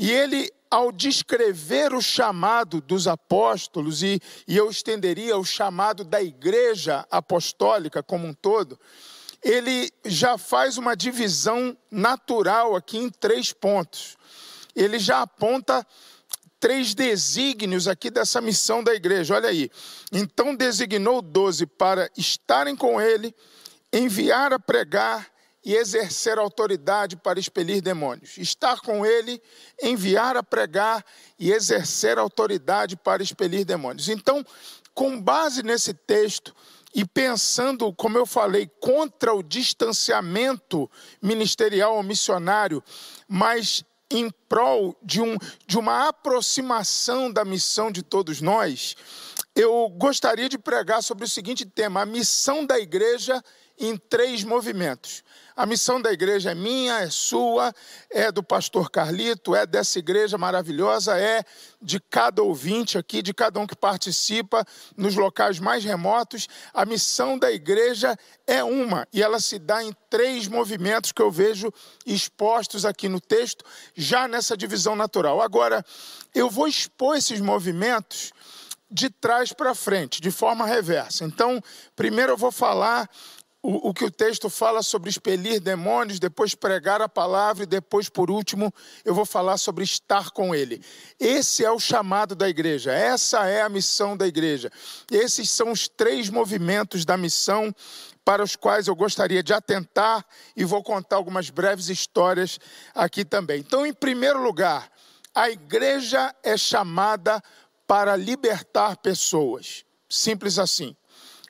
E 0.00 0.10
ele, 0.10 0.50
ao 0.70 0.90
descrever 0.90 1.92
o 1.92 2.00
chamado 2.00 2.80
dos 2.80 3.06
apóstolos, 3.06 4.02
e, 4.02 4.18
e 4.48 4.56
eu 4.56 4.70
estenderia 4.70 5.36
o 5.36 5.44
chamado 5.44 6.04
da 6.04 6.22
igreja 6.22 7.06
apostólica 7.10 8.02
como 8.02 8.26
um 8.26 8.32
todo, 8.32 8.80
ele 9.42 9.92
já 10.06 10.38
faz 10.38 10.78
uma 10.78 10.96
divisão 10.96 11.76
natural 11.90 12.74
aqui 12.74 12.96
em 12.96 13.10
três 13.10 13.52
pontos. 13.52 14.16
Ele 14.74 14.98
já 14.98 15.20
aponta 15.20 15.86
três 16.58 16.94
desígnios 16.94 17.86
aqui 17.86 18.10
dessa 18.10 18.40
missão 18.40 18.82
da 18.82 18.94
igreja. 18.94 19.34
Olha 19.34 19.50
aí. 19.50 19.70
Então 20.10 20.56
designou 20.56 21.20
doze 21.20 21.66
para 21.66 22.10
estarem 22.16 22.74
com 22.74 22.98
ele, 22.98 23.34
enviar 23.92 24.54
a 24.54 24.58
pregar 24.58 25.30
e 25.64 25.74
exercer 25.74 26.38
autoridade 26.38 27.16
para 27.16 27.38
expelir 27.38 27.82
demônios. 27.82 28.38
Estar 28.38 28.80
com 28.80 29.04
ele, 29.04 29.40
enviar 29.82 30.36
a 30.36 30.42
pregar 30.42 31.04
e 31.38 31.52
exercer 31.52 32.18
autoridade 32.18 32.96
para 32.96 33.22
expelir 33.22 33.64
demônios. 33.64 34.08
Então, 34.08 34.44
com 34.94 35.20
base 35.20 35.62
nesse 35.62 35.92
texto 35.92 36.54
e 36.94 37.04
pensando, 37.04 37.92
como 37.92 38.18
eu 38.18 38.26
falei, 38.26 38.68
contra 38.80 39.34
o 39.34 39.42
distanciamento 39.42 40.90
ministerial 41.22 41.96
ou 41.96 42.02
missionário, 42.02 42.82
mas 43.28 43.84
em 44.10 44.28
prol 44.48 44.96
de, 45.02 45.20
um, 45.20 45.36
de 45.66 45.78
uma 45.78 46.08
aproximação 46.08 47.30
da 47.30 47.44
missão 47.44 47.92
de 47.92 48.02
todos 48.02 48.40
nós, 48.40 48.96
eu 49.54 49.88
gostaria 49.90 50.48
de 50.48 50.58
pregar 50.58 51.02
sobre 51.02 51.24
o 51.24 51.28
seguinte 51.28 51.64
tema: 51.64 52.02
a 52.02 52.06
missão 52.06 52.66
da 52.66 52.78
igreja 52.78 53.42
em 53.78 53.96
três 53.96 54.42
movimentos. 54.42 55.22
A 55.56 55.66
missão 55.66 56.00
da 56.00 56.12
igreja 56.12 56.52
é 56.52 56.54
minha, 56.54 57.00
é 57.00 57.10
sua, 57.10 57.74
é 58.10 58.30
do 58.30 58.42
pastor 58.42 58.90
Carlito, 58.90 59.54
é 59.54 59.66
dessa 59.66 59.98
igreja 59.98 60.38
maravilhosa, 60.38 61.18
é 61.18 61.44
de 61.80 62.00
cada 62.00 62.42
ouvinte 62.42 62.96
aqui, 62.96 63.22
de 63.22 63.34
cada 63.34 63.58
um 63.58 63.66
que 63.66 63.76
participa 63.76 64.64
nos 64.96 65.16
locais 65.16 65.58
mais 65.58 65.84
remotos. 65.84 66.48
A 66.72 66.84
missão 66.84 67.38
da 67.38 67.50
igreja 67.50 68.16
é 68.46 68.62
uma 68.62 69.06
e 69.12 69.22
ela 69.22 69.40
se 69.40 69.58
dá 69.58 69.82
em 69.82 69.94
três 70.08 70.48
movimentos 70.48 71.12
que 71.12 71.22
eu 71.22 71.30
vejo 71.30 71.72
expostos 72.06 72.84
aqui 72.84 73.08
no 73.08 73.20
texto, 73.20 73.64
já 73.94 74.26
nessa 74.28 74.56
divisão 74.56 74.96
natural. 74.96 75.40
Agora, 75.40 75.84
eu 76.34 76.48
vou 76.48 76.66
expor 76.66 77.16
esses 77.16 77.40
movimentos 77.40 78.32
de 78.90 79.08
trás 79.08 79.52
para 79.52 79.74
frente, 79.74 80.20
de 80.20 80.30
forma 80.30 80.66
reversa. 80.66 81.24
Então, 81.24 81.62
primeiro 81.94 82.32
eu 82.32 82.36
vou 82.36 82.50
falar 82.50 83.08
o, 83.62 83.90
o, 83.90 83.94
que 83.94 84.04
o 84.04 84.10
texto 84.10 84.48
fala 84.48 84.82
sobre 84.82 85.10
expelir 85.10 85.60
demônios, 85.60 86.18
depois 86.18 86.54
pregar 86.54 87.02
a 87.02 87.08
palavra 87.08 87.64
e 87.64 87.66
depois, 87.66 88.08
por 88.08 88.30
último, 88.30 88.72
eu 89.04 89.14
vou 89.14 89.26
falar 89.26 89.58
sobre 89.58 89.84
estar 89.84 90.30
com 90.30 90.54
Ele. 90.54 90.82
Esse 91.18 91.64
é 91.64 91.70
o 91.70 91.78
chamado 91.78 92.34
da 92.34 92.48
igreja, 92.48 92.92
essa 92.92 93.46
é 93.46 93.60
a 93.60 93.68
missão 93.68 94.16
da 94.16 94.26
igreja. 94.26 94.70
Esses 95.10 95.50
são 95.50 95.72
os 95.72 95.88
três 95.88 96.30
movimentos 96.30 97.04
da 97.04 97.16
missão 97.18 97.74
para 98.24 98.42
os 98.42 98.56
quais 98.56 98.86
eu 98.86 98.96
gostaria 98.96 99.42
de 99.42 99.52
atentar 99.52 100.24
e 100.56 100.64
vou 100.64 100.82
contar 100.82 101.16
algumas 101.16 101.50
breves 101.50 101.88
histórias 101.88 102.58
aqui 102.94 103.24
também. 103.24 103.60
Então, 103.60 103.84
em 103.84 103.92
primeiro 103.92 104.42
lugar, 104.42 104.90
a 105.34 105.50
igreja 105.50 106.34
é 106.42 106.56
chamada 106.56 107.42
para 107.86 108.16
libertar 108.16 108.96
pessoas. 108.96 109.84
Simples 110.08 110.58
assim. 110.58 110.96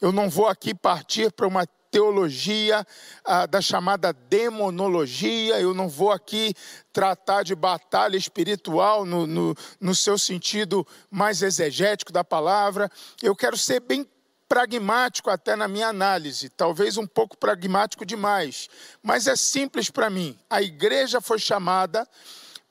Eu 0.01 0.11
não 0.11 0.31
vou 0.31 0.49
aqui 0.49 0.75
partir 0.75 1.31
para 1.31 1.47
uma 1.47 1.67
teologia 1.91 2.87
ah, 3.25 3.47
da 3.47 3.61
chamada 3.61 4.13
demonologia. 4.13 5.61
Eu 5.61 5.75
não 5.75 5.89
vou 5.89 6.11
aqui 6.11 6.55
tratar 6.93 7.43
de 7.43 7.55
batalha 7.55 8.17
espiritual 8.17 9.05
no, 9.05 9.27
no, 9.27 9.55
no 9.81 9.95
seu 9.95 10.17
sentido 10.19 10.87
mais 11.11 11.43
exegético 11.43 12.13
da 12.13 12.23
palavra. 12.23 12.91
Eu 13.23 13.35
quero 13.35 13.57
ser 13.57 13.81
bem 13.81 14.07
pragmático 14.49 15.31
até 15.31 15.55
na 15.55 15.69
minha 15.69 15.87
análise, 15.87 16.49
talvez 16.49 16.97
um 16.97 17.07
pouco 17.07 17.39
pragmático 17.39 18.05
demais, 18.05 18.69
mas 19.01 19.29
é 19.29 19.37
simples 19.37 19.91
para 19.91 20.11
mim. 20.11 20.37
A 20.51 20.61
igreja 20.61 21.21
foi 21.21 21.39
chamada 21.39 22.05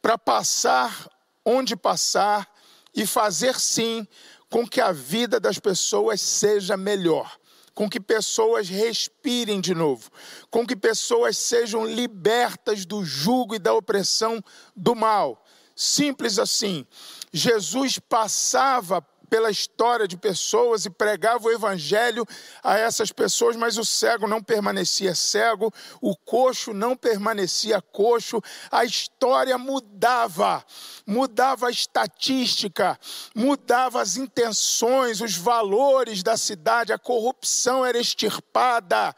para 0.02 0.18
passar 0.18 1.10
onde 1.46 1.76
passar 1.78 2.48
e 2.94 3.08
fazer 3.08 3.58
sim 3.60 4.06
com 4.50 4.68
que 4.68 4.82
a 4.82 4.92
vida 4.92 5.40
das 5.40 5.58
pessoas 5.58 6.20
seja 6.20 6.76
melhor. 6.76 7.39
Com 7.74 7.90
que 7.90 8.00
pessoas 8.00 8.68
respirem 8.68 9.62
de 9.62 9.74
novo, 9.74 10.10
com 10.50 10.66
que 10.66 10.76
pessoas 10.76 11.38
sejam 11.38 11.86
libertas 11.86 12.86
do 12.86 13.04
jugo 13.04 13.56
e 13.56 13.60
da 13.60 13.74
opressão 13.74 14.44
do 14.76 14.96
mal. 14.96 15.46
Simples 15.76 16.38
assim. 16.38 16.86
Jesus 17.32 18.00
passava 18.00 19.06
pela 19.30 19.52
história 19.52 20.08
de 20.08 20.18
pessoas 20.18 20.86
e 20.86 20.90
pregava 20.90 21.48
o 21.48 21.52
evangelho 21.52 22.26
a 22.64 22.78
essas 22.78 23.12
pessoas, 23.12 23.56
mas 23.56 23.78
o 23.78 23.86
cego 23.86 24.28
não 24.28 24.42
permanecia 24.42 25.14
cego, 25.14 25.72
o 26.02 26.16
coxo 26.16 26.74
não 26.74 26.96
permanecia 26.96 27.82
coxo, 27.82 28.42
a 28.72 28.84
história 28.84 29.58
mudava, 29.58 30.64
mudava 31.06 31.68
a 31.68 31.72
estatística, 31.72 33.00
mudava 33.36 34.02
as 34.02 34.18
intenções, 34.18 35.22
os 35.22 35.36
valores 35.36 36.24
da 36.24 36.36
cidade, 36.36 36.92
a 36.92 36.98
corrupção 36.98 37.86
era 37.86 38.00
extirpada, 38.00 39.16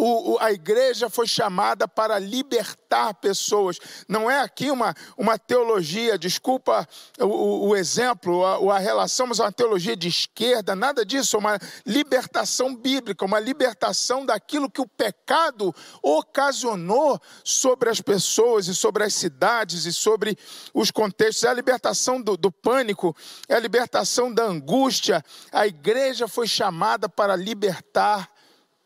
o, 0.00 0.32
o, 0.32 0.38
a 0.40 0.50
igreja 0.50 1.10
foi 1.10 1.26
chamada 1.26 1.86
para 1.86 2.18
libertar 2.18 3.12
pessoas. 3.14 3.78
Não 4.08 4.30
é 4.30 4.40
aqui 4.40 4.70
uma, 4.70 4.94
uma 5.16 5.38
teologia, 5.38 6.18
desculpa 6.18 6.88
o, 7.20 7.68
o 7.68 7.76
exemplo, 7.76 8.44
a, 8.44 8.76
a 8.76 8.78
relação, 8.78 9.26
mas 9.26 9.38
é 9.38 9.42
uma 9.42 9.52
teologia 9.52 9.94
de 9.94 10.08
esquerda, 10.08 10.74
nada 10.74 11.04
disso, 11.04 11.36
é 11.36 11.38
uma 11.38 11.58
libertação 11.84 12.74
bíblica, 12.74 13.26
uma 13.26 13.38
libertação 13.38 14.24
daquilo 14.24 14.70
que 14.70 14.80
o 14.80 14.88
pecado 14.88 15.74
ocasionou 16.02 17.20
sobre 17.44 17.90
as 17.90 18.00
pessoas 18.00 18.68
e 18.68 18.74
sobre 18.74 19.04
as 19.04 19.12
cidades 19.12 19.84
e 19.84 19.92
sobre 19.92 20.36
os 20.72 20.90
contextos. 20.90 21.44
É 21.44 21.48
a 21.48 21.54
libertação 21.54 22.22
do, 22.22 22.38
do 22.38 22.50
pânico, 22.50 23.14
é 23.46 23.54
a 23.54 23.60
libertação 23.60 24.32
da 24.32 24.44
angústia. 24.44 25.22
A 25.52 25.66
igreja 25.66 26.26
foi 26.26 26.46
chamada 26.46 27.06
para 27.06 27.36
libertar 27.36 28.30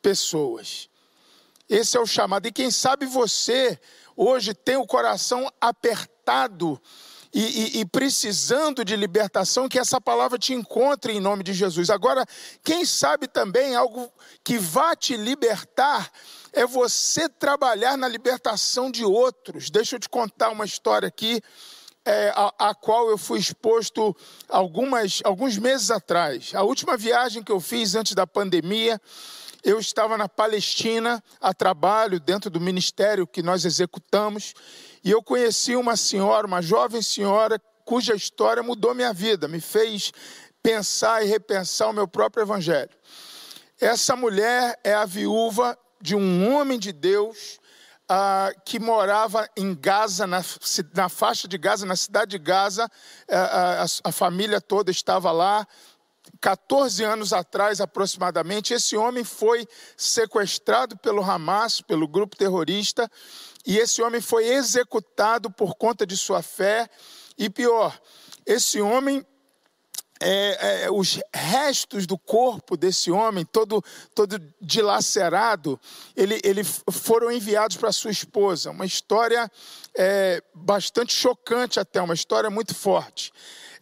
pessoas. 0.03 0.93
Esse 1.69 1.97
é 1.97 2.01
o 2.01 2.07
chamado. 2.07 2.47
E 2.47 2.53
quem 2.53 2.71
sabe 2.71 3.07
você 3.07 3.79
hoje 4.17 4.55
tem 4.55 4.77
o 4.77 4.87
coração 4.87 5.51
apertado 5.61 6.81
e, 7.35 7.41
e, 7.41 7.81
e, 7.81 7.85
precisando 7.85 8.85
de 8.85 8.95
libertação, 8.95 9.69
que 9.69 9.79
essa 9.79 10.01
palavra 10.01 10.39
te 10.39 10.55
encontre 10.55 11.12
em 11.12 11.21
nome 11.21 11.43
de 11.43 11.53
Jesus. 11.53 11.91
Agora, 11.91 12.25
quem 12.62 12.85
sabe 12.85 13.27
também 13.27 13.75
algo 13.75 14.09
que 14.45 14.57
vá 14.57 14.95
te 14.95 15.17
libertar 15.17 16.12
é 16.53 16.65
você 16.65 17.29
trabalhar 17.29 17.99
na 17.99 18.07
libertação 18.07 18.89
de 18.89 19.05
outros. 19.05 19.69
Deixa 19.69 19.97
eu 19.97 20.01
te 20.01 20.09
contar 20.09 20.51
uma 20.51 20.65
história 20.65 21.09
aqui. 21.09 21.43
É, 22.07 22.33
a, 22.37 22.69
a, 22.69 22.75
qual 22.75 23.09
eu 23.09 23.19
fui 23.19 23.41
exposto 23.41 24.15
algumas, 24.49 25.21
alguns 25.25 25.57
meses 25.57 25.91
atrás. 25.91 26.53
A 26.55 26.62
última 26.62 26.97
viagem 26.97 27.43
que 27.43 27.51
eu 27.51 27.59
fiz 27.59 27.95
antes 27.95 28.15
da 28.15 28.27
pandemia, 28.27 29.01
eu 29.65 29.79
estava 29.79 30.19
na 30.19 30.29
Palestina 30.29 31.25
a 31.41 31.55
trabalho 31.55 32.21
dentro 32.21 32.51
do 32.51 32.61
ministério 32.61 33.27
que 33.27 33.43
nós 33.43 33.65
executamos 33.65 34.53
e 35.03 35.11
eu 35.11 35.23
conheci 35.23 35.75
uma 35.75 35.97
senhora, 35.97 36.47
uma 36.47 36.61
jovem 36.61 37.01
senhora, 37.01 37.59
cuja 37.85 38.15
história 38.15 38.62
mudou 38.62 38.95
minha 38.95 39.12
vida, 39.12 39.49
me 39.49 39.61
fez 39.61 40.12
pensar 40.62 41.25
e 41.25 41.29
repensar 41.29 41.89
o 41.89 41.93
meu 41.95 42.07
próprio 42.07 42.43
evangelho. 42.43 42.91
Essa 43.81 44.15
mulher 44.15 44.79
é 44.85 44.95
a 44.95 45.07
viúva 45.07 45.79
de 46.01 46.15
um 46.15 46.55
homem 46.55 46.79
de 46.79 46.93
Deus 46.93 47.59
ah, 48.09 48.51
que 48.65 48.79
morava 48.79 49.49
em 49.57 49.75
Gaza, 49.75 50.27
na, 50.27 50.43
na, 50.95 51.09
faixa 51.09 51.49
de 51.49 51.57
Gaza, 51.57 51.87
na 51.87 51.97
cidade 51.97 52.33
de 52.33 52.39
Gaza. 52.39 52.89
Ah, 53.31 53.85
a, 53.85 54.09
a 54.09 54.12
família 54.12 54.61
toda 54.61 54.91
estava 54.91 55.33
lá 55.33 55.67
14 56.45 57.03
anos 57.03 57.32
atrás, 57.32 57.80
aproximadamente, 57.80 58.74
esse 58.74 58.99
homem 58.99 59.24
foi 59.24 59.66
sequestrado 59.97 60.95
pelo 60.99 61.22
Hamas, 61.22 61.80
pelo 61.80 62.07
grupo 62.07 62.36
terrorista, 62.36 63.11
e 63.66 63.78
esse 63.78 64.03
homem 64.03 64.20
foi 64.20 64.49
executado 64.49 65.51
por 65.51 65.74
conta 65.74 66.07
de 66.07 66.18
sua 66.18 66.42
fé. 66.42 66.86
E 67.38 67.49
pior, 67.49 67.99
esse 68.45 68.78
homem 68.78 69.26
é, 70.25 70.85
é, 70.85 70.91
os 70.91 71.20
restos 71.33 72.07
do 72.07 72.16
corpo 72.16 72.77
desse 72.77 73.11
homem, 73.11 73.45
todo, 73.45 73.85
todo 74.14 74.41
dilacerado, 74.61 75.79
ele, 76.16 76.41
ele 76.43 76.64
foram 76.64 77.31
enviados 77.31 77.77
para 77.77 77.93
sua 77.93 78.11
esposa. 78.11 78.70
Uma 78.70 78.87
história 78.87 79.51
é, 79.95 80.43
bastante 80.55 81.14
chocante, 81.14 81.79
até, 81.79 82.01
uma 82.01 82.14
história 82.14 82.49
muito 82.49 82.75
forte 82.75 83.33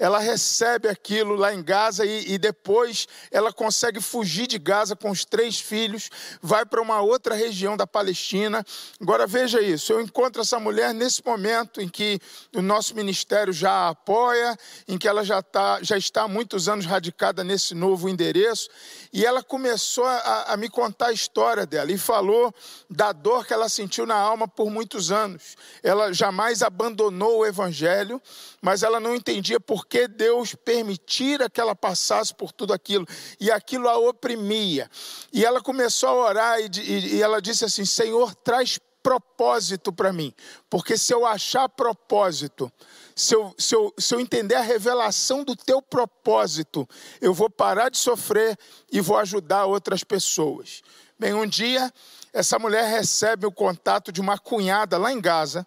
ela 0.02 0.18
recebe 0.18 0.88
aquilo 0.88 1.36
lá 1.36 1.54
em 1.54 1.62
Gaza 1.62 2.04
e, 2.04 2.32
e 2.32 2.36
depois 2.36 3.06
ela 3.30 3.52
consegue 3.52 4.00
fugir 4.00 4.48
de 4.48 4.58
Gaza 4.58 4.96
com 4.96 5.08
os 5.10 5.24
três 5.24 5.60
filhos, 5.60 6.10
vai 6.42 6.66
para 6.66 6.82
uma 6.82 7.00
outra 7.00 7.36
região 7.36 7.76
da 7.76 7.86
Palestina. 7.86 8.66
Agora 9.00 9.28
veja 9.28 9.60
isso, 9.60 9.92
eu 9.92 10.00
encontro 10.00 10.42
essa 10.42 10.58
mulher 10.58 10.92
nesse 10.92 11.24
momento 11.24 11.80
em 11.80 11.88
que 11.88 12.18
o 12.52 12.60
nosso 12.60 12.96
ministério 12.96 13.52
já 13.52 13.70
a 13.70 13.88
apoia, 13.90 14.58
em 14.88 14.98
que 14.98 15.06
ela 15.06 15.24
já, 15.24 15.40
tá, 15.40 15.78
já 15.82 15.96
está 15.96 16.26
muitos 16.32 16.68
anos 16.68 16.86
radicada 16.86 17.44
nesse 17.44 17.74
novo 17.74 18.08
endereço, 18.08 18.68
e 19.12 19.24
ela 19.24 19.42
começou 19.42 20.04
a, 20.04 20.52
a 20.52 20.56
me 20.56 20.68
contar 20.68 21.08
a 21.08 21.12
história 21.12 21.66
dela 21.66 21.92
e 21.92 21.98
falou 21.98 22.52
da 22.88 23.12
dor 23.12 23.46
que 23.46 23.52
ela 23.52 23.68
sentiu 23.68 24.06
na 24.06 24.16
alma 24.16 24.48
por 24.48 24.70
muitos 24.70 25.12
anos. 25.12 25.56
Ela 25.82 26.12
jamais 26.12 26.62
abandonou 26.62 27.40
o 27.40 27.46
evangelho, 27.46 28.20
mas 28.60 28.82
ela 28.82 28.98
não 28.98 29.14
entendia 29.14 29.60
por 29.60 29.86
que 29.86 30.08
Deus 30.08 30.54
permitira 30.54 31.50
que 31.50 31.60
ela 31.60 31.76
passasse 31.76 32.34
por 32.34 32.50
tudo 32.50 32.72
aquilo, 32.72 33.06
e 33.38 33.50
aquilo 33.50 33.88
a 33.88 33.98
oprimia. 33.98 34.90
E 35.32 35.44
ela 35.44 35.60
começou 35.60 36.08
a 36.08 36.14
orar 36.14 36.60
e, 36.60 36.70
e, 36.80 37.16
e 37.16 37.22
ela 37.22 37.40
disse 37.40 37.64
assim: 37.64 37.84
Senhor, 37.84 38.34
traz 38.34 38.78
propósito 39.02 39.92
para 39.92 40.12
mim, 40.12 40.32
porque 40.70 40.96
se 40.96 41.12
eu 41.12 41.26
achar 41.26 41.68
propósito, 41.68 42.72
se 43.14 43.34
eu, 43.34 43.54
se, 43.58 43.74
eu, 43.74 43.92
se 43.98 44.14
eu 44.14 44.20
entender 44.20 44.54
a 44.54 44.60
revelação 44.60 45.44
do 45.44 45.56
teu 45.56 45.80
propósito, 45.82 46.88
eu 47.20 47.32
vou 47.34 47.50
parar 47.50 47.88
de 47.88 47.98
sofrer 47.98 48.58
e 48.90 49.00
vou 49.00 49.18
ajudar 49.18 49.66
outras 49.66 50.04
pessoas. 50.04 50.82
Bem, 51.18 51.34
um 51.34 51.46
dia, 51.46 51.92
essa 52.32 52.58
mulher 52.58 52.88
recebe 52.88 53.46
o 53.46 53.52
contato 53.52 54.10
de 54.10 54.20
uma 54.20 54.38
cunhada 54.38 54.98
lá 54.98 55.12
em 55.12 55.20
Gaza, 55.20 55.66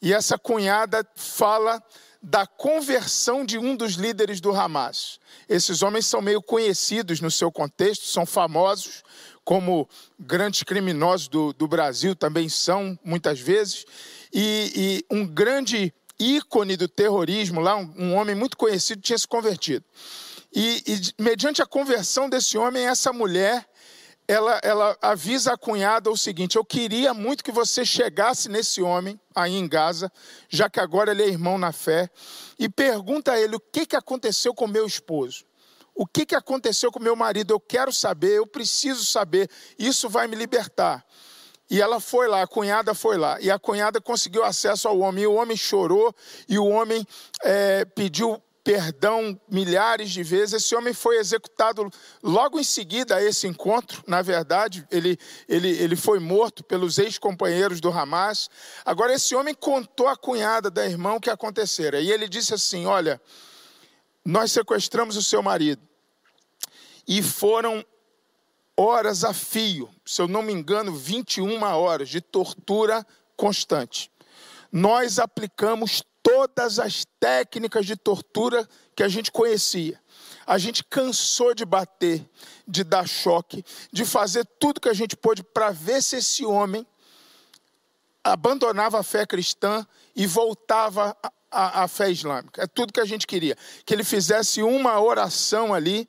e 0.00 0.12
essa 0.12 0.38
cunhada 0.38 1.06
fala 1.16 1.82
da 2.22 2.46
conversão 2.46 3.44
de 3.44 3.58
um 3.58 3.76
dos 3.76 3.94
líderes 3.94 4.40
do 4.40 4.50
Hamas. 4.52 5.20
Esses 5.48 5.82
homens 5.82 6.06
são 6.06 6.20
meio 6.20 6.42
conhecidos 6.42 7.20
no 7.20 7.30
seu 7.30 7.50
contexto, 7.50 8.06
são 8.06 8.26
famosos, 8.26 9.02
como 9.44 9.88
grandes 10.18 10.62
criminosos 10.62 11.28
do, 11.28 11.52
do 11.52 11.66
Brasil 11.66 12.14
também 12.14 12.48
são, 12.48 12.98
muitas 13.02 13.40
vezes, 13.40 13.86
e, 14.32 15.04
e, 15.10 15.14
um 15.14 15.26
grande 15.26 15.92
ícone 16.18 16.76
do 16.76 16.88
terrorismo 16.88 17.60
lá, 17.60 17.76
um, 17.76 17.92
um 17.96 18.14
homem 18.14 18.34
muito 18.34 18.56
conhecido, 18.56 19.00
tinha 19.00 19.18
se 19.18 19.26
convertido. 19.26 19.84
E, 20.52 20.82
e, 20.86 21.22
mediante 21.22 21.62
a 21.62 21.66
conversão 21.66 22.28
desse 22.28 22.56
homem, 22.56 22.86
essa 22.86 23.12
mulher 23.12 23.68
ela, 24.28 24.60
ela 24.62 24.98
avisa 25.00 25.54
a 25.54 25.58
cunhada 25.58 26.10
o 26.10 26.16
seguinte: 26.16 26.56
Eu 26.56 26.64
queria 26.64 27.14
muito 27.14 27.42
que 27.42 27.50
você 27.50 27.84
chegasse 27.84 28.48
nesse 28.50 28.82
homem 28.82 29.18
aí 29.34 29.54
em 29.54 29.66
Gaza, 29.66 30.12
já 30.50 30.68
que 30.68 30.78
agora 30.78 31.12
ele 31.12 31.22
é 31.22 31.28
irmão 31.28 31.56
na 31.56 31.72
fé, 31.72 32.10
e 32.58 32.68
pergunta 32.68 33.32
a 33.32 33.40
ele 33.40 33.56
o 33.56 33.60
que, 33.60 33.86
que 33.86 33.96
aconteceu 33.96 34.52
com 34.52 34.66
meu 34.66 34.86
esposo. 34.86 35.46
O 35.94 36.06
que, 36.06 36.26
que 36.26 36.36
aconteceu 36.36 36.92
com 36.92 37.00
meu 37.00 37.16
marido? 37.16 37.52
Eu 37.52 37.58
quero 37.58 37.92
saber, 37.92 38.36
eu 38.36 38.46
preciso 38.46 39.04
saber, 39.04 39.50
isso 39.76 40.08
vai 40.08 40.28
me 40.28 40.36
libertar. 40.36 41.04
E 41.70 41.80
ela 41.80 42.00
foi 42.00 42.26
lá, 42.28 42.42
a 42.42 42.46
cunhada 42.46 42.94
foi 42.94 43.18
lá, 43.18 43.38
e 43.40 43.50
a 43.50 43.58
cunhada 43.58 44.00
conseguiu 44.00 44.42
acesso 44.42 44.88
ao 44.88 44.98
homem, 45.00 45.24
e 45.24 45.26
o 45.26 45.34
homem 45.34 45.56
chorou, 45.56 46.14
e 46.48 46.58
o 46.58 46.66
homem 46.66 47.06
é, 47.42 47.84
pediu 47.84 48.42
perdão 48.68 49.40
milhares 49.50 50.10
de 50.10 50.22
vezes. 50.22 50.62
Esse 50.62 50.76
homem 50.76 50.92
foi 50.92 51.16
executado 51.16 51.90
logo 52.22 52.60
em 52.60 52.62
seguida 52.62 53.16
a 53.16 53.22
esse 53.22 53.46
encontro. 53.46 54.04
Na 54.06 54.20
verdade, 54.20 54.86
ele, 54.90 55.18
ele, 55.48 55.70
ele 55.70 55.96
foi 55.96 56.18
morto 56.18 56.62
pelos 56.62 56.98
ex-companheiros 56.98 57.80
do 57.80 57.90
Hamas. 57.90 58.50
Agora, 58.84 59.14
esse 59.14 59.34
homem 59.34 59.54
contou 59.54 60.06
à 60.06 60.14
cunhada 60.14 60.70
da 60.70 60.84
irmã 60.84 61.14
o 61.14 61.20
que 61.20 61.30
acontecera. 61.30 61.98
E 61.98 62.10
ele 62.10 62.28
disse 62.28 62.52
assim: 62.52 62.84
Olha, 62.84 63.18
nós 64.22 64.52
sequestramos 64.52 65.16
o 65.16 65.22
seu 65.22 65.42
marido. 65.42 65.80
E 67.06 67.22
foram 67.22 67.82
horas 68.76 69.24
a 69.24 69.32
fio, 69.32 69.88
se 70.08 70.22
eu 70.22 70.26
não 70.26 70.40
me 70.40 70.54
engano, 70.54 70.94
21 70.94 71.62
horas 71.62 72.08
de 72.08 72.22
tortura 72.22 73.06
constante. 73.36 74.10
Nós 74.72 75.18
aplicamos 75.18 76.02
todas 76.22 76.78
as 76.78 77.04
técnicas 77.20 77.84
de 77.84 77.94
tortura 77.94 78.66
que 78.96 79.02
a 79.02 79.08
gente 79.08 79.30
conhecia. 79.30 80.00
A 80.46 80.56
gente 80.56 80.82
cansou 80.82 81.54
de 81.54 81.66
bater, 81.66 82.26
de 82.66 82.84
dar 82.84 83.06
choque, 83.06 83.62
de 83.92 84.06
fazer 84.06 84.46
tudo 84.58 84.80
que 84.80 84.88
a 84.88 84.94
gente 84.94 85.14
pôde 85.14 85.42
para 85.42 85.72
ver 85.72 86.02
se 86.02 86.16
esse 86.16 86.42
homem 86.42 86.86
abandonava 88.24 88.98
a 88.98 89.02
fé 89.02 89.26
cristã 89.26 89.86
e 90.16 90.26
voltava 90.26 91.14
à 91.50 91.86
fé 91.86 92.10
islâmica. 92.10 92.62
É 92.62 92.66
tudo 92.66 92.94
que 92.94 93.00
a 93.00 93.04
gente 93.04 93.26
queria. 93.26 93.56
Que 93.84 93.92
ele 93.92 94.04
fizesse 94.04 94.62
uma 94.62 94.98
oração 94.98 95.74
ali 95.74 96.08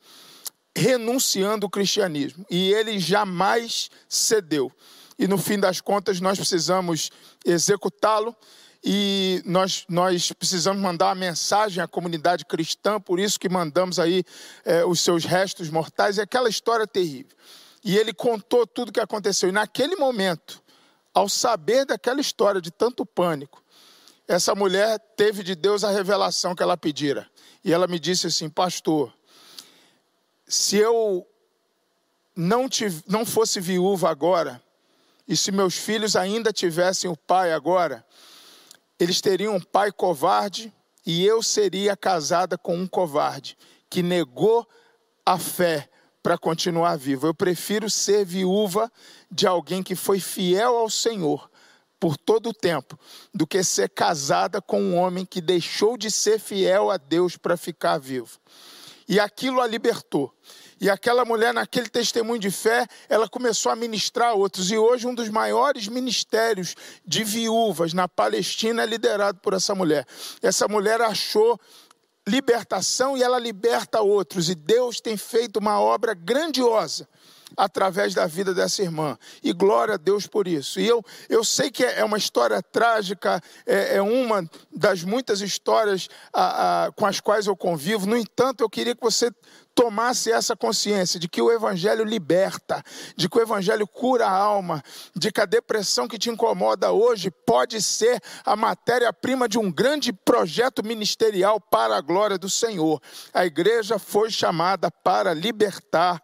renunciando 0.76 1.66
o 1.66 1.70
cristianismo. 1.70 2.46
E 2.50 2.72
ele 2.74 3.00
jamais 3.00 3.90
cedeu. 4.08 4.72
E 5.18 5.28
no 5.28 5.38
fim 5.38 5.60
das 5.60 5.82
contas, 5.82 6.22
nós 6.22 6.38
precisamos 6.38 7.12
executá-lo 7.46 8.36
e 8.84 9.41
nós, 9.46 9.86
nós 9.90 10.32
precisamos 10.32 10.82
mandar 10.82 11.08
uma 11.08 11.16
mensagem 11.16 11.84
à 11.84 11.88
comunidade 11.88 12.46
cristã, 12.46 13.00
por 13.00 13.20
isso 13.20 13.40
que 13.40 13.50
mandamos 13.50 14.00
aí 14.00 14.24
é, 14.64 14.86
os 14.86 15.02
seus 15.02 15.26
restos 15.26 15.70
mortais. 15.70 16.18
É 16.18 16.22
aquela 16.22 16.48
história 16.48 16.88
terrível. 16.88 17.36
E 17.84 17.98
ele 17.98 18.14
contou 18.14 18.66
tudo 18.66 18.90
o 18.90 18.91
que 18.91 19.00
aconteceu. 19.00 19.50
E 19.50 19.52
naquele 19.52 19.96
momento, 19.96 20.62
ao 21.14 21.28
saber 21.28 21.86
daquela 21.86 22.22
história 22.22 22.62
de 22.62 22.72
tanto 22.72 23.06
pânico, 23.06 23.62
essa 24.28 24.56
mulher 24.56 25.00
teve 25.18 25.44
de 25.44 25.56
Deus 25.56 25.84
a 25.84 25.91
revelação 25.91 26.56
que 26.56 26.64
ela 26.64 26.78
pedira. 26.78 27.28
E 27.64 27.74
ela 27.74 27.88
me 27.88 28.00
disse 28.00 28.28
assim: 28.28 28.50
Pastor, 28.50 29.14
se 30.50 30.78
eu 30.78 31.28
não, 32.36 32.68
tive, 32.68 33.04
não 33.08 33.24
fosse 33.24 33.62
viúva 33.62 34.10
agora, 34.10 34.60
e 35.28 35.38
se 35.38 35.52
meus 35.52 35.76
filhos 35.76 36.16
ainda 36.16 36.52
tivessem 36.52 37.08
o 37.08 37.16
pai 37.16 37.54
agora, 37.54 38.04
eles 39.00 39.22
teriam 39.22 39.56
um 39.56 39.62
pai 39.62 39.92
covarde 39.92 40.74
e 41.06 41.24
eu 41.24 41.44
seria 41.44 41.96
casada 41.96 42.58
com 42.58 42.76
um 42.76 42.88
covarde 42.88 43.56
que 43.88 44.02
negou 44.02 44.68
a 45.24 45.38
fé 45.38 45.88
para 46.24 46.36
continuar 46.36 46.98
vivo. 46.98 47.28
Eu 47.28 47.34
prefiro 47.34 47.88
ser 47.88 48.26
viúva 48.26 48.92
de 49.30 49.46
alguém 49.46 49.84
que 49.84 49.96
foi 49.96 50.20
fiel 50.20 50.78
ao 50.78 50.90
Senhor 50.90 51.48
por 52.00 52.18
todo 52.18 52.50
o 52.50 52.54
tempo, 52.54 52.98
do 53.32 53.46
que 53.46 53.64
ser 53.64 53.90
casada 53.90 54.60
com 54.60 54.82
um 54.82 54.98
homem 54.98 55.26
que 55.26 55.42
deixou 55.42 55.96
de 55.96 56.10
ser 56.10 56.40
fiel 56.40 56.90
a 56.90 56.98
Deus 56.98 57.38
para 57.38 57.56
ficar 57.56 58.00
vivo. 58.00 58.40
E 59.10 59.19
aquilo 59.19 59.60
a 59.60 59.65
libertou. 59.65 60.31
E 60.80 60.88
aquela 60.88 61.26
mulher, 61.26 61.52
naquele 61.52 61.90
testemunho 61.90 62.40
de 62.40 62.52
fé, 62.52 62.88
ela 63.10 63.27
começou 63.27 63.72
a 63.72 63.76
ministrar 63.76 64.30
a 64.30 64.34
outros. 64.34 64.69
E 64.69 64.77
hoje, 64.77 65.07
um 65.07 65.15
dos 65.15 65.27
maiores 65.30 65.88
ministérios 65.88 66.76
de 67.03 67.23
viúvas 67.23 67.91
na 67.91 68.07
Palestina 68.07 68.84
é 68.84 68.86
liderado 68.86 69.40
por 69.40 69.53
essa 69.53 69.73
mulher. 69.73 70.06
Essa 70.44 70.68
mulher 70.68 71.02
achou 71.02 71.60
libertação 72.27 73.18
e 73.18 73.23
ela 73.23 73.40
liberta 73.40 73.99
outros. 73.99 74.48
E 74.48 74.53
Deus 74.53 75.02
tem 75.02 75.18
feito 75.18 75.57
uma 75.57 75.81
obra 75.81 76.14
grandiosa 76.14 77.07
através 77.56 78.14
da 78.14 78.26
vida 78.26 78.54
dessa 78.54 78.82
irmã. 78.82 79.18
E 79.44 79.54
glória 79.54 79.96
a 79.96 79.98
Deus 79.98 80.28
por 80.28 80.48
isso. 80.48 80.80
E 80.80 80.88
eu, 80.88 81.04
eu 81.30 81.44
sei 81.44 81.72
que 81.72 81.84
é 81.84 82.04
uma 82.04 82.18
história 82.18 82.62
trágica, 82.62 83.42
é, 83.66 83.98
é 83.98 84.02
uma 84.02 84.50
das 84.76 85.04
muitas 85.04 85.42
histórias 85.42 86.10
a, 86.34 86.86
a, 86.86 86.92
com 86.92 87.06
as 87.06 87.20
quais 87.20 87.48
eu 87.48 87.56
convivo. 87.56 88.06
No 88.06 88.18
entanto, 88.18 88.62
eu 88.62 88.70
queria 88.70 88.96
que 88.96 89.02
você 89.02 89.32
tomasse 89.80 90.30
essa 90.30 90.58
consciência 90.58 91.18
de 91.18 91.30
que 91.30 91.42
o 91.42 91.50
Evangelho 91.50 92.04
liberta, 92.04 92.84
de 93.16 93.30
que 93.30 93.38
o 93.38 93.42
Evangelho 93.42 93.88
cura 93.88 94.26
a 94.26 94.32
alma, 94.32 94.84
de 95.16 95.32
que 95.32 95.40
a 95.40 95.46
depressão 95.46 96.06
que 96.06 96.18
te 96.18 96.30
incomoda 96.30 96.92
hoje 96.92 97.32
pode 97.32 97.82
ser 97.82 98.22
a 98.44 98.58
matéria-prima 98.58 99.48
de 99.48 99.58
um 99.58 99.72
grande 99.72 100.12
projeto 100.12 100.84
ministerial 100.84 101.62
para 101.62 101.96
a 101.96 102.02
glória 102.02 102.38
do 102.38 102.50
Senhor. 102.50 103.02
A 103.34 103.46
igreja 103.46 103.98
foi 103.98 104.30
chamada 104.30 104.92
para 104.92 105.34
libertar 105.34 106.22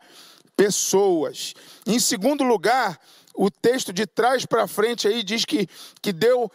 pessoas. 0.55 1.53
Em 1.85 1.99
segundo 1.99 2.43
lugar, 2.43 2.99
o 3.33 3.51
texto 3.51 3.91
de 3.91 4.05
trás 4.05 4.45
para 4.45 4.67
frente 4.67 5.07
aí 5.07 5.21
diz 5.21 5.43
que, 5.45 5.67
que 6.01 6.13
deu 6.13 6.49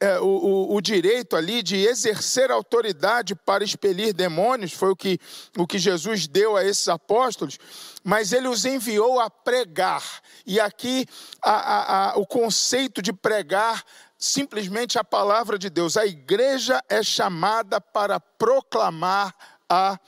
é, 0.00 0.18
o, 0.20 0.26
o, 0.26 0.74
o, 0.74 0.80
direito 0.82 1.34
ali 1.34 1.62
de 1.62 1.76
exercer 1.76 2.50
autoridade 2.50 3.34
para 3.34 3.64
expelir 3.64 4.12
demônios, 4.12 4.72
foi 4.72 4.90
o 4.90 4.96
que, 4.96 5.18
o 5.56 5.66
que 5.66 5.78
Jesus 5.78 6.26
deu 6.26 6.56
a 6.56 6.64
esses 6.64 6.88
apóstolos, 6.88 7.58
mas 8.04 8.32
ele 8.32 8.48
os 8.48 8.66
enviou 8.66 9.18
a 9.18 9.30
pregar. 9.30 10.02
E 10.46 10.60
aqui 10.60 11.06
a, 11.42 11.52
a, 11.52 12.10
a, 12.10 12.18
o 12.18 12.26
conceito 12.26 13.00
de 13.00 13.14
pregar 13.14 13.82
simplesmente 14.18 14.98
a 14.98 15.04
palavra 15.04 15.58
de 15.58 15.70
Deus. 15.70 15.96
A 15.96 16.04
igreja 16.04 16.82
é 16.88 17.02
chamada 17.02 17.80
para 17.80 18.20
proclamar 18.20 19.34
a. 19.68 19.98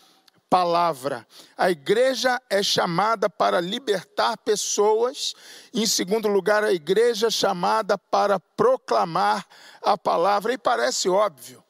A 1.57 1.71
igreja 1.71 2.41
é 2.49 2.63
chamada 2.63 3.29
para 3.29 3.61
libertar 3.61 4.37
pessoas, 4.39 5.35
em 5.75 5.87
segundo 5.87 6.27
lugar, 6.27 6.65
a 6.65 6.73
igreja 6.73 7.27
é 7.27 7.31
chamada 7.31 7.99
para 7.99 8.41
proclamar 8.41 9.47
a 9.83 9.97
palavra. 9.97 10.53
E 10.53 10.59
parece 10.59 11.09
óbvio, 11.09 11.63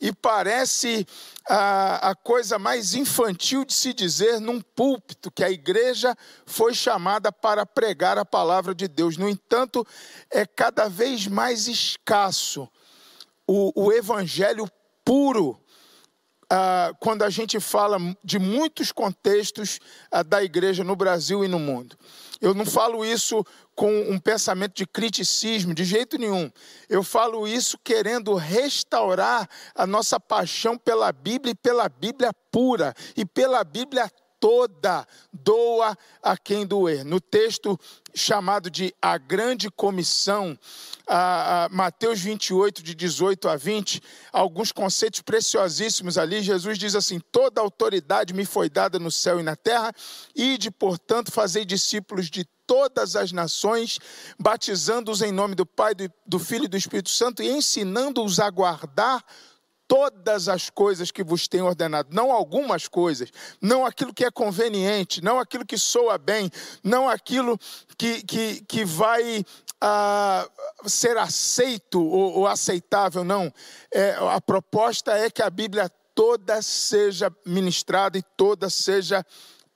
e 0.00 0.12
parece 0.12 1.06
a, 1.48 2.10
a 2.10 2.14
coisa 2.14 2.58
mais 2.58 2.94
infantil 2.94 3.64
de 3.64 3.72
se 3.72 3.94
dizer 3.94 4.40
num 4.40 4.60
púlpito, 4.60 5.30
que 5.30 5.44
a 5.44 5.50
igreja 5.50 6.16
foi 6.44 6.74
chamada 6.74 7.30
para 7.30 7.64
pregar 7.64 8.18
a 8.18 8.24
palavra 8.24 8.74
de 8.74 8.88
Deus. 8.88 9.16
No 9.16 9.28
entanto, 9.28 9.86
é 10.30 10.44
cada 10.44 10.88
vez 10.88 11.26
mais 11.26 11.68
escasso 11.68 12.68
o, 13.46 13.86
o 13.86 13.92
evangelho 13.92 14.68
puro 15.04 15.60
ah, 16.50 16.92
quando 17.00 17.22
a 17.22 17.30
gente 17.30 17.58
fala 17.60 17.98
de 18.22 18.38
muitos 18.38 18.92
contextos 18.92 19.78
ah, 20.10 20.22
da 20.22 20.42
igreja 20.42 20.84
no 20.84 20.96
Brasil 20.96 21.44
e 21.44 21.48
no 21.48 21.58
mundo. 21.58 21.96
Eu 22.40 22.54
não 22.54 22.66
falo 22.66 23.04
isso 23.04 23.44
com 23.74 23.90
um 24.10 24.18
pensamento 24.18 24.74
de 24.74 24.86
criticismo, 24.86 25.74
de 25.74 25.84
jeito 25.84 26.18
nenhum. 26.18 26.50
Eu 26.88 27.02
falo 27.02 27.48
isso 27.48 27.78
querendo 27.82 28.34
restaurar 28.34 29.48
a 29.74 29.86
nossa 29.86 30.20
paixão 30.20 30.76
pela 30.76 31.10
Bíblia 31.12 31.52
e 31.52 31.56
pela 31.56 31.88
Bíblia 31.88 32.32
pura 32.50 32.94
e 33.16 33.24
pela 33.24 33.64
Bíblia 33.64 34.10
toda 34.38 35.06
doa 35.32 35.96
a 36.22 36.36
quem 36.36 36.66
doer. 36.66 37.02
No 37.04 37.18
texto 37.18 37.80
chamado 38.14 38.70
de 38.70 38.94
A 39.00 39.16
Grande 39.16 39.70
Comissão, 39.70 40.58
a, 41.06 41.64
a 41.64 41.68
Mateus 41.68 42.20
28, 42.20 42.82
de 42.82 42.94
18 42.94 43.48
a 43.48 43.56
20, 43.56 44.00
alguns 44.32 44.72
conceitos 44.72 45.20
preciosíssimos 45.20 46.16
ali. 46.16 46.42
Jesus 46.42 46.78
diz 46.78 46.94
assim: 46.94 47.20
Toda 47.32 47.60
autoridade 47.60 48.32
me 48.32 48.44
foi 48.44 48.68
dada 48.68 48.98
no 48.98 49.10
céu 49.10 49.40
e 49.40 49.42
na 49.42 49.56
terra, 49.56 49.92
e 50.34 50.56
de, 50.56 50.70
portanto, 50.70 51.30
fazei 51.30 51.64
discípulos 51.64 52.30
de 52.30 52.44
todas 52.66 53.16
as 53.16 53.32
nações, 53.32 53.98
batizando-os 54.38 55.22
em 55.22 55.32
nome 55.32 55.54
do 55.54 55.66
Pai, 55.66 55.94
do, 55.94 56.10
do 56.26 56.38
Filho 56.38 56.64
e 56.64 56.68
do 56.68 56.76
Espírito 56.76 57.10
Santo 57.10 57.42
e 57.42 57.50
ensinando-os 57.50 58.40
a 58.40 58.48
guardar 58.50 59.22
todas 59.86 60.48
as 60.48 60.70
coisas 60.70 61.10
que 61.10 61.22
vos 61.22 61.46
tenho 61.46 61.66
ordenado, 61.66 62.08
não 62.12 62.32
algumas 62.32 62.88
coisas, 62.88 63.30
não 63.60 63.84
aquilo 63.84 64.14
que 64.14 64.24
é 64.24 64.30
conveniente, 64.30 65.22
não 65.22 65.38
aquilo 65.38 65.64
que 65.64 65.78
soa 65.78 66.18
bem, 66.18 66.50
não 66.82 67.08
aquilo 67.08 67.58
que, 67.96 68.22
que, 68.22 68.62
que 68.62 68.84
vai 68.84 69.44
ah, 69.80 70.48
ser 70.86 71.16
aceito 71.18 72.02
ou, 72.02 72.38
ou 72.38 72.46
aceitável, 72.46 73.24
não. 73.24 73.52
É, 73.92 74.16
a 74.32 74.40
proposta 74.40 75.12
é 75.12 75.30
que 75.30 75.42
a 75.42 75.50
Bíblia 75.50 75.90
toda 76.14 76.62
seja 76.62 77.30
ministrada 77.44 78.16
e 78.16 78.22
toda 78.36 78.70
seja 78.70 79.24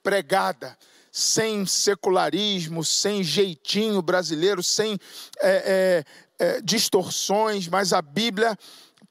pregada 0.03 0.77
sem 1.11 1.67
secularismo, 1.67 2.85
sem 2.85 3.25
jeitinho 3.25 4.01
brasileiro, 4.01 4.63
sem 4.63 4.99
é, 5.41 6.05
é, 6.39 6.47
é, 6.47 6.61
distorções, 6.61 7.67
mas 7.67 7.93
a 7.93 8.01
Bíblia 8.01 8.57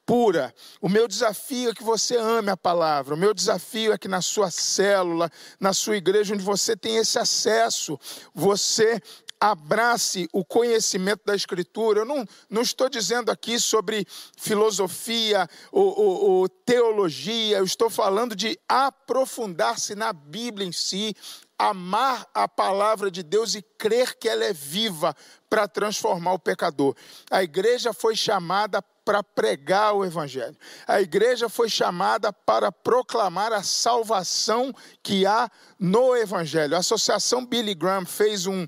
pura. 0.08 0.54
O 0.80 0.88
meu 0.88 1.06
desafio 1.06 1.68
é 1.68 1.74
que 1.74 1.84
você 1.84 2.16
ame 2.16 2.48
a 2.48 2.56
palavra. 2.56 3.14
O 3.14 3.18
meu 3.18 3.34
desafio 3.34 3.92
é 3.92 3.98
que 3.98 4.08
na 4.08 4.22
sua 4.22 4.50
célula, 4.50 5.30
na 5.60 5.74
sua 5.74 5.98
igreja, 5.98 6.32
onde 6.32 6.42
você 6.42 6.74
tem 6.74 6.96
esse 6.96 7.18
acesso, 7.18 8.00
você 8.34 9.02
abrace 9.38 10.26
o 10.32 10.42
conhecimento 10.42 11.20
da 11.26 11.36
Escritura. 11.36 12.00
Eu 12.00 12.04
não, 12.06 12.24
não 12.48 12.62
estou 12.62 12.88
dizendo 12.88 13.30
aqui 13.30 13.60
sobre 13.60 14.06
filosofia 14.38 15.46
ou, 15.70 16.00
ou, 16.00 16.30
ou 16.30 16.48
teologia, 16.48 17.58
eu 17.58 17.64
estou 17.64 17.90
falando 17.90 18.34
de 18.34 18.58
aprofundar-se 18.66 19.94
na 19.94 20.10
Bíblia 20.14 20.66
em 20.66 20.72
si, 20.72 21.14
amar 21.58 22.26
a 22.32 22.46
palavra 22.46 23.10
de 23.10 23.22
Deus 23.22 23.54
e 23.54 23.62
crer 23.62 24.16
que 24.16 24.28
ela 24.28 24.44
é 24.44 24.52
viva 24.52 25.14
para 25.50 25.66
transformar 25.66 26.34
o 26.34 26.38
pecador. 26.38 26.94
A 27.30 27.42
igreja 27.42 27.92
foi 27.92 28.14
chamada 28.14 28.80
para 29.08 29.22
pregar 29.22 29.94
o 29.94 30.04
Evangelho. 30.04 30.56
A 30.86 31.00
igreja 31.00 31.48
foi 31.48 31.68
chamada 31.68 32.30
para 32.30 32.70
proclamar 32.70 33.54
a 33.54 33.62
salvação 33.62 34.72
que 35.02 35.24
há 35.24 35.50
no 35.78 36.14
Evangelho. 36.14 36.76
A 36.76 36.80
Associação 36.80 37.44
Billy 37.44 37.74
Graham 37.74 38.04
fez 38.04 38.46
um, 38.46 38.66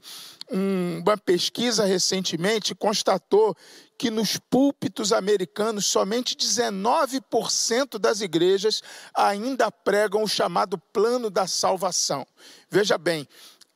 uma 0.50 1.16
pesquisa 1.16 1.84
recentemente 1.84 2.74
constatou 2.74 3.56
que 3.96 4.10
nos 4.10 4.36
púlpitos 4.36 5.12
americanos 5.12 5.86
somente 5.86 6.34
19% 6.34 7.98
das 7.98 8.20
igrejas 8.20 8.82
ainda 9.14 9.70
pregam 9.70 10.22
o 10.22 10.28
chamado 10.28 10.78
plano 10.78 11.30
da 11.30 11.46
salvação. 11.46 12.26
Veja 12.70 12.96
bem, 12.98 13.28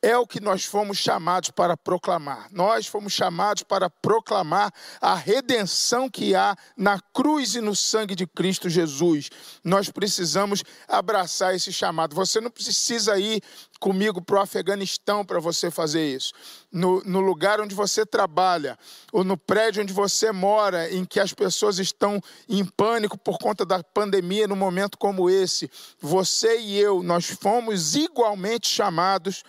é 0.05 0.15
o 0.15 0.27
que 0.27 0.39
nós 0.39 0.65
fomos 0.65 0.99
chamados 0.99 1.49
para 1.49 1.75
proclamar. 1.75 2.47
Nós 2.51 2.85
fomos 2.85 3.11
chamados 3.11 3.63
para 3.63 3.89
proclamar 3.89 4.71
a 5.01 5.15
redenção 5.15 6.07
que 6.07 6.35
há 6.35 6.55
na 6.77 6.99
cruz 7.11 7.55
e 7.55 7.61
no 7.61 7.75
sangue 7.75 8.13
de 8.13 8.27
Cristo 8.27 8.69
Jesus. 8.69 9.31
Nós 9.63 9.89
precisamos 9.89 10.63
abraçar 10.87 11.55
esse 11.55 11.73
chamado. 11.73 12.15
Você 12.15 12.39
não 12.39 12.51
precisa 12.51 13.17
ir 13.17 13.41
comigo 13.79 14.21
para 14.21 14.37
o 14.37 14.41
Afeganistão 14.41 15.25
para 15.25 15.39
você 15.39 15.69
fazer 15.69 16.05
isso. 16.15 16.33
No, 16.71 17.01
no, 17.03 17.19
lugar 17.19 17.59
onde 17.61 17.75
você 17.75 18.05
trabalha, 18.05 18.77
ou 19.11 19.23
no 19.23 19.37
prédio 19.37 19.83
onde 19.83 19.93
você 19.93 20.31
mora, 20.31 20.91
em 20.91 21.05
que 21.05 21.19
as 21.19 21.33
pessoas 21.33 21.79
estão 21.79 22.21
em 22.47 22.65
pânico 22.65 23.17
por 23.17 23.37
conta 23.37 23.65
da 23.65 23.83
pandemia, 23.83 24.47
num 24.47 24.55
momento 24.55 24.97
como 24.97 25.29
esse, 25.29 25.69
você 25.99 26.59
e 26.59 26.77
eu, 26.77 27.03
nós 27.03 27.25
fomos 27.25 27.95
igualmente 27.95 28.67
chamados 28.67 29.43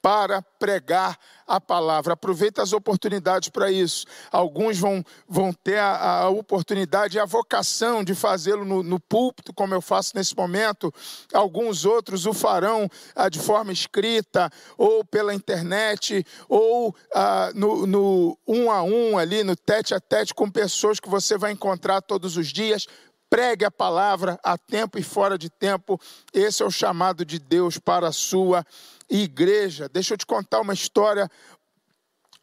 para 0.00 0.40
pregar 0.42 1.18
a 1.48 1.58
palavra. 1.58 2.12
Aproveita 2.12 2.62
as 2.62 2.74
oportunidades 2.74 3.48
para 3.48 3.72
isso. 3.72 4.04
Alguns 4.30 4.78
vão, 4.78 5.02
vão 5.26 5.52
ter 5.52 5.78
a, 5.78 6.20
a 6.20 6.28
oportunidade 6.28 7.16
e 7.16 7.20
a 7.20 7.24
vocação 7.24 8.04
de 8.04 8.14
fazê-lo 8.14 8.64
no, 8.64 8.82
no, 8.82 9.00
púlpito, 9.00 9.54
como 9.54 9.74
eu 9.74 9.80
faço 9.80 10.12
nesse 10.14 10.36
momento. 10.36 10.92
Alguns 11.32 11.86
outros 11.86 12.26
o 12.26 12.34
farão 12.34 12.88
ah, 13.16 13.30
de 13.30 13.38
forma 13.38 13.72
escrita, 13.72 14.50
ou 14.76 15.02
pela 15.04 15.34
internet, 15.34 16.24
ou 16.48 16.94
ah, 17.14 17.50
no, 17.54 17.86
no 17.86 18.38
um 18.46 18.70
a 18.70 18.82
um, 18.82 19.16
ali, 19.16 19.42
no 19.42 19.56
tete 19.56 19.94
a 19.94 20.00
tete, 20.00 20.34
com 20.34 20.50
pessoas 20.50 21.00
que 21.00 21.08
você 21.08 21.38
vai 21.38 21.52
encontrar 21.52 22.02
todos 22.02 22.36
os 22.36 22.48
dias 22.48 22.86
pregue 23.30 23.64
a 23.64 23.70
palavra 23.70 24.38
a 24.42 24.56
tempo 24.56 24.98
e 24.98 25.02
fora 25.02 25.38
de 25.38 25.50
tempo. 25.50 26.00
Esse 26.32 26.62
é 26.62 26.66
o 26.66 26.70
chamado 26.70 27.24
de 27.24 27.38
Deus 27.38 27.78
para 27.78 28.08
a 28.08 28.12
sua 28.12 28.64
igreja. 29.08 29.88
Deixa 29.88 30.14
eu 30.14 30.18
te 30.18 30.26
contar 30.26 30.60
uma 30.60 30.74
história, 30.74 31.30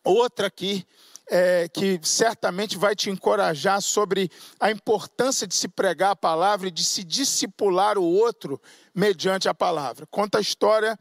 outra 0.03 0.48
aqui, 0.48 0.86
é, 1.28 1.68
que 1.68 1.99
certamente 2.03 2.78
vai 2.78 2.95
te 2.95 3.10
encorajar 3.10 3.82
sobre 3.82 4.30
a 4.60 4.70
importância 4.70 5.48
de 5.48 5.56
se 5.56 5.68
pregar 5.68 6.12
a 6.12 6.16
palavra 6.16 6.68
e 6.68 6.72
de 6.72 6.84
se 6.84 7.03
discipular 7.03 7.98
o 7.98 8.03
outro 8.03 8.62
mediante 8.94 9.49
a 9.49 9.53
palavra. 9.53 10.06
Conta 10.06 10.38
a 10.38 10.41
história 10.41 10.98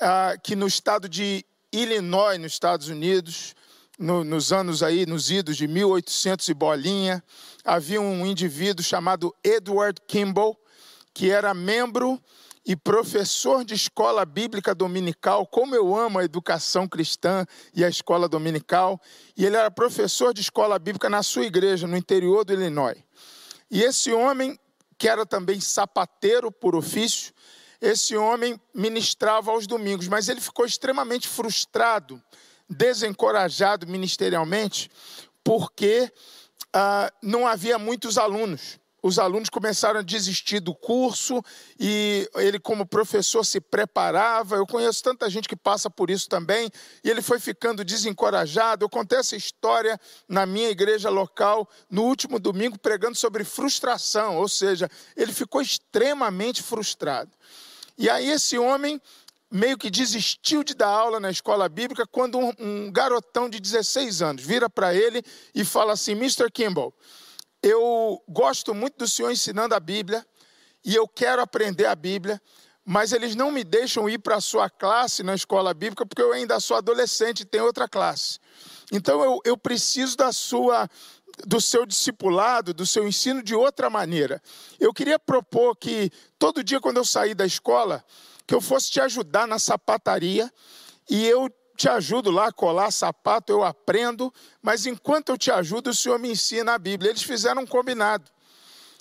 ah, 0.00 0.34
que 0.42 0.56
no 0.56 0.66
estado 0.66 1.08
de 1.08 1.44
Illinois, 1.72 2.38
nos 2.38 2.52
Estados 2.52 2.88
Unidos, 2.88 3.54
no, 3.98 4.24
nos 4.24 4.50
anos 4.50 4.82
aí, 4.82 5.04
nos 5.04 5.30
idos 5.30 5.58
de 5.58 5.68
1800 5.68 6.48
e 6.48 6.54
bolinha, 6.54 7.22
havia 7.64 8.00
um 8.00 8.26
indivíduo 8.26 8.84
chamado 8.84 9.34
Edward 9.42 10.00
Kimball, 10.06 10.58
que 11.12 11.30
era 11.30 11.52
membro 11.52 12.20
e 12.64 12.76
professor 12.76 13.64
de 13.64 13.74
escola 13.74 14.24
bíblica 14.24 14.74
dominical, 14.74 15.46
como 15.46 15.74
eu 15.74 15.96
amo 15.96 16.18
a 16.18 16.24
educação 16.24 16.86
cristã 16.86 17.46
e 17.74 17.84
a 17.84 17.88
escola 17.88 18.28
dominical, 18.28 19.00
e 19.36 19.44
ele 19.44 19.56
era 19.56 19.70
professor 19.70 20.34
de 20.34 20.40
escola 20.40 20.78
bíblica 20.78 21.08
na 21.08 21.22
sua 21.22 21.44
igreja, 21.44 21.86
no 21.86 21.96
interior 21.96 22.44
do 22.44 22.52
Illinois. 22.52 23.02
E 23.70 23.82
esse 23.82 24.12
homem, 24.12 24.58
que 24.98 25.08
era 25.08 25.24
também 25.24 25.60
sapateiro 25.60 26.52
por 26.52 26.74
ofício, 26.74 27.32
esse 27.80 28.14
homem 28.16 28.60
ministrava 28.74 29.50
aos 29.50 29.66
domingos, 29.66 30.06
mas 30.06 30.28
ele 30.28 30.40
ficou 30.40 30.66
extremamente 30.66 31.26
frustrado, 31.26 32.22
desencorajado 32.68 33.86
ministerialmente, 33.86 34.90
porque 35.42 36.12
ah, 36.74 37.12
não 37.22 37.46
havia 37.46 37.78
muitos 37.78 38.18
alunos 38.18 38.80
os 39.02 39.18
alunos 39.18 39.48
começaram 39.48 40.00
a 40.00 40.02
desistir 40.02 40.60
do 40.60 40.74
curso 40.74 41.42
e 41.78 42.28
ele, 42.34 42.58
como 42.58 42.84
professor, 42.84 43.44
se 43.44 43.60
preparava. 43.60 44.56
Eu 44.56 44.66
conheço 44.66 45.02
tanta 45.02 45.28
gente 45.30 45.48
que 45.48 45.56
passa 45.56 45.88
por 45.88 46.10
isso 46.10 46.28
também, 46.28 46.70
e 47.02 47.10
ele 47.10 47.22
foi 47.22 47.38
ficando 47.38 47.84
desencorajado. 47.84 48.84
Eu 48.84 48.88
contei 48.88 49.18
essa 49.18 49.36
história 49.36 49.98
na 50.28 50.44
minha 50.44 50.68
igreja 50.68 51.08
local 51.08 51.68
no 51.88 52.02
último 52.02 52.38
domingo, 52.38 52.78
pregando 52.78 53.16
sobre 53.16 53.44
frustração, 53.44 54.36
ou 54.36 54.48
seja, 54.48 54.88
ele 55.16 55.32
ficou 55.32 55.60
extremamente 55.60 56.62
frustrado. 56.62 57.30
E 57.96 58.08
aí, 58.08 58.30
esse 58.30 58.58
homem 58.58 59.00
meio 59.50 59.76
que 59.76 59.90
desistiu 59.90 60.62
de 60.62 60.74
dar 60.74 60.88
aula 60.88 61.18
na 61.18 61.30
escola 61.30 61.68
bíblica 61.68 62.06
quando 62.06 62.38
um, 62.38 62.52
um 62.58 62.92
garotão 62.92 63.48
de 63.48 63.58
16 63.58 64.22
anos 64.22 64.42
vira 64.42 64.70
para 64.70 64.94
ele 64.94 65.22
e 65.54 65.64
fala 65.64 65.92
assim: 65.92 66.12
Mr. 66.12 66.50
Kimball 66.50 66.94
eu 67.62 68.22
gosto 68.28 68.74
muito 68.74 68.98
do 68.98 69.08
senhor 69.08 69.30
ensinando 69.30 69.74
a 69.74 69.80
Bíblia 69.80 70.26
e 70.84 70.94
eu 70.94 71.06
quero 71.06 71.42
aprender 71.42 71.86
a 71.86 71.94
Bíblia, 71.94 72.40
mas 72.84 73.12
eles 73.12 73.34
não 73.34 73.50
me 73.50 73.62
deixam 73.62 74.08
ir 74.08 74.18
para 74.18 74.36
a 74.36 74.40
sua 74.40 74.70
classe 74.70 75.22
na 75.22 75.34
escola 75.34 75.74
bíblica 75.74 76.06
porque 76.06 76.22
eu 76.22 76.32
ainda 76.32 76.58
sou 76.58 76.76
adolescente 76.76 77.40
e 77.40 77.44
tenho 77.44 77.64
outra 77.64 77.86
classe. 77.86 78.38
Então 78.90 79.22
eu, 79.22 79.40
eu 79.44 79.56
preciso 79.56 80.16
da 80.16 80.32
sua 80.32 80.88
do 81.46 81.60
seu 81.60 81.86
discipulado, 81.86 82.74
do 82.74 82.84
seu 82.84 83.06
ensino 83.06 83.42
de 83.42 83.54
outra 83.54 83.88
maneira. 83.88 84.42
Eu 84.78 84.92
queria 84.92 85.18
propor 85.18 85.74
que 85.76 86.10
todo 86.38 86.64
dia 86.64 86.80
quando 86.80 86.98
eu 86.98 87.04
sair 87.04 87.34
da 87.34 87.46
escola, 87.46 88.04
que 88.50 88.54
eu 88.56 88.60
fosse 88.60 88.90
te 88.90 89.00
ajudar 89.00 89.46
na 89.46 89.60
sapataria 89.60 90.52
e 91.08 91.24
eu 91.24 91.48
te 91.76 91.88
ajudo 91.88 92.32
lá 92.32 92.48
a 92.48 92.52
colar 92.52 92.90
sapato, 92.90 93.52
eu 93.52 93.62
aprendo, 93.62 94.34
mas 94.60 94.86
enquanto 94.86 95.28
eu 95.28 95.38
te 95.38 95.52
ajudo, 95.52 95.90
o 95.90 95.94
Senhor 95.94 96.18
me 96.18 96.32
ensina 96.32 96.74
a 96.74 96.78
Bíblia. 96.78 97.12
Eles 97.12 97.22
fizeram 97.22 97.62
um 97.62 97.66
combinado. 97.66 98.28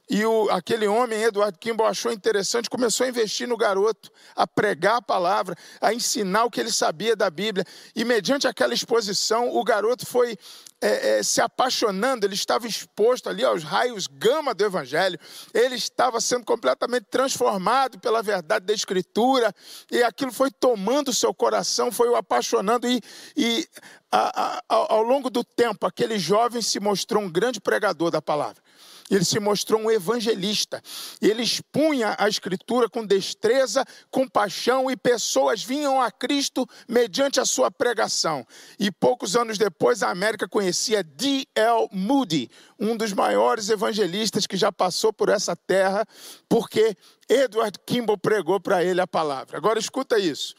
E 0.09 0.25
o, 0.25 0.49
aquele 0.49 0.87
homem, 0.87 1.21
Edward 1.21 1.57
Kimball, 1.59 1.87
achou 1.87 2.11
interessante, 2.11 2.69
começou 2.69 3.05
a 3.05 3.09
investir 3.09 3.47
no 3.47 3.55
garoto, 3.55 4.11
a 4.35 4.47
pregar 4.47 4.95
a 4.95 5.01
palavra, 5.01 5.55
a 5.79 5.93
ensinar 5.93 6.45
o 6.45 6.49
que 6.49 6.59
ele 6.59 6.71
sabia 6.71 7.15
da 7.15 7.29
Bíblia. 7.29 7.63
E 7.95 8.03
mediante 8.03 8.47
aquela 8.47 8.73
exposição, 8.73 9.55
o 9.55 9.63
garoto 9.63 10.07
foi 10.07 10.35
é, 10.81 11.19
é, 11.19 11.23
se 11.23 11.41
apaixonando, 11.41 12.25
ele 12.25 12.33
estava 12.33 12.65
exposto 12.65 13.29
ali 13.29 13.43
aos 13.43 13.63
raios 13.63 14.07
gama 14.07 14.53
do 14.53 14.63
Evangelho, 14.63 15.19
ele 15.53 15.75
estava 15.75 16.21
sendo 16.21 16.45
completamente 16.45 17.05
transformado 17.11 17.99
pela 17.99 18.23
verdade 18.23 18.65
da 18.65 18.73
Escritura, 18.73 19.53
e 19.91 20.01
aquilo 20.01 20.31
foi 20.31 20.49
tomando 20.49 21.09
o 21.09 21.13
seu 21.13 21.33
coração, 21.33 21.91
foi 21.91 22.09
o 22.09 22.15
apaixonando, 22.15 22.87
e, 22.87 23.01
e 23.35 23.67
a, 24.11 24.57
a, 24.57 24.61
ao 24.69 25.03
longo 25.03 25.29
do 25.29 25.43
tempo, 25.43 25.85
aquele 25.85 26.17
jovem 26.17 26.61
se 26.61 26.79
mostrou 26.79 27.21
um 27.21 27.29
grande 27.29 27.59
pregador 27.59 28.09
da 28.09 28.21
palavra. 28.21 28.63
Ele 29.09 29.25
se 29.25 29.39
mostrou 29.39 29.81
um 29.81 29.89
evangelista. 29.89 30.81
Ele 31.21 31.41
expunha 31.41 32.15
a 32.17 32.29
Escritura 32.29 32.87
com 32.87 33.05
destreza, 33.05 33.83
com 34.11 34.27
paixão, 34.27 34.89
e 34.89 34.95
pessoas 34.95 35.63
vinham 35.63 35.99
a 35.99 36.11
Cristo 36.11 36.67
mediante 36.87 37.39
a 37.39 37.45
sua 37.45 37.71
pregação. 37.71 38.45
E 38.79 38.91
poucos 38.91 39.35
anos 39.35 39.57
depois, 39.57 40.03
a 40.03 40.11
América 40.11 40.47
conhecia 40.47 41.03
D.L. 41.03 41.89
Moody, 41.91 42.49
um 42.79 42.95
dos 42.95 43.13
maiores 43.13 43.69
evangelistas 43.69 44.45
que 44.45 44.55
já 44.55 44.71
passou 44.71 45.11
por 45.11 45.29
essa 45.29 45.55
terra, 45.55 46.05
porque 46.47 46.95
Edward 47.27 47.77
Kimball 47.85 48.17
pregou 48.17 48.59
para 48.59 48.83
ele 48.83 49.01
a 49.01 49.07
palavra. 49.07 49.57
Agora 49.57 49.79
escuta 49.79 50.19
isso. 50.19 50.53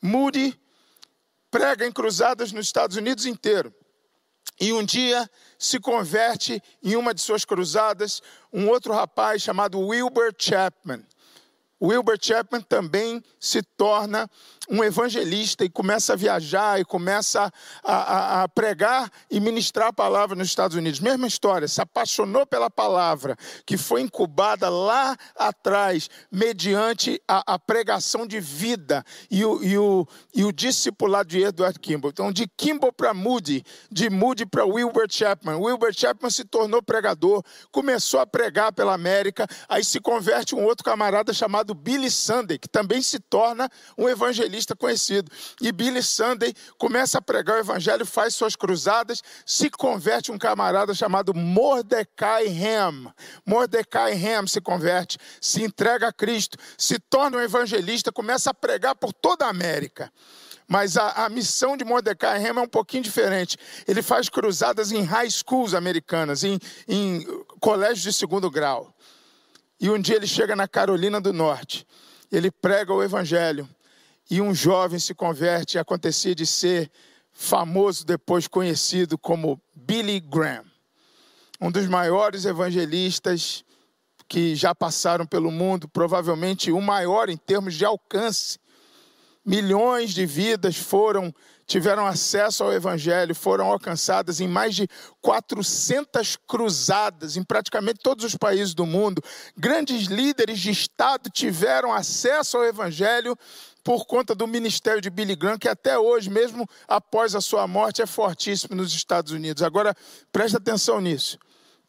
Moody 0.00 0.58
prega 1.50 1.86
em 1.86 1.92
cruzadas 1.92 2.50
nos 2.50 2.66
Estados 2.66 2.96
Unidos 2.96 3.26
inteiro. 3.26 3.72
E 4.60 4.72
um 4.72 4.84
dia 4.84 5.28
se 5.62 5.78
converte 5.78 6.60
em 6.82 6.96
uma 6.96 7.14
de 7.14 7.20
suas 7.20 7.44
cruzadas 7.44 8.20
um 8.52 8.68
outro 8.68 8.92
rapaz 8.92 9.42
chamado 9.42 9.78
Wilbur 9.78 10.34
Chapman. 10.36 11.04
Wilbur 11.82 12.16
Chapman 12.20 12.60
também 12.60 13.20
se 13.40 13.60
torna 13.60 14.30
um 14.70 14.84
evangelista 14.84 15.64
e 15.64 15.68
começa 15.68 16.12
a 16.12 16.16
viajar 16.16 16.80
e 16.80 16.84
começa 16.84 17.52
a, 17.82 17.94
a, 17.94 18.42
a, 18.42 18.48
pregar 18.48 19.10
e 19.28 19.40
ministrar 19.40 19.88
a 19.88 19.92
palavra 19.92 20.36
nos 20.36 20.46
Estados 20.46 20.76
Unidos. 20.76 21.00
Mesma 21.00 21.26
história, 21.26 21.66
se 21.66 21.80
apaixonou 21.80 22.46
pela 22.46 22.70
palavra 22.70 23.36
que 23.66 23.76
foi 23.76 24.02
incubada 24.02 24.68
lá 24.68 25.16
atrás, 25.36 26.08
mediante 26.30 27.20
a, 27.26 27.54
a 27.54 27.58
pregação 27.58 28.26
de 28.26 28.38
vida 28.38 29.04
e 29.28 29.44
o, 29.44 29.62
e, 29.62 29.76
o, 29.76 30.06
e 30.32 30.44
o 30.44 30.52
discipulado 30.52 31.30
de 31.30 31.42
Edward 31.42 31.78
Kimball. 31.80 32.10
Então, 32.10 32.30
de 32.30 32.46
Kimball 32.46 32.92
para 32.92 33.12
Moody, 33.12 33.64
de 33.90 34.08
Moody 34.08 34.46
para 34.46 34.64
Wilbur 34.64 35.06
Chapman. 35.10 35.56
Wilbur 35.56 35.92
Chapman 35.92 36.30
se 36.30 36.44
tornou 36.44 36.80
pregador, 36.80 37.42
começou 37.72 38.20
a 38.20 38.26
pregar 38.26 38.72
pela 38.72 38.94
América, 38.94 39.48
aí 39.68 39.84
se 39.84 40.00
converte 40.00 40.54
um 40.54 40.64
outro 40.64 40.84
camarada 40.84 41.32
chamado 41.32 41.71
Billy 41.74 42.10
Sunday, 42.10 42.58
que 42.58 42.68
também 42.68 43.02
se 43.02 43.18
torna 43.18 43.68
um 43.96 44.08
evangelista 44.08 44.42
evangelista 44.42 44.74
conhecido. 44.74 45.30
E 45.60 45.70
Billy 45.72 46.02
Sunday 46.02 46.54
começa 46.78 47.18
a 47.18 47.22
pregar 47.22 47.56
o 47.56 47.60
evangelho, 47.60 48.06
faz 48.06 48.34
suas 48.34 48.56
cruzadas, 48.56 49.22
se 49.44 49.70
converte 49.70 50.32
um 50.32 50.38
camarada 50.38 50.94
chamado 50.94 51.34
Mordecai 51.34 52.46
Ham. 52.46 53.12
Mordecai 53.46 54.12
Ham 54.12 54.46
se 54.46 54.60
converte, 54.60 55.18
se 55.40 55.62
entrega 55.62 56.08
a 56.08 56.12
Cristo, 56.12 56.56
se 56.76 56.98
torna 56.98 57.38
um 57.38 57.40
evangelista, 57.40 58.12
começa 58.12 58.50
a 58.50 58.54
pregar 58.54 58.94
por 58.94 59.12
toda 59.12 59.46
a 59.46 59.50
América. 59.50 60.10
Mas 60.68 60.96
a, 60.96 61.26
a, 61.26 61.28
missão 61.28 61.76
de 61.76 61.84
Mordecai 61.84 62.38
Ham 62.38 62.60
é 62.60 62.62
um 62.62 62.68
pouquinho 62.68 63.02
diferente. 63.02 63.58
Ele 63.86 64.00
faz 64.00 64.28
cruzadas 64.28 64.90
em 64.90 65.02
high 65.02 65.28
schools 65.28 65.74
americanas, 65.74 66.44
em, 66.44 66.58
em 66.88 67.26
colégios 67.60 68.02
de 68.02 68.12
segundo 68.12 68.50
grau. 68.50 68.94
E 69.82 69.90
um 69.90 69.98
dia 69.98 70.14
ele 70.14 70.28
chega 70.28 70.54
na 70.54 70.68
Carolina 70.68 71.20
do 71.20 71.32
Norte. 71.32 71.84
Ele 72.30 72.52
prega 72.52 72.94
o 72.94 73.02
evangelho 73.02 73.68
e 74.30 74.40
um 74.40 74.54
jovem 74.54 75.00
se 75.00 75.12
converte 75.12 75.76
e 75.76 75.80
acontecia 75.80 76.36
de 76.36 76.46
ser 76.46 76.88
famoso, 77.32 78.06
depois 78.06 78.46
conhecido 78.46 79.18
como 79.18 79.60
Billy 79.74 80.20
Graham, 80.20 80.64
um 81.60 81.68
dos 81.68 81.88
maiores 81.88 82.44
evangelistas 82.44 83.64
que 84.28 84.54
já 84.54 84.72
passaram 84.72 85.26
pelo 85.26 85.50
mundo, 85.50 85.88
provavelmente 85.88 86.70
o 86.70 86.80
maior 86.80 87.28
em 87.28 87.36
termos 87.36 87.74
de 87.74 87.84
alcance. 87.84 88.60
Milhões 89.44 90.14
de 90.14 90.24
vidas 90.24 90.76
foram 90.76 91.34
tiveram 91.66 92.06
acesso 92.06 92.62
ao 92.62 92.72
evangelho, 92.72 93.34
foram 93.34 93.66
alcançadas 93.66 94.40
em 94.40 94.48
mais 94.48 94.74
de 94.74 94.86
400 95.20 96.36
cruzadas 96.46 97.36
em 97.36 97.42
praticamente 97.42 98.00
todos 98.02 98.24
os 98.24 98.36
países 98.36 98.74
do 98.74 98.84
mundo. 98.84 99.22
Grandes 99.56 100.06
líderes 100.06 100.60
de 100.60 100.70
estado 100.70 101.30
tiveram 101.30 101.92
acesso 101.92 102.58
ao 102.58 102.64
evangelho 102.64 103.36
por 103.82 104.06
conta 104.06 104.34
do 104.34 104.46
ministério 104.46 105.00
de 105.00 105.10
Billy 105.10 105.34
Graham, 105.34 105.58
que 105.58 105.68
até 105.68 105.98
hoje, 105.98 106.30
mesmo 106.30 106.68
após 106.86 107.34
a 107.34 107.40
sua 107.40 107.66
morte, 107.66 108.02
é 108.02 108.06
fortíssimo 108.06 108.76
nos 108.76 108.92
Estados 108.94 109.32
Unidos. 109.32 109.62
Agora, 109.62 109.94
preste 110.30 110.56
atenção 110.56 111.00
nisso. 111.00 111.38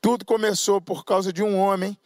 Tudo 0.01 0.25
começou 0.25 0.81
por 0.81 1.05
causa 1.05 1.31
de 1.31 1.43
um 1.43 1.57
homem 1.57 1.97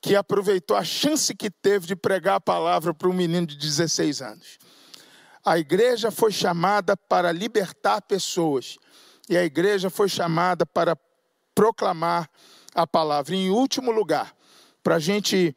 que 0.00 0.14
aproveitou 0.14 0.76
a 0.76 0.84
chance 0.84 1.34
que 1.34 1.50
teve 1.50 1.86
de 1.86 1.96
pregar 1.96 2.36
a 2.36 2.40
palavra 2.40 2.92
para 2.92 3.08
um 3.08 3.12
menino 3.12 3.46
de 3.46 3.56
16 3.56 4.20
anos. 4.20 4.58
A 5.44 5.58
igreja 5.58 6.10
foi 6.10 6.32
chamada 6.32 6.96
para 6.96 7.30
libertar 7.30 8.00
pessoas, 8.02 8.78
e 9.28 9.36
a 9.36 9.44
igreja 9.44 9.90
foi 9.90 10.08
chamada 10.08 10.64
para 10.64 10.96
proclamar 11.54 12.28
a 12.74 12.86
palavra. 12.86 13.34
E, 13.34 13.38
em 13.38 13.50
último 13.50 13.90
lugar, 13.90 14.34
para 14.82 14.96
a 14.96 14.98
gente 14.98 15.54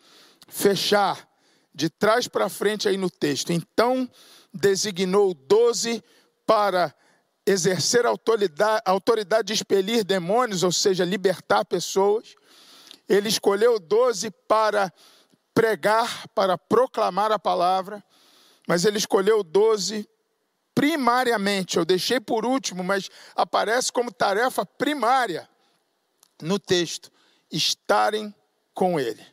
fechar 0.47 1.27
de 1.73 1.89
trás 1.89 2.27
para 2.27 2.49
frente 2.49 2.87
aí 2.87 2.97
no 2.97 3.09
texto. 3.09 3.51
Então 3.51 4.09
designou 4.53 5.33
doze 5.33 6.03
para 6.45 6.93
exercer 7.45 8.05
autoridade, 8.05 8.81
autoridade 8.85 9.47
de 9.47 9.53
expelir 9.53 10.03
demônios, 10.03 10.63
ou 10.63 10.71
seja, 10.71 11.05
libertar 11.05 11.63
pessoas. 11.65 12.35
Ele 13.07 13.29
escolheu 13.29 13.79
doze 13.79 14.31
para 14.31 14.91
pregar, 15.53 16.27
para 16.29 16.57
proclamar 16.57 17.31
a 17.31 17.39
palavra, 17.39 18.03
mas 18.67 18.85
ele 18.85 18.97
escolheu 18.99 19.41
doze 19.43 20.07
primariamente, 20.75 21.77
eu 21.77 21.85
deixei 21.85 22.19
por 22.19 22.45
último, 22.45 22.83
mas 22.83 23.09
aparece 23.35 23.91
como 23.91 24.11
tarefa 24.11 24.63
primária 24.63 25.49
no 26.39 26.59
texto: 26.59 27.11
estarem 27.51 28.31
com 28.75 28.99
ele. 28.99 29.25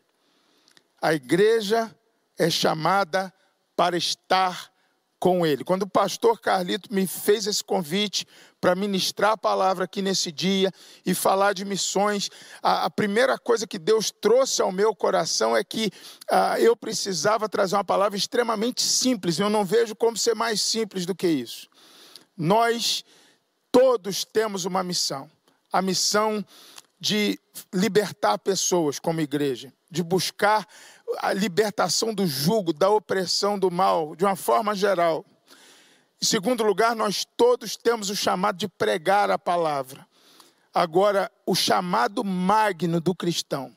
A 1.02 1.12
igreja 1.12 1.94
é 2.38 2.48
chamada 2.48 3.30
para 3.76 3.96
estar 3.96 4.72
com 5.18 5.46
Ele. 5.46 5.64
Quando 5.64 5.82
o 5.84 5.90
pastor 5.90 6.40
Carlito 6.40 6.92
me 6.92 7.06
fez 7.06 7.46
esse 7.46 7.64
convite 7.64 8.26
para 8.64 8.74
ministrar 8.74 9.32
a 9.32 9.36
palavra 9.36 9.84
aqui 9.84 10.00
nesse 10.00 10.32
dia 10.32 10.72
e 11.04 11.12
falar 11.12 11.52
de 11.52 11.66
missões, 11.66 12.30
a, 12.62 12.86
a 12.86 12.90
primeira 12.90 13.38
coisa 13.38 13.66
que 13.66 13.78
Deus 13.78 14.10
trouxe 14.10 14.62
ao 14.62 14.72
meu 14.72 14.94
coração 14.94 15.54
é 15.54 15.62
que 15.62 15.90
a, 16.30 16.58
eu 16.58 16.74
precisava 16.74 17.46
trazer 17.46 17.76
uma 17.76 17.84
palavra 17.84 18.16
extremamente 18.16 18.80
simples. 18.80 19.38
Eu 19.38 19.50
não 19.50 19.66
vejo 19.66 19.94
como 19.94 20.16
ser 20.16 20.34
mais 20.34 20.62
simples 20.62 21.04
do 21.04 21.14
que 21.14 21.28
isso. 21.28 21.68
Nós 22.34 23.04
todos 23.70 24.24
temos 24.24 24.64
uma 24.64 24.82
missão. 24.82 25.30
A 25.70 25.82
missão 25.82 26.42
de 26.98 27.38
libertar 27.70 28.38
pessoas 28.38 28.98
como 28.98 29.20
igreja, 29.20 29.74
de 29.90 30.02
buscar 30.02 30.66
a 31.18 31.34
libertação 31.34 32.14
do 32.14 32.26
jugo, 32.26 32.72
da 32.72 32.88
opressão 32.88 33.58
do 33.58 33.70
mal, 33.70 34.16
de 34.16 34.24
uma 34.24 34.36
forma 34.36 34.74
geral. 34.74 35.22
Em 36.24 36.26
segundo 36.26 36.64
lugar, 36.64 36.96
nós 36.96 37.26
todos 37.36 37.76
temos 37.76 38.08
o 38.08 38.16
chamado 38.16 38.56
de 38.56 38.66
pregar 38.66 39.30
a 39.30 39.38
palavra. 39.38 40.06
Agora, 40.72 41.30
o 41.44 41.54
chamado 41.54 42.24
magno 42.24 42.98
do 42.98 43.14
cristão, 43.14 43.76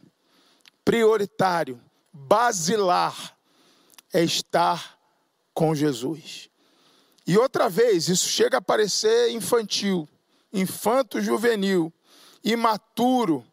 prioritário, 0.85 1.77
basilar, 2.13 3.35
é 4.13 4.23
estar 4.23 4.97
com 5.53 5.75
Jesus. 5.75 6.49
E 7.27 7.37
outra 7.37 7.67
vez, 7.67 8.07
isso 8.07 8.29
chega 8.29 8.59
a 8.59 8.61
parecer 8.61 9.29
infantil, 9.31 10.07
infanto 10.53 11.19
juvenil, 11.19 11.91
imaturo, 12.41 13.45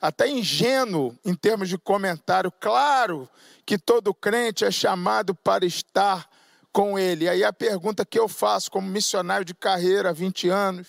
até 0.00 0.28
ingênuo 0.28 1.18
em 1.24 1.34
termos 1.34 1.68
de 1.68 1.76
comentário. 1.76 2.52
Claro 2.60 3.28
que 3.66 3.76
todo 3.76 4.14
crente 4.14 4.64
é 4.64 4.70
chamado 4.70 5.34
para 5.34 5.66
estar 5.66 6.30
com 6.76 6.98
ele. 6.98 7.26
Aí 7.26 7.42
a 7.42 7.54
pergunta 7.54 8.04
que 8.04 8.18
eu 8.18 8.28
faço 8.28 8.70
como 8.70 8.86
missionário 8.86 9.46
de 9.46 9.54
carreira 9.54 10.10
há 10.10 10.12
20 10.12 10.50
anos 10.50 10.86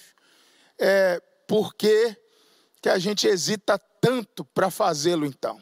é 0.78 1.24
por 1.48 1.74
que, 1.74 2.14
que 2.82 2.90
a 2.90 3.00
gente 3.00 3.26
hesita 3.26 3.80
tanto 4.02 4.44
para 4.44 4.70
fazê-lo 4.70 5.26
então? 5.26 5.62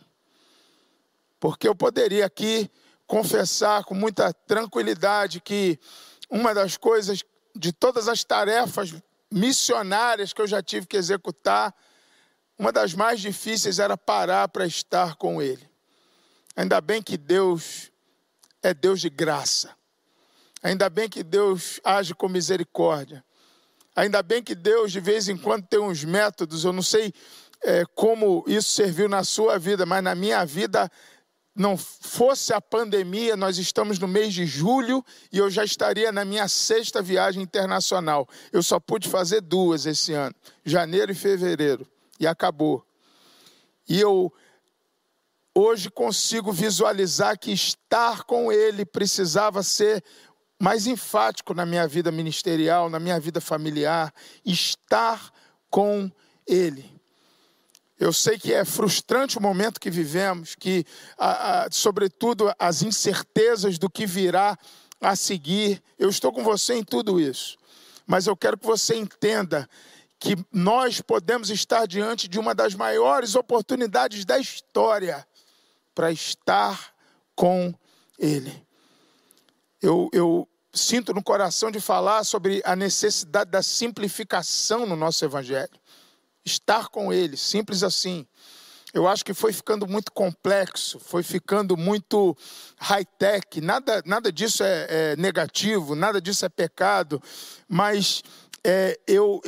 Porque 1.39 1.68
eu 1.68 1.76
poderia 1.76 2.26
aqui 2.26 2.72
confessar 3.06 3.84
com 3.84 3.93
muita 3.93 4.34
tranquilidade 4.34 5.39
que 5.39 5.80
uma 6.27 6.56
das 6.56 6.76
coisas, 6.76 7.23
de 7.56 7.72
todas 7.72 8.07
as 8.07 8.23
tarefas 8.23 8.95
missionárias 9.31 10.34
que 10.34 10.41
eu 10.41 10.47
já 10.47 10.60
tive 10.60 10.88
que 10.88 10.97
executar, 10.97 11.72
uma 12.57 12.72
das 12.72 12.95
mais 12.95 13.19
difíceis 13.19 13.77
era 13.77 13.95
parar 13.95 14.47
para 14.47 14.65
estar 14.65 15.18
com 15.18 15.39
Ele. 15.39 15.69
Ainda 16.56 16.81
bem 16.81 16.99
que 16.99 17.15
Deus 17.15 17.91
é 18.64 18.73
Deus 18.73 18.99
de 18.99 19.10
graça. 19.11 19.85
Ainda 20.66 20.90
bem 20.90 21.08
que 21.08 21.22
Deus 21.22 21.80
age 21.84 22.16
com 22.16 22.28
misericórdia. 22.28 23.24
Ainda 23.96 24.24
bem 24.24 24.42
que 24.42 24.56
Deus, 24.56 24.92
de 24.92 25.00
vez 25.00 25.30
em 25.30 25.38
quando, 25.38 25.68
tem 25.68 25.80
uns 25.80 26.04
métodos. 26.04 26.66
Eu 26.66 26.74
não 26.74 26.82
sei 26.82 27.14
é, 27.64 27.86
como 27.94 28.44
isso 28.48 28.72
serviu 28.72 29.08
na 29.08 29.24
sua 29.24 29.60
vida, 29.60 29.86
mas 29.86 30.04
na 30.04 30.16
minha 30.16 30.44
vida, 30.44 30.92
não 31.56 31.78
fosse 31.78 32.52
a 32.52 32.60
pandemia, 32.60 33.38
nós 33.38 33.60
estamos 33.60 34.00
no 34.00 34.08
mês 34.08 34.34
de 34.34 34.48
julho 34.48 35.06
e 35.32 35.38
eu 35.38 35.52
já 35.52 35.64
estaria 35.64 36.12
na 36.12 36.26
minha 36.26 36.48
sexta 36.48 37.00
viagem 37.00 37.44
internacional. 37.44 38.28
Eu 38.52 38.64
só 38.64 38.80
pude 38.80 39.08
fazer 39.08 39.42
duas 39.42 39.86
esse 39.86 40.14
ano, 40.14 40.34
janeiro 40.66 41.12
e 41.12 41.16
fevereiro 41.16 41.88
e 42.20 42.26
acabou. 42.26 42.84
E 43.88 44.02
eu 44.02 44.34
hoje 45.54 45.92
consigo 45.92 46.52
visualizar 46.52 47.38
que 47.38 47.52
estar 47.52 48.24
com 48.24 48.52
Ele 48.52 48.84
precisava 48.84 49.62
ser 49.62 50.04
mais 50.60 50.88
enfático 50.88 51.53
na 51.53 51.65
minha 51.65 51.88
vida 51.88 52.11
ministerial, 52.11 52.90
na 52.90 52.99
minha 52.99 53.19
vida 53.19 53.41
familiar, 53.41 54.14
estar 54.45 55.32
com 55.69 56.10
Ele. 56.48 56.95
Eu 57.98 58.11
sei 58.11 58.38
que 58.38 58.53
é 58.53 58.65
frustrante 58.65 59.38
o 59.38 59.41
momento 59.41 59.80
que 59.80 59.90
vivemos, 59.90 60.53
que, 60.56 60.86
a, 61.18 61.64
a, 61.64 61.72
sobretudo, 61.72 62.53
as 62.60 62.82
incertezas 62.82 63.77
do 63.77 63.90
que 63.90 64.06
virá 64.06 64.57
a 64.99 65.15
seguir. 65.15 65.82
Eu 65.98 66.10
estou 66.10 66.32
com 66.32 66.44
você 66.44 66.76
em 66.76 66.84
tudo 66.84 67.19
isso. 67.19 67.57
Mas 68.06 68.27
eu 68.27 68.36
quero 68.36 68.57
que 68.57 68.65
você 68.65 68.95
entenda 68.95 69.68
que 70.19 70.36
nós 70.52 71.02
podemos 71.02 71.49
estar 71.49 71.86
diante 71.86 72.27
de 72.27 72.40
uma 72.40 72.53
das 72.53 72.76
maiores 72.76 73.36
oportunidades 73.36 74.26
da 74.26 74.40
história 74.40 75.26
para 75.94 76.11
estar 76.11 76.94
com 77.34 77.73
Ele. 78.19 78.65
Eu, 79.81 80.10
eu 80.14 80.47
sinto 80.73 81.14
no 81.14 81.23
coração 81.23 81.72
de 81.72 81.80
falar 81.80 82.23
sobre 82.23 82.61
a 82.65 82.76
necessidade 82.76 83.49
da 83.49 83.61
simplificação 83.61 84.85
no 84.85 84.95
nosso 84.95 85.23
Evangelho. 85.23 85.80
Estar 86.43 86.89
com 86.89 87.11
Ele, 87.11 87.38
simples 87.38 87.84
assim. 87.84 88.27
Eu 88.93 89.10
acho 89.10 89.26
que 89.26 89.34
foi 89.34 89.52
ficando 89.52 89.85
muito 89.85 90.10
complexo, 90.10 90.99
foi 90.99 91.22
ficando 91.22 91.76
muito 91.76 92.35
high-tech. 92.77 93.60
Nada, 93.60 94.02
nada 94.06 94.31
disso 94.31 94.64
é, 94.64 94.88
é 94.89 95.15
negativo, 95.18 95.95
nada 95.95 96.22
disso 96.22 96.45
é 96.45 96.49
pecado, 96.49 97.22
mas 97.68 98.23
é, 98.68 99.00
eu 99.06 99.40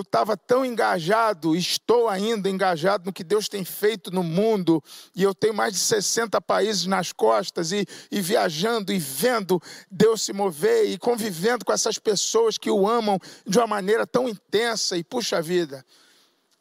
estava 0.00 0.32
eu, 0.32 0.36
eu 0.36 0.36
tão 0.36 0.64
engajado, 0.64 1.54
estou 1.54 2.08
ainda 2.08 2.50
engajado 2.50 3.04
no 3.06 3.12
que 3.12 3.22
Deus 3.22 3.48
tem 3.48 3.64
feito 3.64 4.10
no 4.10 4.24
mundo, 4.24 4.82
e 5.14 5.22
eu 5.22 5.32
tenho 5.32 5.54
mais 5.54 5.74
de 5.74 5.78
60 5.78 6.40
países 6.40 6.84
nas 6.84 7.12
costas, 7.12 7.70
e, 7.70 7.86
e 8.10 8.20
viajando 8.20 8.92
e 8.92 8.98
vendo 8.98 9.62
Deus 9.88 10.22
se 10.22 10.32
mover, 10.32 10.90
e 10.90 10.98
convivendo 10.98 11.64
com 11.64 11.72
essas 11.72 12.00
pessoas 12.00 12.58
que 12.58 12.68
o 12.68 12.88
amam 12.88 13.16
de 13.46 13.56
uma 13.58 13.68
maneira 13.68 14.04
tão 14.04 14.28
intensa, 14.28 14.96
e 14.96 15.04
puxa 15.04 15.40
vida, 15.40 15.86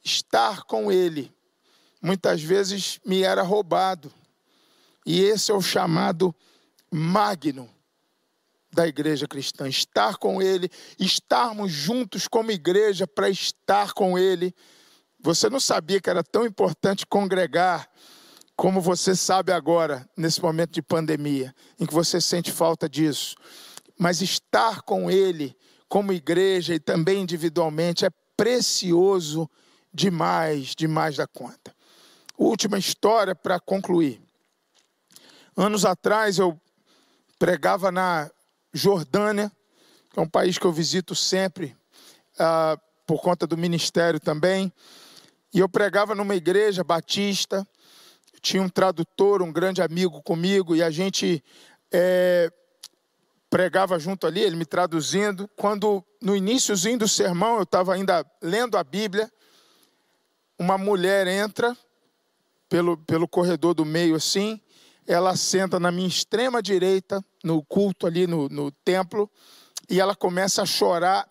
estar 0.03 0.65
com 0.65 0.91
Ele, 0.91 1.34
muitas 1.99 2.44
vezes 2.44 2.99
me 3.03 3.23
era 3.23 3.41
roubado, 3.41 4.14
e 5.03 5.19
esse 5.19 5.49
é 5.49 5.56
o 5.56 5.61
chamado 5.64 6.34
magno 6.91 7.68
da 8.73 8.87
igreja 8.87 9.27
cristã, 9.27 9.67
estar 9.67 10.17
com 10.17 10.41
Ele, 10.41 10.69
estarmos 10.99 11.71
juntos 11.71 12.27
como 12.27 12.51
igreja 12.51 13.05
para 13.05 13.29
estar 13.29 13.93
com 13.93 14.17
Ele. 14.17 14.53
Você 15.19 15.49
não 15.49 15.59
sabia 15.59 16.01
que 16.01 16.09
era 16.09 16.23
tão 16.23 16.45
importante 16.45 17.05
congregar 17.05 17.87
como 18.55 18.81
você 18.81 19.15
sabe 19.15 19.51
agora, 19.51 20.07
nesse 20.15 20.41
momento 20.41 20.71
de 20.71 20.81
pandemia, 20.81 21.53
em 21.79 21.85
que 21.85 21.93
você 21.93 22.21
sente 22.21 22.51
falta 22.51 22.87
disso. 22.87 23.35
mas 23.97 24.21
estar 24.21 24.81
com 24.81 25.09
Ele 25.09 25.55
como 25.87 26.11
igreja 26.11 26.73
e 26.73 26.79
também 26.79 27.21
individualmente 27.21 28.03
é 28.05 28.09
precioso 28.35 29.49
demais, 29.93 30.73
demais 30.75 31.17
da 31.17 31.27
conta. 31.27 31.73
Última 32.37 32.79
história 32.79 33.35
para 33.35 33.59
concluir. 33.59 34.19
Anos 35.55 35.85
atrás 35.85 36.39
eu 36.39 36.59
pregava 37.37 37.91
na 37.91 38.31
Jordânia, 38.73 39.51
que 40.11 40.19
é 40.19 40.21
um 40.21 40.27
país 40.27 40.57
que 40.57 40.65
eu 40.65 40.71
visito 40.71 41.13
sempre, 41.13 41.75
ah, 42.39 42.77
por 43.05 43.21
conta 43.21 43.45
do 43.45 43.57
ministério 43.57 44.19
também. 44.19 44.73
E 45.53 45.59
eu 45.59 45.69
pregava 45.69 46.15
numa 46.15 46.35
igreja 46.35 46.83
batista, 46.83 47.67
tinha 48.41 48.61
um 48.61 48.69
tradutor, 48.69 49.41
um 49.41 49.51
grande 49.51 49.81
amigo 49.81 50.21
comigo, 50.23 50.75
e 50.75 50.81
a 50.81 50.89
gente 50.89 51.43
é, 51.91 52.51
pregava 53.49 53.99
junto 53.99 54.25
ali, 54.25 54.41
ele 54.41 54.55
me 54.55 54.65
traduzindo. 54.65 55.47
Quando 55.55 56.03
no 56.19 56.35
iníciozinho 56.35 56.97
do 56.97 57.07
sermão 57.07 57.57
eu 57.57 57.63
estava 57.63 57.93
ainda 57.93 58.25
lendo 58.41 58.77
a 58.77 58.83
Bíblia, 58.83 59.31
uma 60.57 60.77
mulher 60.77 61.27
entra 61.27 61.77
pelo, 62.67 62.97
pelo 62.97 63.27
corredor 63.27 63.75
do 63.75 63.85
meio 63.85 64.15
assim, 64.15 64.59
ela 65.07 65.35
senta 65.35 65.80
na 65.80 65.91
minha 65.91 66.07
extrema 66.07 66.61
direita, 66.61 67.23
no 67.43 67.63
culto 67.63 68.07
ali 68.07 68.25
no, 68.27 68.47
no 68.49 68.71
templo, 68.71 69.30
e 69.89 69.99
ela 69.99 70.15
começa 70.15 70.61
a 70.61 70.65
chorar 70.65 71.27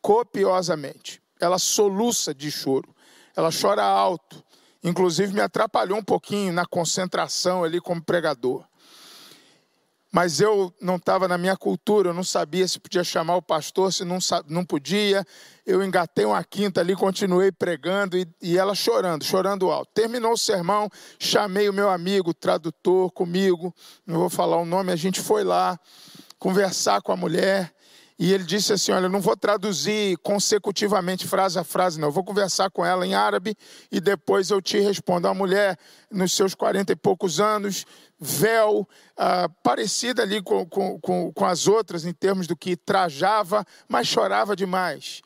copiosamente. 0.00 1.20
Ela 1.40 1.58
soluça 1.58 2.34
de 2.34 2.50
choro, 2.50 2.94
ela 3.36 3.50
chora 3.50 3.84
alto. 3.84 4.44
Inclusive 4.82 5.32
me 5.32 5.40
atrapalhou 5.40 5.98
um 5.98 6.04
pouquinho 6.04 6.52
na 6.52 6.64
concentração 6.64 7.64
ali 7.64 7.80
como 7.80 8.02
pregador 8.02 8.64
mas 10.10 10.40
eu 10.40 10.74
não 10.80 10.96
estava 10.96 11.28
na 11.28 11.36
minha 11.36 11.56
cultura, 11.56 12.08
eu 12.08 12.14
não 12.14 12.24
sabia 12.24 12.66
se 12.66 12.80
podia 12.80 13.04
chamar 13.04 13.36
o 13.36 13.42
pastor, 13.42 13.92
se 13.92 14.04
não, 14.04 14.18
não 14.48 14.64
podia. 14.64 15.24
Eu 15.66 15.84
engatei 15.84 16.24
uma 16.24 16.42
quinta 16.42 16.80
ali, 16.80 16.96
continuei 16.96 17.52
pregando 17.52 18.16
e, 18.16 18.26
e 18.40 18.56
ela 18.56 18.74
chorando, 18.74 19.22
chorando 19.22 19.70
alto. 19.70 19.90
Terminou 19.92 20.32
o 20.32 20.38
sermão, 20.38 20.88
chamei 21.18 21.68
o 21.68 21.74
meu 21.74 21.90
amigo, 21.90 22.32
tradutor 22.32 23.12
comigo, 23.12 23.74
não 24.06 24.18
vou 24.18 24.30
falar 24.30 24.56
o 24.56 24.64
nome, 24.64 24.92
a 24.92 24.96
gente 24.96 25.20
foi 25.20 25.44
lá 25.44 25.78
conversar 26.38 27.02
com 27.02 27.12
a 27.12 27.16
mulher. 27.16 27.74
E 28.18 28.32
ele 28.32 28.42
disse 28.42 28.72
assim: 28.72 28.90
Olha, 28.90 29.04
eu 29.04 29.10
não 29.10 29.20
vou 29.20 29.36
traduzir 29.36 30.16
consecutivamente 30.18 31.26
frase 31.26 31.56
a 31.58 31.62
frase, 31.62 32.00
não. 32.00 32.08
Eu 32.08 32.12
vou 32.12 32.24
conversar 32.24 32.68
com 32.68 32.84
ela 32.84 33.06
em 33.06 33.14
árabe 33.14 33.56
e 33.92 34.00
depois 34.00 34.50
eu 34.50 34.60
te 34.60 34.78
respondo. 34.80 35.28
A 35.28 35.34
mulher, 35.34 35.78
nos 36.10 36.32
seus 36.32 36.52
quarenta 36.52 36.92
e 36.92 36.96
poucos 36.96 37.38
anos, 37.38 37.86
véu, 38.18 38.88
ah, 39.16 39.48
parecida 39.62 40.22
ali 40.22 40.42
com, 40.42 40.66
com, 40.66 40.98
com, 41.00 41.32
com 41.32 41.44
as 41.44 41.68
outras 41.68 42.04
em 42.04 42.12
termos 42.12 42.48
do 42.48 42.56
que 42.56 42.76
trajava, 42.76 43.64
mas 43.88 44.08
chorava 44.08 44.56
demais. 44.56 45.22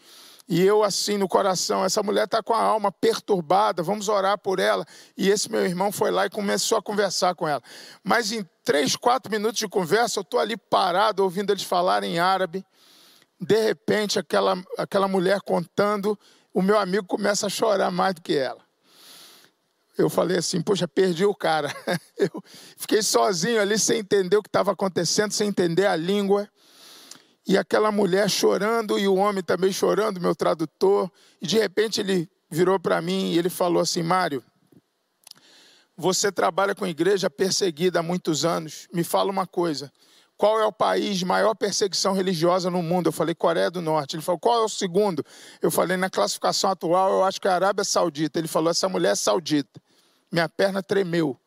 E 0.46 0.60
eu, 0.60 0.82
assim, 0.82 1.16
no 1.16 1.28
coração, 1.28 1.82
essa 1.82 2.02
mulher 2.02 2.24
está 2.24 2.42
com 2.42 2.52
a 2.52 2.60
alma 2.60 2.92
perturbada, 2.92 3.82
vamos 3.82 4.08
orar 4.08 4.36
por 4.36 4.58
ela. 4.58 4.84
E 5.16 5.30
esse 5.30 5.50
meu 5.50 5.64
irmão 5.64 5.90
foi 5.90 6.10
lá 6.10 6.26
e 6.26 6.30
começou 6.30 6.76
a 6.76 6.82
conversar 6.82 7.34
com 7.34 7.48
ela. 7.48 7.62
Mas 8.04 8.32
em 8.32 8.46
três, 8.62 8.94
quatro 8.96 9.32
minutos 9.32 9.58
de 9.58 9.68
conversa, 9.68 10.18
eu 10.18 10.22
estou 10.22 10.38
ali 10.38 10.58
parado, 10.58 11.22
ouvindo 11.22 11.52
eles 11.52 11.62
falarem 11.62 12.16
em 12.16 12.18
árabe 12.18 12.62
de 13.42 13.60
repente, 13.60 14.18
aquela, 14.18 14.62
aquela 14.78 15.08
mulher 15.08 15.40
contando, 15.40 16.18
o 16.54 16.62
meu 16.62 16.78
amigo 16.78 17.06
começa 17.06 17.46
a 17.46 17.50
chorar 17.50 17.90
mais 17.90 18.14
do 18.14 18.22
que 18.22 18.36
ela. 18.36 18.62
Eu 19.98 20.08
falei 20.08 20.38
assim, 20.38 20.62
poxa, 20.62 20.86
perdi 20.86 21.24
o 21.24 21.34
cara. 21.34 21.74
Eu 22.16 22.42
fiquei 22.76 23.02
sozinho 23.02 23.60
ali, 23.60 23.78
sem 23.78 23.98
entender 23.98 24.36
o 24.36 24.42
que 24.42 24.48
estava 24.48 24.72
acontecendo, 24.72 25.32
sem 25.32 25.48
entender 25.48 25.86
a 25.86 25.96
língua. 25.96 26.48
E 27.46 27.58
aquela 27.58 27.90
mulher 27.90 28.30
chorando 28.30 28.98
e 28.98 29.06
o 29.08 29.16
homem 29.16 29.42
também 29.42 29.72
chorando, 29.72 30.20
meu 30.20 30.34
tradutor. 30.34 31.10
E 31.40 31.46
de 31.46 31.58
repente 31.58 32.00
ele 32.00 32.30
virou 32.48 32.78
para 32.78 33.02
mim 33.02 33.32
e 33.32 33.38
ele 33.38 33.50
falou 33.50 33.82
assim: 33.82 34.02
Mário, 34.02 34.42
você 35.96 36.32
trabalha 36.32 36.74
com 36.74 36.86
igreja 36.86 37.28
perseguida 37.28 37.98
há 37.98 38.02
muitos 38.02 38.44
anos. 38.44 38.88
Me 38.94 39.04
fala 39.04 39.30
uma 39.30 39.46
coisa. 39.46 39.92
Qual 40.42 40.58
é 40.58 40.66
o 40.66 40.72
país 40.72 41.18
de 41.18 41.24
maior 41.24 41.54
perseguição 41.54 42.12
religiosa 42.12 42.68
no 42.68 42.82
mundo? 42.82 43.06
Eu 43.06 43.12
falei 43.12 43.32
Coreia 43.32 43.70
do 43.70 43.80
Norte. 43.80 44.16
Ele 44.16 44.24
falou, 44.24 44.40
qual 44.40 44.62
é 44.62 44.64
o 44.64 44.68
segundo? 44.68 45.24
Eu 45.60 45.70
falei, 45.70 45.96
na 45.96 46.10
classificação 46.10 46.68
atual, 46.68 47.12
eu 47.12 47.24
acho 47.24 47.40
que 47.40 47.46
é 47.46 47.50
a 47.52 47.54
Arábia 47.54 47.84
Saudita. 47.84 48.40
Ele 48.40 48.48
falou, 48.48 48.68
essa 48.68 48.88
mulher 48.88 49.12
é 49.12 49.14
saudita. 49.14 49.80
Minha 50.32 50.48
perna 50.48 50.82
tremeu. 50.82 51.38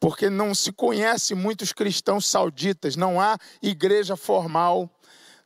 Porque 0.00 0.28
não 0.28 0.52
se 0.52 0.72
conhece 0.72 1.32
muitos 1.36 1.72
cristãos 1.72 2.26
sauditas, 2.26 2.96
não 2.96 3.20
há 3.20 3.38
igreja 3.62 4.16
formal 4.16 4.90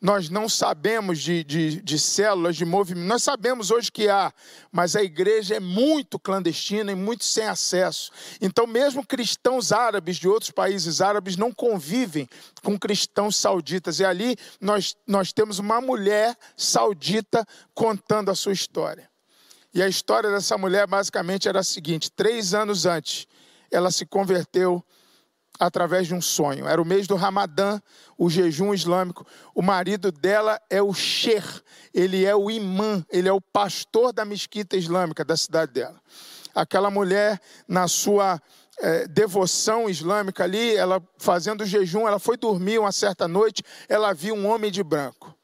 nós 0.00 0.30
não 0.30 0.48
sabemos 0.48 1.20
de, 1.20 1.44
de, 1.44 1.82
de 1.82 1.98
células, 1.98 2.56
de 2.56 2.64
movimento. 2.64 3.06
Nós 3.06 3.22
sabemos 3.22 3.70
hoje 3.70 3.92
que 3.92 4.08
há, 4.08 4.32
mas 4.72 4.96
a 4.96 5.02
igreja 5.02 5.56
é 5.56 5.60
muito 5.60 6.18
clandestina 6.18 6.90
e 6.90 6.94
muito 6.94 7.24
sem 7.24 7.44
acesso. 7.44 8.10
Então, 8.40 8.66
mesmo 8.66 9.06
cristãos 9.06 9.72
árabes 9.72 10.16
de 10.16 10.26
outros 10.26 10.50
países 10.50 11.02
árabes 11.02 11.36
não 11.36 11.52
convivem 11.52 12.26
com 12.62 12.78
cristãos 12.78 13.36
sauditas. 13.36 14.00
E 14.00 14.04
ali 14.04 14.36
nós, 14.58 14.96
nós 15.06 15.32
temos 15.32 15.58
uma 15.58 15.80
mulher 15.82 16.34
saudita 16.56 17.46
contando 17.74 18.30
a 18.30 18.34
sua 18.34 18.52
história. 18.52 19.10
E 19.74 19.82
a 19.82 19.88
história 19.88 20.30
dessa 20.30 20.56
mulher 20.56 20.86
basicamente 20.86 21.46
era 21.46 21.60
a 21.60 21.64
seguinte: 21.64 22.10
três 22.10 22.54
anos 22.54 22.86
antes, 22.86 23.26
ela 23.70 23.90
se 23.90 24.06
converteu 24.06 24.82
através 25.60 26.06
de 26.06 26.14
um 26.14 26.22
sonho. 26.22 26.66
Era 26.66 26.80
o 26.80 26.84
mês 26.86 27.06
do 27.06 27.14
Ramadã, 27.14 27.78
o 28.16 28.30
jejum 28.30 28.72
islâmico. 28.72 29.26
O 29.54 29.60
marido 29.60 30.10
dela 30.10 30.58
é 30.70 30.80
o 30.80 30.94
sheikh, 30.94 31.60
ele 31.92 32.24
é 32.24 32.34
o 32.34 32.50
imã, 32.50 33.04
ele 33.10 33.28
é 33.28 33.32
o 33.32 33.42
pastor 33.42 34.10
da 34.10 34.24
mesquita 34.24 34.74
islâmica 34.74 35.22
da 35.22 35.36
cidade 35.36 35.72
dela. 35.72 36.00
Aquela 36.54 36.90
mulher, 36.90 37.38
na 37.68 37.86
sua 37.86 38.40
é, 38.78 39.06
devoção 39.06 39.88
islâmica 39.88 40.44
ali, 40.44 40.74
ela 40.74 41.02
fazendo 41.18 41.66
jejum, 41.66 42.08
ela 42.08 42.18
foi 42.18 42.38
dormir 42.38 42.78
uma 42.78 42.90
certa 42.90 43.28
noite, 43.28 43.62
ela 43.86 44.14
viu 44.14 44.34
um 44.34 44.48
homem 44.48 44.70
de 44.70 44.82
branco. 44.82 45.36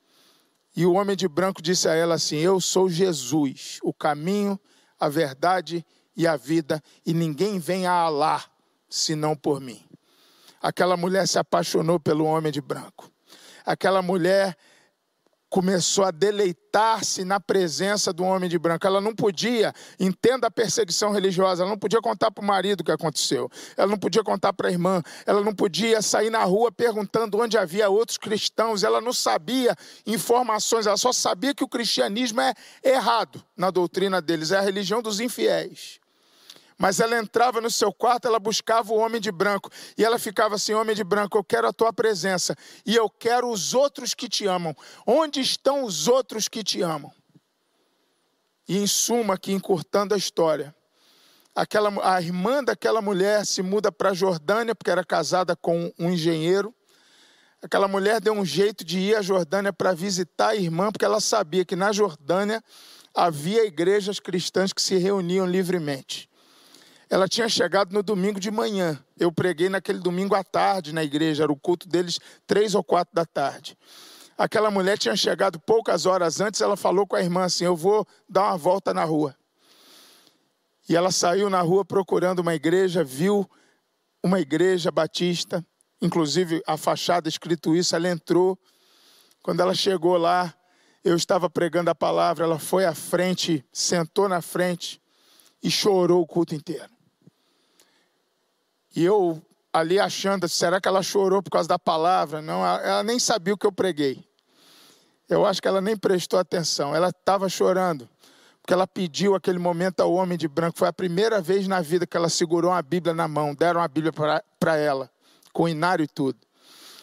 E 0.75 0.87
o 0.87 0.95
homem 0.95 1.15
de 1.15 1.29
branco 1.29 1.61
disse 1.61 1.89
a 1.89 1.95
ela 1.95 2.15
assim: 2.15 2.37
Eu 2.37 2.59
sou 2.59 2.89
Jesus, 2.89 3.79
o 3.83 3.93
caminho, 3.93 4.59
a 4.99 5.11
verdade 5.11 5.85
e 6.17 6.27
a 6.27 6.37
vida, 6.37 6.83
e 7.05 7.13
ninguém 7.13 7.59
vem 7.59 7.87
a 7.87 7.93
Alá 7.93 8.43
senão 8.89 9.37
por 9.37 9.61
mim. 9.61 9.86
Aquela 10.67 10.97
mulher 10.97 11.29
se 11.29 11.39
apaixonou 11.39 12.01
pelo 12.01 12.25
homem 12.25 12.51
de 12.51 12.61
branco. 12.61 13.09
Aquela 13.65 14.03
mulher 14.03 14.57
começou 15.49 16.05
a 16.05 16.11
deleitar-se 16.11 17.25
na 17.25 17.39
presença 17.39 18.13
do 18.13 18.25
homem 18.25 18.51
de 18.51 18.59
branco. 18.59 18.85
Ela 18.85 19.01
não 19.01 19.15
podia, 19.15 19.73
entenda 20.01 20.49
a 20.49 20.51
perseguição 20.51 21.13
religiosa, 21.13 21.63
ela 21.63 21.71
não 21.71 21.79
podia 21.79 22.01
contar 22.01 22.33
para 22.33 22.43
o 22.43 22.45
marido 22.45 22.81
o 22.81 22.85
que 22.85 22.91
aconteceu, 22.91 23.49
ela 23.77 23.87
não 23.87 23.97
podia 23.97 24.25
contar 24.25 24.53
para 24.55 24.67
a 24.67 24.73
irmã, 24.73 25.01
ela 25.25 25.41
não 25.41 25.55
podia 25.55 26.03
sair 26.03 26.31
na 26.31 26.43
rua 26.43 26.73
perguntando 26.73 27.39
onde 27.39 27.57
havia 27.57 27.89
outros 27.89 28.19
cristãos, 28.19 28.83
ela 28.83 29.01
não 29.01 29.13
sabia 29.13 29.73
informações, 30.05 30.89
ela 30.89 30.97
só 30.97 31.13
sabia 31.13 31.55
que 31.55 31.63
o 31.63 31.69
cristianismo 31.69 32.41
é 32.41 32.53
errado 32.83 33.41
na 33.57 33.71
doutrina 33.71 34.21
deles, 34.21 34.51
é 34.51 34.59
a 34.59 34.63
religião 34.63 35.01
dos 35.01 35.21
infiéis. 35.21 36.01
Mas 36.79 37.01
ela 37.01 37.19
entrava 37.19 37.61
no 37.61 37.71
seu 37.71 37.93
quarto, 37.93 38.29
ela 38.29 38.39
buscava 38.39 38.93
o 38.93 38.97
homem 38.97 39.21
de 39.21 39.33
branco. 39.33 39.71
E 39.97 40.05
ela 40.05 40.19
ficava 40.19 40.57
assim: 40.57 40.75
Homem 40.75 40.95
de 40.95 41.03
branco, 41.03 41.39
eu 41.39 41.45
quero 41.45 41.67
a 41.67 41.73
tua 41.73 41.93
presença. 41.93 42.55
E 42.85 42.95
eu 42.95 43.09
quero 43.09 43.51
os 43.51 43.73
outros 43.73 44.13
que 44.13 44.29
te 44.29 44.47
amam. 44.47 44.77
Onde 45.07 45.41
estão 45.41 45.85
os 45.85 46.07
outros 46.07 46.49
que 46.49 46.63
te 46.63 46.83
amam? 46.83 47.11
E 48.69 48.77
em 48.77 48.87
suma, 48.87 49.35
aqui 49.35 49.53
encurtando 49.53 50.13
a 50.13 50.19
história, 50.19 50.75
aquela, 51.55 51.91
a 52.03 52.21
irmã 52.21 52.63
daquela 52.63 53.01
mulher 53.01 53.47
se 53.47 53.63
muda 53.63 53.91
para 53.93 54.11
a 54.11 54.15
Jordânia, 54.15 54.75
porque 54.75 54.91
era 54.91 55.05
casada 55.05 55.57
com 55.57 55.93
um 55.99 56.11
engenheiro. 56.11 56.75
Aquela 57.63 57.89
mulher 57.89 58.21
deu 58.21 58.35
um 58.35 58.45
jeito 58.45 58.85
de 58.85 58.99
ir 58.99 59.17
à 59.17 59.23
Jordânia 59.23 59.73
para 59.73 59.95
visitar 59.95 60.49
a 60.49 60.57
irmã, 60.57 60.93
porque 60.93 61.05
ela 61.05 61.21
sabia 61.21 61.65
que 61.65 61.75
na 61.75 61.91
Jordânia 61.91 62.63
havia 63.15 63.65
igrejas 63.65 64.21
cristãs 64.21 64.73
que 64.75 64.83
se 64.83 64.97
reuniam 64.99 65.47
livremente. 65.47 66.29
Ela 67.09 67.29
tinha 67.29 67.49
chegado 67.49 67.93
no 67.93 68.03
domingo 68.03 68.41
de 68.41 68.51
manhã. 68.51 68.99
Eu 69.19 69.31
preguei 69.31 69.69
naquele 69.69 70.01
domingo 70.01 70.35
à 70.35 70.43
tarde 70.43 70.93
na 70.93 71.05
igreja, 71.05 71.45
era 71.45 71.53
o 71.53 71.57
culto 71.57 71.89
deles 71.89 72.19
três 72.47 72.75
ou 72.75 72.83
quatro 72.83 73.15
da 73.15 73.25
tarde. 73.25 73.79
Aquela 74.37 74.71
mulher 74.71 74.99
tinha 74.99 75.17
chegado 75.17 75.59
poucas 75.59 76.05
horas 76.05 76.41
antes, 76.41 76.61
ela 76.61 76.77
falou 76.77 77.07
com 77.07 77.17
a 77.17 77.23
irmã 77.23 77.45
assim: 77.45 77.65
Eu 77.65 77.77
vou 77.77 78.07
dar 78.29 78.49
uma 78.49 78.59
volta 78.59 78.93
na 78.93 79.05
rua. 79.05 79.35
E 80.89 80.95
ela 80.95 81.11
saiu 81.11 81.49
na 81.49 81.61
rua 81.63 81.85
procurando 81.85 82.41
uma 82.41 82.55
igreja, 82.55 83.03
viu 83.03 83.49
uma 84.23 84.41
igreja 84.41 84.91
batista, 84.91 85.65
inclusive 86.03 86.63
a 86.67 86.77
fachada 86.77 87.29
escrito 87.29 87.75
isso, 87.75 87.95
ela 87.97 88.09
entrou. 88.09 88.59
Quando 89.43 89.61
ela 89.61 89.75
chegou 89.75 90.17
lá, 90.17 90.53
eu 91.05 91.17
estava 91.17 91.49
pregando 91.49 91.89
a 91.89 91.95
palavra, 91.95 92.45
ela 92.45 92.59
foi 92.59 92.85
à 92.85 92.95
frente, 92.95 93.65
sentou 93.73 94.29
na 94.29 94.43
frente 94.43 95.01
e 95.63 95.71
chorou 95.71 96.21
o 96.21 96.27
culto 96.27 96.55
inteiro. 96.55 96.96
E 98.97 99.05
eu 99.05 99.43
ali 99.71 100.01
achando, 100.01 100.49
será 100.49 100.81
que 100.81 100.89
ela 100.89 101.03
chorou 101.03 101.43
por 101.43 101.51
causa 101.51 101.69
da 101.69 101.79
palavra? 101.79 102.41
Não, 102.41 102.65
ela, 102.65 103.03
nem 103.03 103.19
sabia 103.19 103.53
o 103.53 103.59
que 103.59 103.67
eu 103.67 103.73
preguei. 103.73 104.25
Eu 105.29 105.45
acho 105.45 105.61
que 105.61 105.69
ela 105.69 105.83
nem 105.83 105.95
prestou 105.95 106.39
atenção. 106.39 106.97
Ela 106.97 107.11
estava 107.11 107.47
chorando 107.47 108.09
porque 108.67 108.73
ela 108.73 108.87
pediu 108.87 109.37
aquele 109.37 109.61
momento 109.61 110.01
ao 110.01 110.13
homem 110.13 110.37
de 110.37 110.49
branco. 110.49 110.79
Foi 110.79 110.89
a 110.89 110.93
primeira 110.93 111.41
vez 111.41 111.69
na 111.69 111.81
vida 111.81 112.05
que 112.05 112.17
ela 112.17 112.29
segurou 112.29 112.73
uma 112.73 112.83
Bíblia 112.83 113.15
na 113.15 113.29
mão, 113.29 113.55
deram 113.55 113.81
a 113.81 113.87
Bíblia 113.87 114.13
para 114.59 114.77
ela, 114.77 115.09
com 115.53 115.69
inário 115.69 116.03
e 116.03 116.09
tudo. 116.09 116.39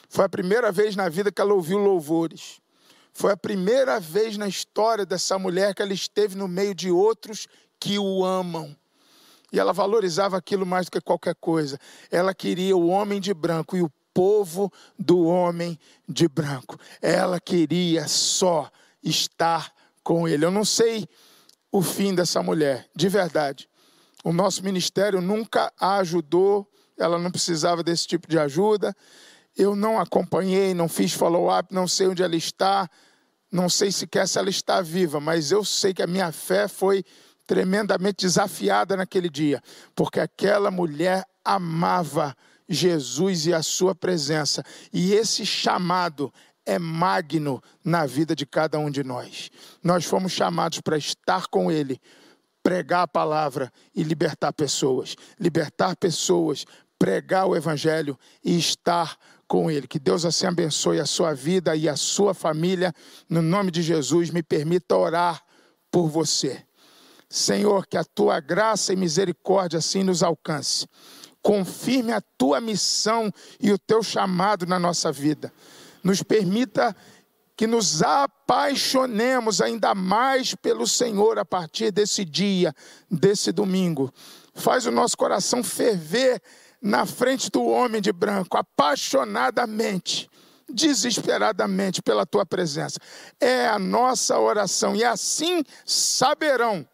Foi 0.09 0.25
a 0.25 0.29
primeira 0.29 0.73
vez 0.73 0.93
na 0.95 1.07
vida 1.07 1.31
que 1.31 1.39
ela 1.39 1.53
ouviu 1.53 1.77
louvores. 1.77 2.59
Foi 3.13 3.31
a 3.31 3.37
primeira 3.37 3.97
vez 3.97 4.35
na 4.35 4.47
história 4.47 5.05
dessa 5.05 5.39
mulher 5.39 5.73
que 5.73 5.81
ela 5.81 5.93
esteve 5.93 6.35
no 6.35 6.49
meio 6.49 6.75
de 6.75 6.91
outros 6.91 7.47
que 7.79 7.97
o 7.97 8.25
amam. 8.25 8.75
E 9.53 9.59
ela 9.59 9.71
valorizava 9.71 10.35
aquilo 10.35 10.65
mais 10.65 10.87
do 10.87 10.91
que 10.93 10.99
qualquer 10.99 11.35
coisa. 11.35 11.79
Ela 12.09 12.33
queria 12.33 12.75
o 12.75 12.87
homem 12.87 13.21
de 13.21 13.31
branco 13.35 13.77
e 13.77 13.83
o 13.83 13.91
povo 14.11 14.73
do 14.97 15.25
homem 15.25 15.79
de 16.09 16.27
branco. 16.27 16.75
Ela 16.99 17.39
queria 17.39 18.07
só 18.07 18.71
estar 19.03 19.71
com 20.03 20.27
ele. 20.27 20.43
Eu 20.43 20.49
não 20.49 20.65
sei 20.65 21.07
o 21.71 21.83
fim 21.83 22.15
dessa 22.15 22.41
mulher, 22.41 22.89
de 22.95 23.07
verdade. 23.07 23.69
O 24.23 24.33
nosso 24.33 24.63
ministério 24.63 25.21
nunca 25.21 25.71
a 25.79 25.97
ajudou, 25.97 26.67
ela 26.97 27.19
não 27.19 27.29
precisava 27.29 27.83
desse 27.83 28.07
tipo 28.07 28.27
de 28.27 28.39
ajuda. 28.39 28.95
Eu 29.55 29.75
não 29.75 29.99
acompanhei, 29.99 30.73
não 30.73 30.89
fiz 30.89 31.13
follow-up, 31.13 31.71
não 31.71 31.87
sei 31.87 32.07
onde 32.07 32.23
ela 32.23 32.35
está, 32.35 32.89
não 33.51 33.69
sei 33.69 33.91
sequer 33.91 34.27
se 34.27 34.39
ela 34.39 34.49
está 34.49 34.81
viva, 34.81 35.19
mas 35.19 35.51
eu 35.51 35.63
sei 35.63 35.93
que 35.93 36.01
a 36.01 36.07
minha 36.07 36.31
fé 36.31 36.67
foi 36.67 37.05
tremendamente 37.53 38.25
desafiada 38.25 38.97
naquele 38.97 39.29
dia, 39.29 39.61
porque 39.93 40.19
aquela 40.19 40.71
mulher 40.71 41.23
amava 41.45 42.35
Jesus 42.67 43.45
e 43.45 43.53
a 43.53 43.61
sua 43.61 43.93
presença, 43.93 44.63
e 44.91 45.13
esse 45.13 45.45
chamado 45.45 46.33
é 46.65 46.79
magno 46.79 47.61
na 47.85 48.07
vida 48.07 48.35
de 48.35 48.43
cada 48.43 48.79
um 48.79 48.89
de 48.89 49.03
nós. 49.03 49.51
Nós 49.83 50.03
fomos 50.03 50.31
chamados 50.31 50.81
para 50.81 50.97
estar 50.97 51.45
com 51.45 51.71
Ele, 51.71 52.01
pregar 52.63 53.03
a 53.03 53.07
palavra 53.07 53.71
e 53.93 54.01
libertar 54.01 54.51
pessoas. 54.51 55.15
Libertar 55.39 55.95
pessoas, 55.95 56.65
pregar 56.97 57.45
o 57.45 57.55
Evangelho 57.55 58.17
e 58.43 58.57
estar 58.57 59.15
com 59.47 59.69
Ele. 59.69 59.87
Que 59.87 59.99
Deus 59.99 60.25
assim 60.25 60.47
abençoe 60.47 60.99
a 60.99 61.05
sua 61.05 61.35
vida 61.35 61.75
e 61.75 61.87
a 61.87 61.95
sua 61.95 62.33
família. 62.33 62.91
No 63.29 63.43
nome 63.43 63.69
de 63.69 63.83
Jesus, 63.83 64.31
me 64.31 64.41
permita 64.41 64.97
orar 64.97 65.43
por 65.91 66.07
você. 66.07 66.65
Senhor, 67.33 67.87
que 67.87 67.97
a 67.97 68.03
tua 68.03 68.39
graça 68.39 68.93
e 68.93 68.95
misericórdia 68.95 69.79
assim 69.79 70.03
nos 70.03 70.21
alcance. 70.21 70.87
Confirme 71.41 72.13
a 72.13 72.21
tua 72.21 72.61
missão 72.61 73.33
e 73.59 73.71
o 73.71 73.77
teu 73.79 74.03
chamado 74.03 74.67
na 74.67 74.77
nossa 74.77 75.11
vida. 75.11 75.51
Nos 76.03 76.21
permita 76.21 76.95
que 77.57 77.65
nos 77.65 78.03
apaixonemos 78.03 79.61
ainda 79.61 79.95
mais 79.95 80.53
pelo 80.53 80.85
Senhor 80.85 81.39
a 81.39 81.43
partir 81.43 81.89
desse 81.89 82.23
dia, 82.23 82.71
desse 83.09 83.51
domingo. 83.51 84.13
Faz 84.53 84.85
o 84.85 84.91
nosso 84.91 85.17
coração 85.17 85.63
ferver 85.63 86.39
na 86.79 87.03
frente 87.03 87.49
do 87.49 87.65
homem 87.65 87.99
de 87.99 88.13
branco, 88.13 88.57
apaixonadamente, 88.57 90.29
desesperadamente 90.69 91.99
pela 91.99 92.27
tua 92.27 92.45
presença. 92.45 92.99
É 93.39 93.65
a 93.65 93.79
nossa 93.79 94.37
oração 94.37 94.95
e 94.95 95.03
assim 95.03 95.63
saberão 95.83 96.87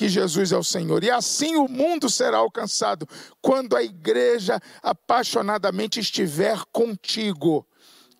que 0.00 0.08
Jesus 0.08 0.50
é 0.50 0.56
o 0.56 0.64
Senhor. 0.64 1.04
E 1.04 1.10
assim 1.10 1.56
o 1.56 1.68
mundo 1.68 2.08
será 2.08 2.38
alcançado 2.38 3.06
quando 3.42 3.76
a 3.76 3.82
igreja 3.82 4.58
apaixonadamente 4.82 6.00
estiver 6.00 6.58
contigo. 6.72 7.66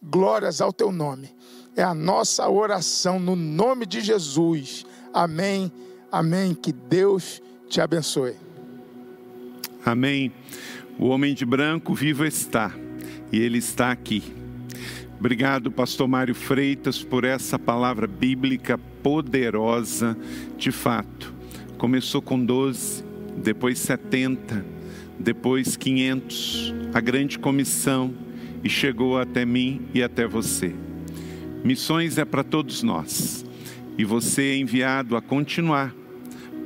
Glórias 0.03 0.61
ao 0.61 0.75
teu 0.75 0.93
nome. 0.93 1.35
É 1.75 1.83
a 1.83 1.95
nossa 1.95 2.47
oração 2.51 3.19
no 3.19 3.35
nome 3.35 3.87
de 3.87 4.03
Jesus. 4.03 4.85
Amém. 5.11 5.73
Amém. 6.13 6.55
Que 6.55 6.71
Deus 6.71 7.41
te 7.67 7.81
abençoe. 7.81 8.37
Amém. 9.83 10.31
O 10.99 11.07
homem 11.07 11.33
de 11.33 11.47
branco 11.47 11.95
vivo 11.95 12.27
está 12.27 12.75
e 13.33 13.41
ele 13.41 13.57
está 13.57 13.91
aqui. 13.91 14.23
Obrigado, 15.19 15.73
pastor 15.73 16.07
Mário 16.07 16.35
Freitas, 16.35 17.03
por 17.03 17.25
essa 17.25 17.59
palavra 17.59 18.07
bíblica 18.07 18.77
poderosa 19.03 20.15
de 20.59 20.71
fato 20.71 21.40
Começou 21.81 22.21
com 22.21 22.39
12, 22.45 23.03
depois 23.39 23.79
70, 23.79 24.67
depois 25.19 25.79
500, 25.79 26.75
a 26.93 27.01
grande 27.01 27.39
comissão 27.39 28.13
e 28.63 28.69
chegou 28.69 29.19
até 29.19 29.47
mim 29.47 29.81
e 29.95 30.03
até 30.03 30.27
você. 30.27 30.75
Missões 31.65 32.19
é 32.19 32.25
para 32.27 32.45
todos 32.45 32.83
nós 32.83 33.47
e 33.97 34.05
você 34.05 34.43
é 34.43 34.57
enviado 34.59 35.17
a 35.17 35.23
continuar 35.23 35.95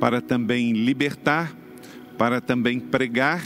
para 0.01 0.19
também 0.19 0.73
libertar, 0.73 1.55
para 2.17 2.41
também 2.41 2.77
pregar 2.77 3.41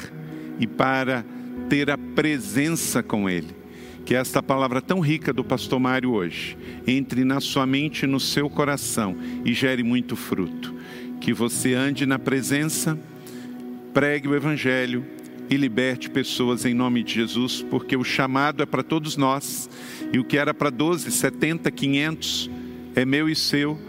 e 0.60 0.66
para 0.66 1.24
ter 1.70 1.92
a 1.92 2.00
presença 2.00 3.04
com 3.04 3.30
Ele. 3.30 3.56
Que 4.08 4.16
esta 4.16 4.42
palavra 4.42 4.82
tão 4.82 5.02
rica 5.02 5.32
do 5.32 5.44
pastor 5.44 5.80
Mário 5.80 6.14
hoje 6.14 6.58
entre 6.88 7.24
na 7.24 7.40
sua 7.40 7.68
mente 7.68 8.06
e 8.06 8.08
no 8.08 8.20
seu 8.20 8.50
coração 8.50 9.16
e 9.46 9.54
gere 9.54 9.84
muito 9.84 10.16
fruto 10.16 10.80
que 11.20 11.34
você 11.34 11.74
ande 11.74 12.06
na 12.06 12.18
presença, 12.18 12.98
pregue 13.94 14.28
o 14.28 14.36
Evangelho 14.36 15.06
e 15.50 15.58
liberte 15.58 16.10
pessoas 16.10 16.66
em 16.66 16.74
nome 16.74 17.04
de 17.04 17.16
Jesus, 17.16 17.66
porque 17.70 17.98
o 17.98 18.04
chamado 18.04 18.62
é 18.62 18.66
para 18.66 18.84
todos 18.84 19.18
nós 19.18 19.70
e 20.14 20.20
o 20.20 20.24
que 20.24 20.38
era 20.38 20.54
para 20.54 20.70
12, 20.70 21.12
70, 21.12 21.70
500 21.72 22.50
é 22.96 23.06
meu 23.06 23.28
e 23.28 23.36
seu 23.36 23.80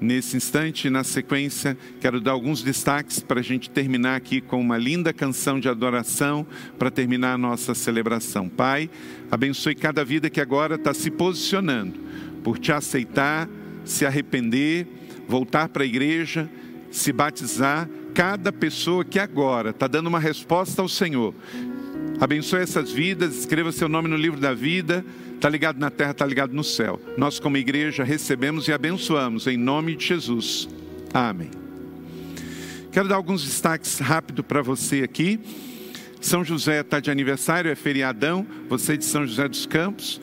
Nesse 0.00 0.36
instante, 0.36 0.90
na 0.90 1.02
sequência, 1.02 1.76
quero 2.00 2.20
dar 2.20 2.32
alguns 2.32 2.62
destaques 2.62 3.18
para 3.18 3.40
a 3.40 3.42
gente 3.42 3.70
terminar 3.70 4.16
aqui 4.16 4.42
com 4.42 4.60
uma 4.60 4.76
linda 4.76 5.12
canção 5.12 5.58
de 5.58 5.68
adoração 5.68 6.46
para 6.78 6.90
terminar 6.90 7.32
a 7.32 7.38
nossa 7.38 7.74
celebração. 7.74 8.46
Pai, 8.48 8.90
abençoe 9.30 9.74
cada 9.74 10.04
vida 10.04 10.28
que 10.28 10.40
agora 10.40 10.74
está 10.74 10.92
se 10.92 11.10
posicionando 11.10 11.98
por 12.44 12.58
te 12.58 12.72
aceitar, 12.72 13.48
se 13.84 14.04
arrepender, 14.04 14.86
voltar 15.26 15.68
para 15.70 15.82
a 15.82 15.86
igreja, 15.86 16.48
se 16.90 17.10
batizar. 17.12 17.88
Cada 18.14 18.52
pessoa 18.52 19.04
que 19.04 19.18
agora 19.18 19.70
está 19.70 19.86
dando 19.86 20.06
uma 20.06 20.20
resposta 20.20 20.80
ao 20.80 20.88
Senhor. 20.88 21.34
Abençoe 22.20 22.60
essas 22.60 22.90
vidas, 22.90 23.36
escreva 23.36 23.72
seu 23.72 23.88
nome 23.88 24.08
no 24.08 24.16
livro 24.16 24.40
da 24.40 24.54
vida 24.54 25.04
está 25.36 25.48
ligado 25.48 25.78
na 25.78 25.90
terra, 25.90 26.10
está 26.10 26.26
ligado 26.26 26.52
no 26.52 26.64
céu. 26.64 27.00
Nós, 27.16 27.38
como 27.38 27.56
igreja, 27.56 28.02
recebemos 28.02 28.66
e 28.68 28.72
abençoamos 28.72 29.46
em 29.46 29.56
nome 29.56 29.94
de 29.94 30.06
Jesus. 30.06 30.68
Amém. 31.14 31.50
Quero 32.90 33.08
dar 33.08 33.16
alguns 33.16 33.44
destaques 33.44 33.98
rápido 33.98 34.42
para 34.42 34.62
você 34.62 35.02
aqui. 35.02 35.38
São 36.20 36.42
José 36.42 36.80
está 36.80 36.98
de 36.98 37.10
aniversário, 37.10 37.70
é 37.70 37.74
feriadão. 37.74 38.46
Você 38.68 38.96
de 38.96 39.04
São 39.04 39.26
José 39.26 39.46
dos 39.46 39.66
Campos. 39.66 40.20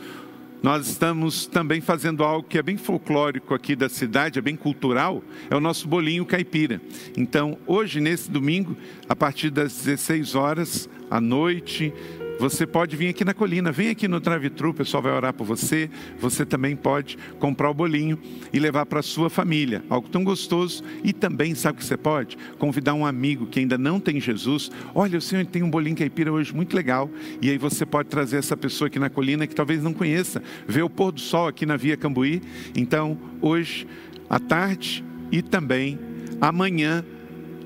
Nós 0.64 0.88
estamos 0.88 1.46
também 1.46 1.82
fazendo 1.82 2.24
algo 2.24 2.48
que 2.48 2.58
é 2.58 2.64
bem 2.64 2.78
folclórico 2.78 3.54
aqui 3.54 3.76
da 3.76 3.90
cidade, 3.90 4.40
é 4.40 4.42
bem 4.42 4.56
cultural, 4.56 5.22
é 5.50 5.56
o 5.58 5.60
nosso 5.60 5.90
bolinho 5.90 6.26
caipira. 6.26 6.82
Então, 7.18 7.58
hoje, 7.68 8.00
nesse 8.00 8.32
domingo, 8.32 8.78
a 9.10 9.16
partir 9.16 9.50
das 9.50 9.76
16 9.76 10.36
horas 10.36 10.90
à 11.12 11.20
noite, 11.20 11.94
você 12.40 12.66
pode 12.66 12.96
vir 12.96 13.10
aqui 13.10 13.24
na 13.24 13.34
colina, 13.34 13.72
vem 13.72 13.90
aqui 13.90 14.08
no 14.08 14.20
drive-thru, 14.20 14.72
o 14.72 14.74
pessoal 14.74 15.04
vai 15.04 15.14
orar 15.14 15.34
por 15.34 15.46
você. 15.46 15.90
Você 16.20 16.46
também 16.46 16.76
pode 16.76 17.18
comprar 17.40 17.70
o 17.70 17.74
bolinho 17.74 18.20
e 18.52 18.60
levar 18.60 18.86
para 18.86 19.02
sua 19.02 19.30
família, 19.30 19.84
algo 19.90 20.10
tão 20.10 20.24
gostoso. 20.24 20.84
E 21.04 21.14
também, 21.14 21.56
sabe 21.56 21.78
o 21.78 21.80
que 21.80 21.86
você 21.86 21.96
pode? 21.96 22.38
Convidar 22.58 22.94
um 22.96 23.06
amigo 23.06 23.46
que 23.46 23.60
ainda 23.60 23.78
não 23.78 24.00
tem 24.00 24.20
Jesus. 24.20 24.72
Olha, 24.94 25.18
o 25.18 25.22
senhor 25.22 25.46
tem 25.46 25.64
um 25.64 25.70
bolinho 25.70 25.96
caipira 25.96 26.32
hoje 26.32 26.54
muito 26.54 26.76
legal. 26.76 27.10
E 27.42 27.50
aí 27.50 27.58
você 27.58 27.86
pode 27.86 28.10
trazer 28.10 28.38
essa 28.38 28.58
pessoa 28.58 28.88
aqui 28.88 29.00
na 29.00 29.10
colina 29.10 29.48
que 29.48 29.56
talvez 29.56 29.82
não 29.82 29.94
conheça, 29.94 30.42
ver 30.68 30.82
o 30.82 30.90
pôr 30.90 31.12
do 31.12 31.22
sol 31.22 31.48
aqui 31.48 31.66
na 31.66 31.78
Via 31.78 31.96
Cambuí. 31.96 32.42
Então, 32.76 33.18
hoje, 33.42 33.88
à 34.30 34.40
tarde 34.40 35.04
e 35.32 35.42
também 35.42 36.00
amanhã, 36.42 37.06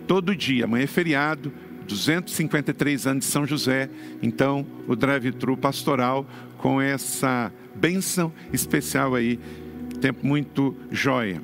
todo 0.05 0.35
dia. 0.35 0.65
Amanhã 0.65 0.83
é 0.83 0.87
feriado 0.87 1.51
253 1.87 3.07
anos 3.07 3.25
de 3.25 3.31
São 3.31 3.45
José, 3.45 3.89
então 4.21 4.65
o 4.87 4.95
drive-thru 4.95 5.57
pastoral 5.57 6.27
com 6.57 6.81
essa 6.81 7.51
bênção 7.75 8.31
especial 8.51 9.15
aí, 9.15 9.39
tempo 10.01 10.25
muito 10.25 10.75
joia. 10.91 11.41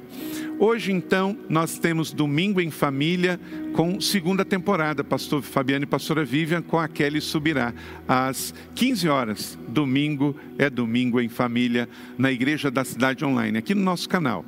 Hoje, 0.59 0.91
então, 0.91 1.37
nós 1.49 1.77
temos 1.77 2.13
Domingo 2.13 2.61
em 2.61 2.69
Família 2.69 3.39
com 3.73 3.99
segunda 3.99 4.45
temporada, 4.45 5.03
Pastor 5.03 5.41
Fabiano 5.41 5.83
e 5.83 5.87
Pastora 5.87 6.23
Vivian 6.23 6.61
com 6.61 6.79
a 6.79 6.87
Kelly 6.87 7.19
Subirá, 7.19 7.73
às 8.07 8.53
15 8.75 9.09
horas. 9.09 9.59
Domingo 9.67 10.35
é 10.57 10.69
Domingo 10.69 11.19
em 11.19 11.27
Família, 11.27 11.89
na 12.17 12.31
Igreja 12.31 12.69
da 12.69 12.85
Cidade 12.85 13.25
Online, 13.25 13.57
aqui 13.57 13.73
no 13.73 13.81
nosso 13.81 14.07
canal. 14.07 14.45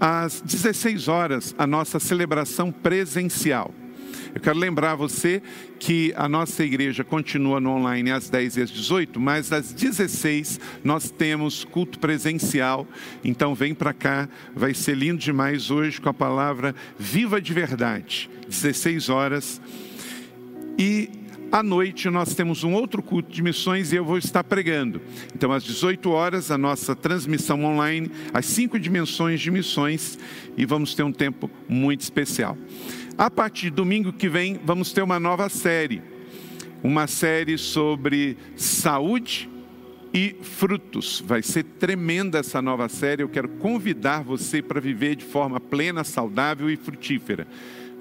Às 0.00 0.40
16 0.40 1.08
horas, 1.08 1.54
a 1.56 1.66
nossa 1.66 2.00
celebração 2.00 2.72
presencial. 2.72 3.72
Eu 4.32 4.40
quero 4.40 4.58
lembrar 4.58 4.94
você 4.94 5.42
que 5.78 6.12
a 6.16 6.28
nossa 6.28 6.64
igreja 6.64 7.02
continua 7.02 7.58
no 7.58 7.70
online 7.70 8.10
às 8.12 8.28
10 8.28 8.56
e 8.56 8.62
às 8.62 8.70
18, 8.70 9.20
mas 9.20 9.52
às 9.52 9.72
16 9.72 10.60
nós 10.84 11.10
temos 11.10 11.64
culto 11.64 11.98
presencial. 11.98 12.86
Então 13.24 13.54
vem 13.54 13.74
para 13.74 13.92
cá, 13.92 14.28
vai 14.54 14.72
ser 14.72 14.96
lindo 14.96 15.18
demais 15.18 15.70
hoje 15.70 16.00
com 16.00 16.08
a 16.08 16.14
palavra 16.14 16.74
Viva 16.98 17.40
de 17.40 17.52
Verdade, 17.52 18.30
16 18.48 19.08
horas. 19.08 19.60
E 20.78 21.10
à 21.54 21.62
noite 21.62 22.10
nós 22.10 22.34
temos 22.34 22.64
um 22.64 22.72
outro 22.72 23.00
culto 23.00 23.30
de 23.30 23.40
missões 23.40 23.92
e 23.92 23.96
eu 23.96 24.04
vou 24.04 24.18
estar 24.18 24.42
pregando. 24.42 25.00
Então, 25.36 25.52
às 25.52 25.62
18 25.62 26.10
horas, 26.10 26.50
a 26.50 26.58
nossa 26.58 26.96
transmissão 26.96 27.64
online, 27.64 28.10
as 28.32 28.46
cinco 28.46 28.76
dimensões 28.76 29.40
de 29.40 29.52
missões, 29.52 30.18
e 30.56 30.66
vamos 30.66 30.96
ter 30.96 31.04
um 31.04 31.12
tempo 31.12 31.48
muito 31.68 32.00
especial. 32.00 32.58
A 33.16 33.30
partir 33.30 33.70
de 33.70 33.76
domingo 33.76 34.12
que 34.12 34.28
vem, 34.28 34.58
vamos 34.64 34.92
ter 34.92 35.02
uma 35.02 35.20
nova 35.20 35.48
série. 35.48 36.02
Uma 36.82 37.06
série 37.06 37.56
sobre 37.56 38.36
saúde 38.56 39.48
e 40.12 40.36
frutos. 40.42 41.22
Vai 41.24 41.40
ser 41.40 41.62
tremenda 41.62 42.38
essa 42.38 42.60
nova 42.60 42.88
série. 42.88 43.22
Eu 43.22 43.28
quero 43.28 43.48
convidar 43.48 44.22
você 44.22 44.60
para 44.60 44.80
viver 44.80 45.14
de 45.14 45.24
forma 45.24 45.60
plena, 45.60 46.02
saudável 46.02 46.68
e 46.68 46.76
frutífera 46.76 47.46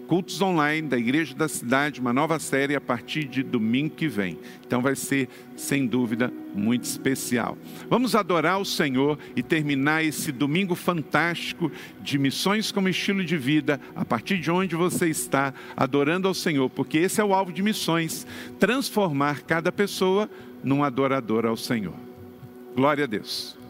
cultos 0.08 0.42
online 0.42 0.88
da 0.88 0.98
Igreja 0.98 1.34
da 1.34 1.48
Cidade, 1.48 2.00
uma 2.00 2.14
nova 2.14 2.40
série 2.40 2.76
a 2.76 2.82
partir 2.82 3.26
de 3.26 3.42
domingo 3.44 3.96
que 3.96 4.08
vem. 4.08 4.38
Então 4.66 4.82
vai 4.82 4.96
ser, 4.96 5.30
sem 5.56 5.88
dúvida, 5.88 6.32
muito 6.54 6.84
especial. 6.84 7.58
Vamos 7.90 8.16
adorar 8.16 8.60
o 8.60 8.66
Senhor 8.66 9.18
e 9.36 9.42
terminar 9.42 10.04
esse 10.04 10.32
domingo 10.32 10.76
fantástico 10.76 11.72
de 12.02 12.18
missões 12.18 12.72
como 12.72 12.90
estilo 12.90 13.24
de 13.24 13.38
vida, 13.38 13.80
a 13.96 14.06
partir 14.06 14.40
de 14.40 14.52
onde 14.52 14.76
você 14.76 15.08
está, 15.08 15.54
adorando 15.76 16.28
ao 16.28 16.34
Senhor, 16.34 16.70
porque 16.70 16.98
esse 16.98 17.22
é 17.22 17.24
o 17.24 17.34
alvo 17.34 17.52
de 17.52 17.64
missões 17.64 18.28
transformar 18.60 19.42
cada 19.42 19.72
pessoa 19.72 20.30
num 20.64 20.84
adorador 20.84 21.46
ao 21.46 21.58
Senhor. 21.58 21.96
Glória 22.76 23.04
a 23.04 23.08
Deus. 23.08 23.63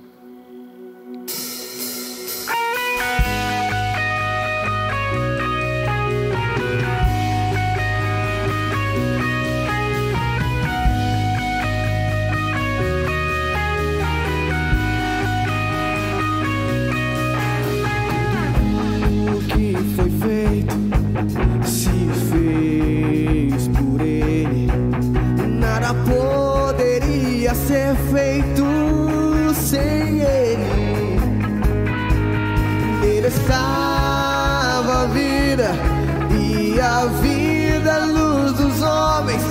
a 36.84 37.06
vida, 37.22 37.94
a 37.94 38.06
luz 38.06 38.52
dos 38.54 38.82
homens, 38.82 39.42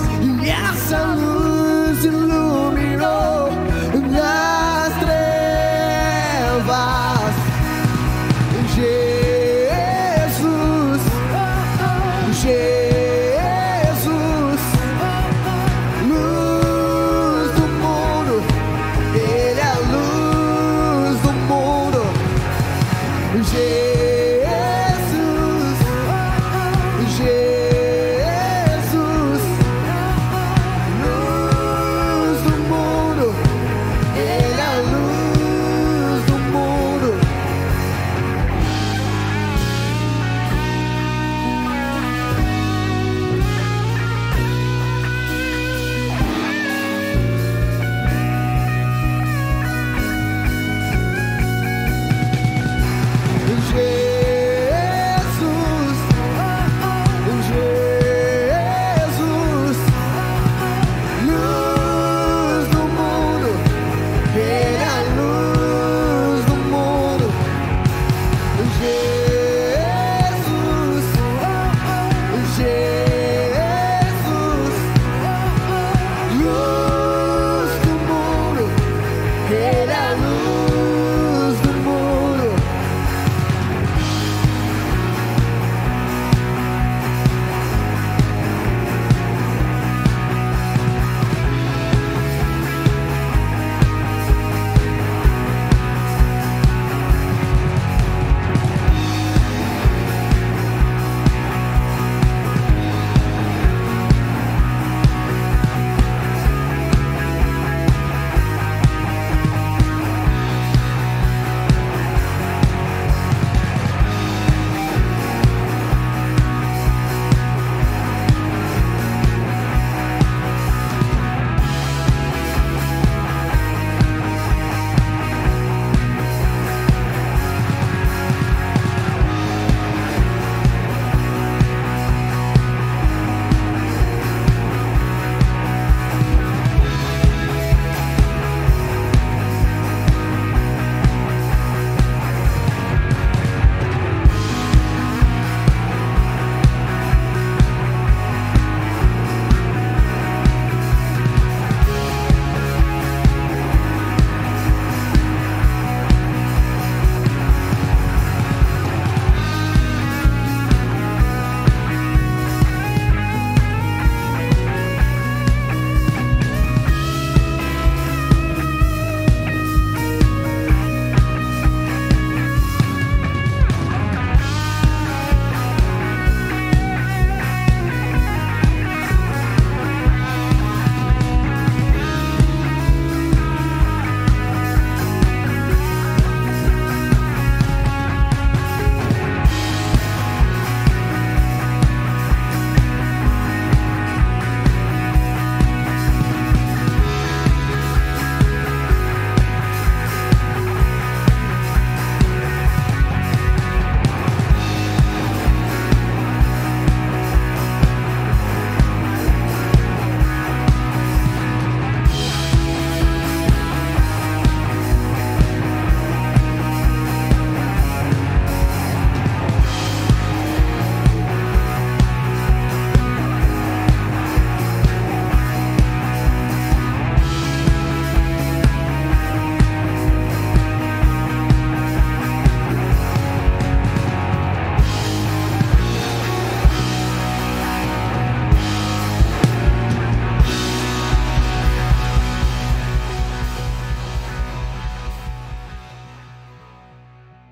e 0.43 0.49
essa 0.49 0.99
luz 1.15 2.05
iluminou. 2.05 3.49
Na 4.11 4.62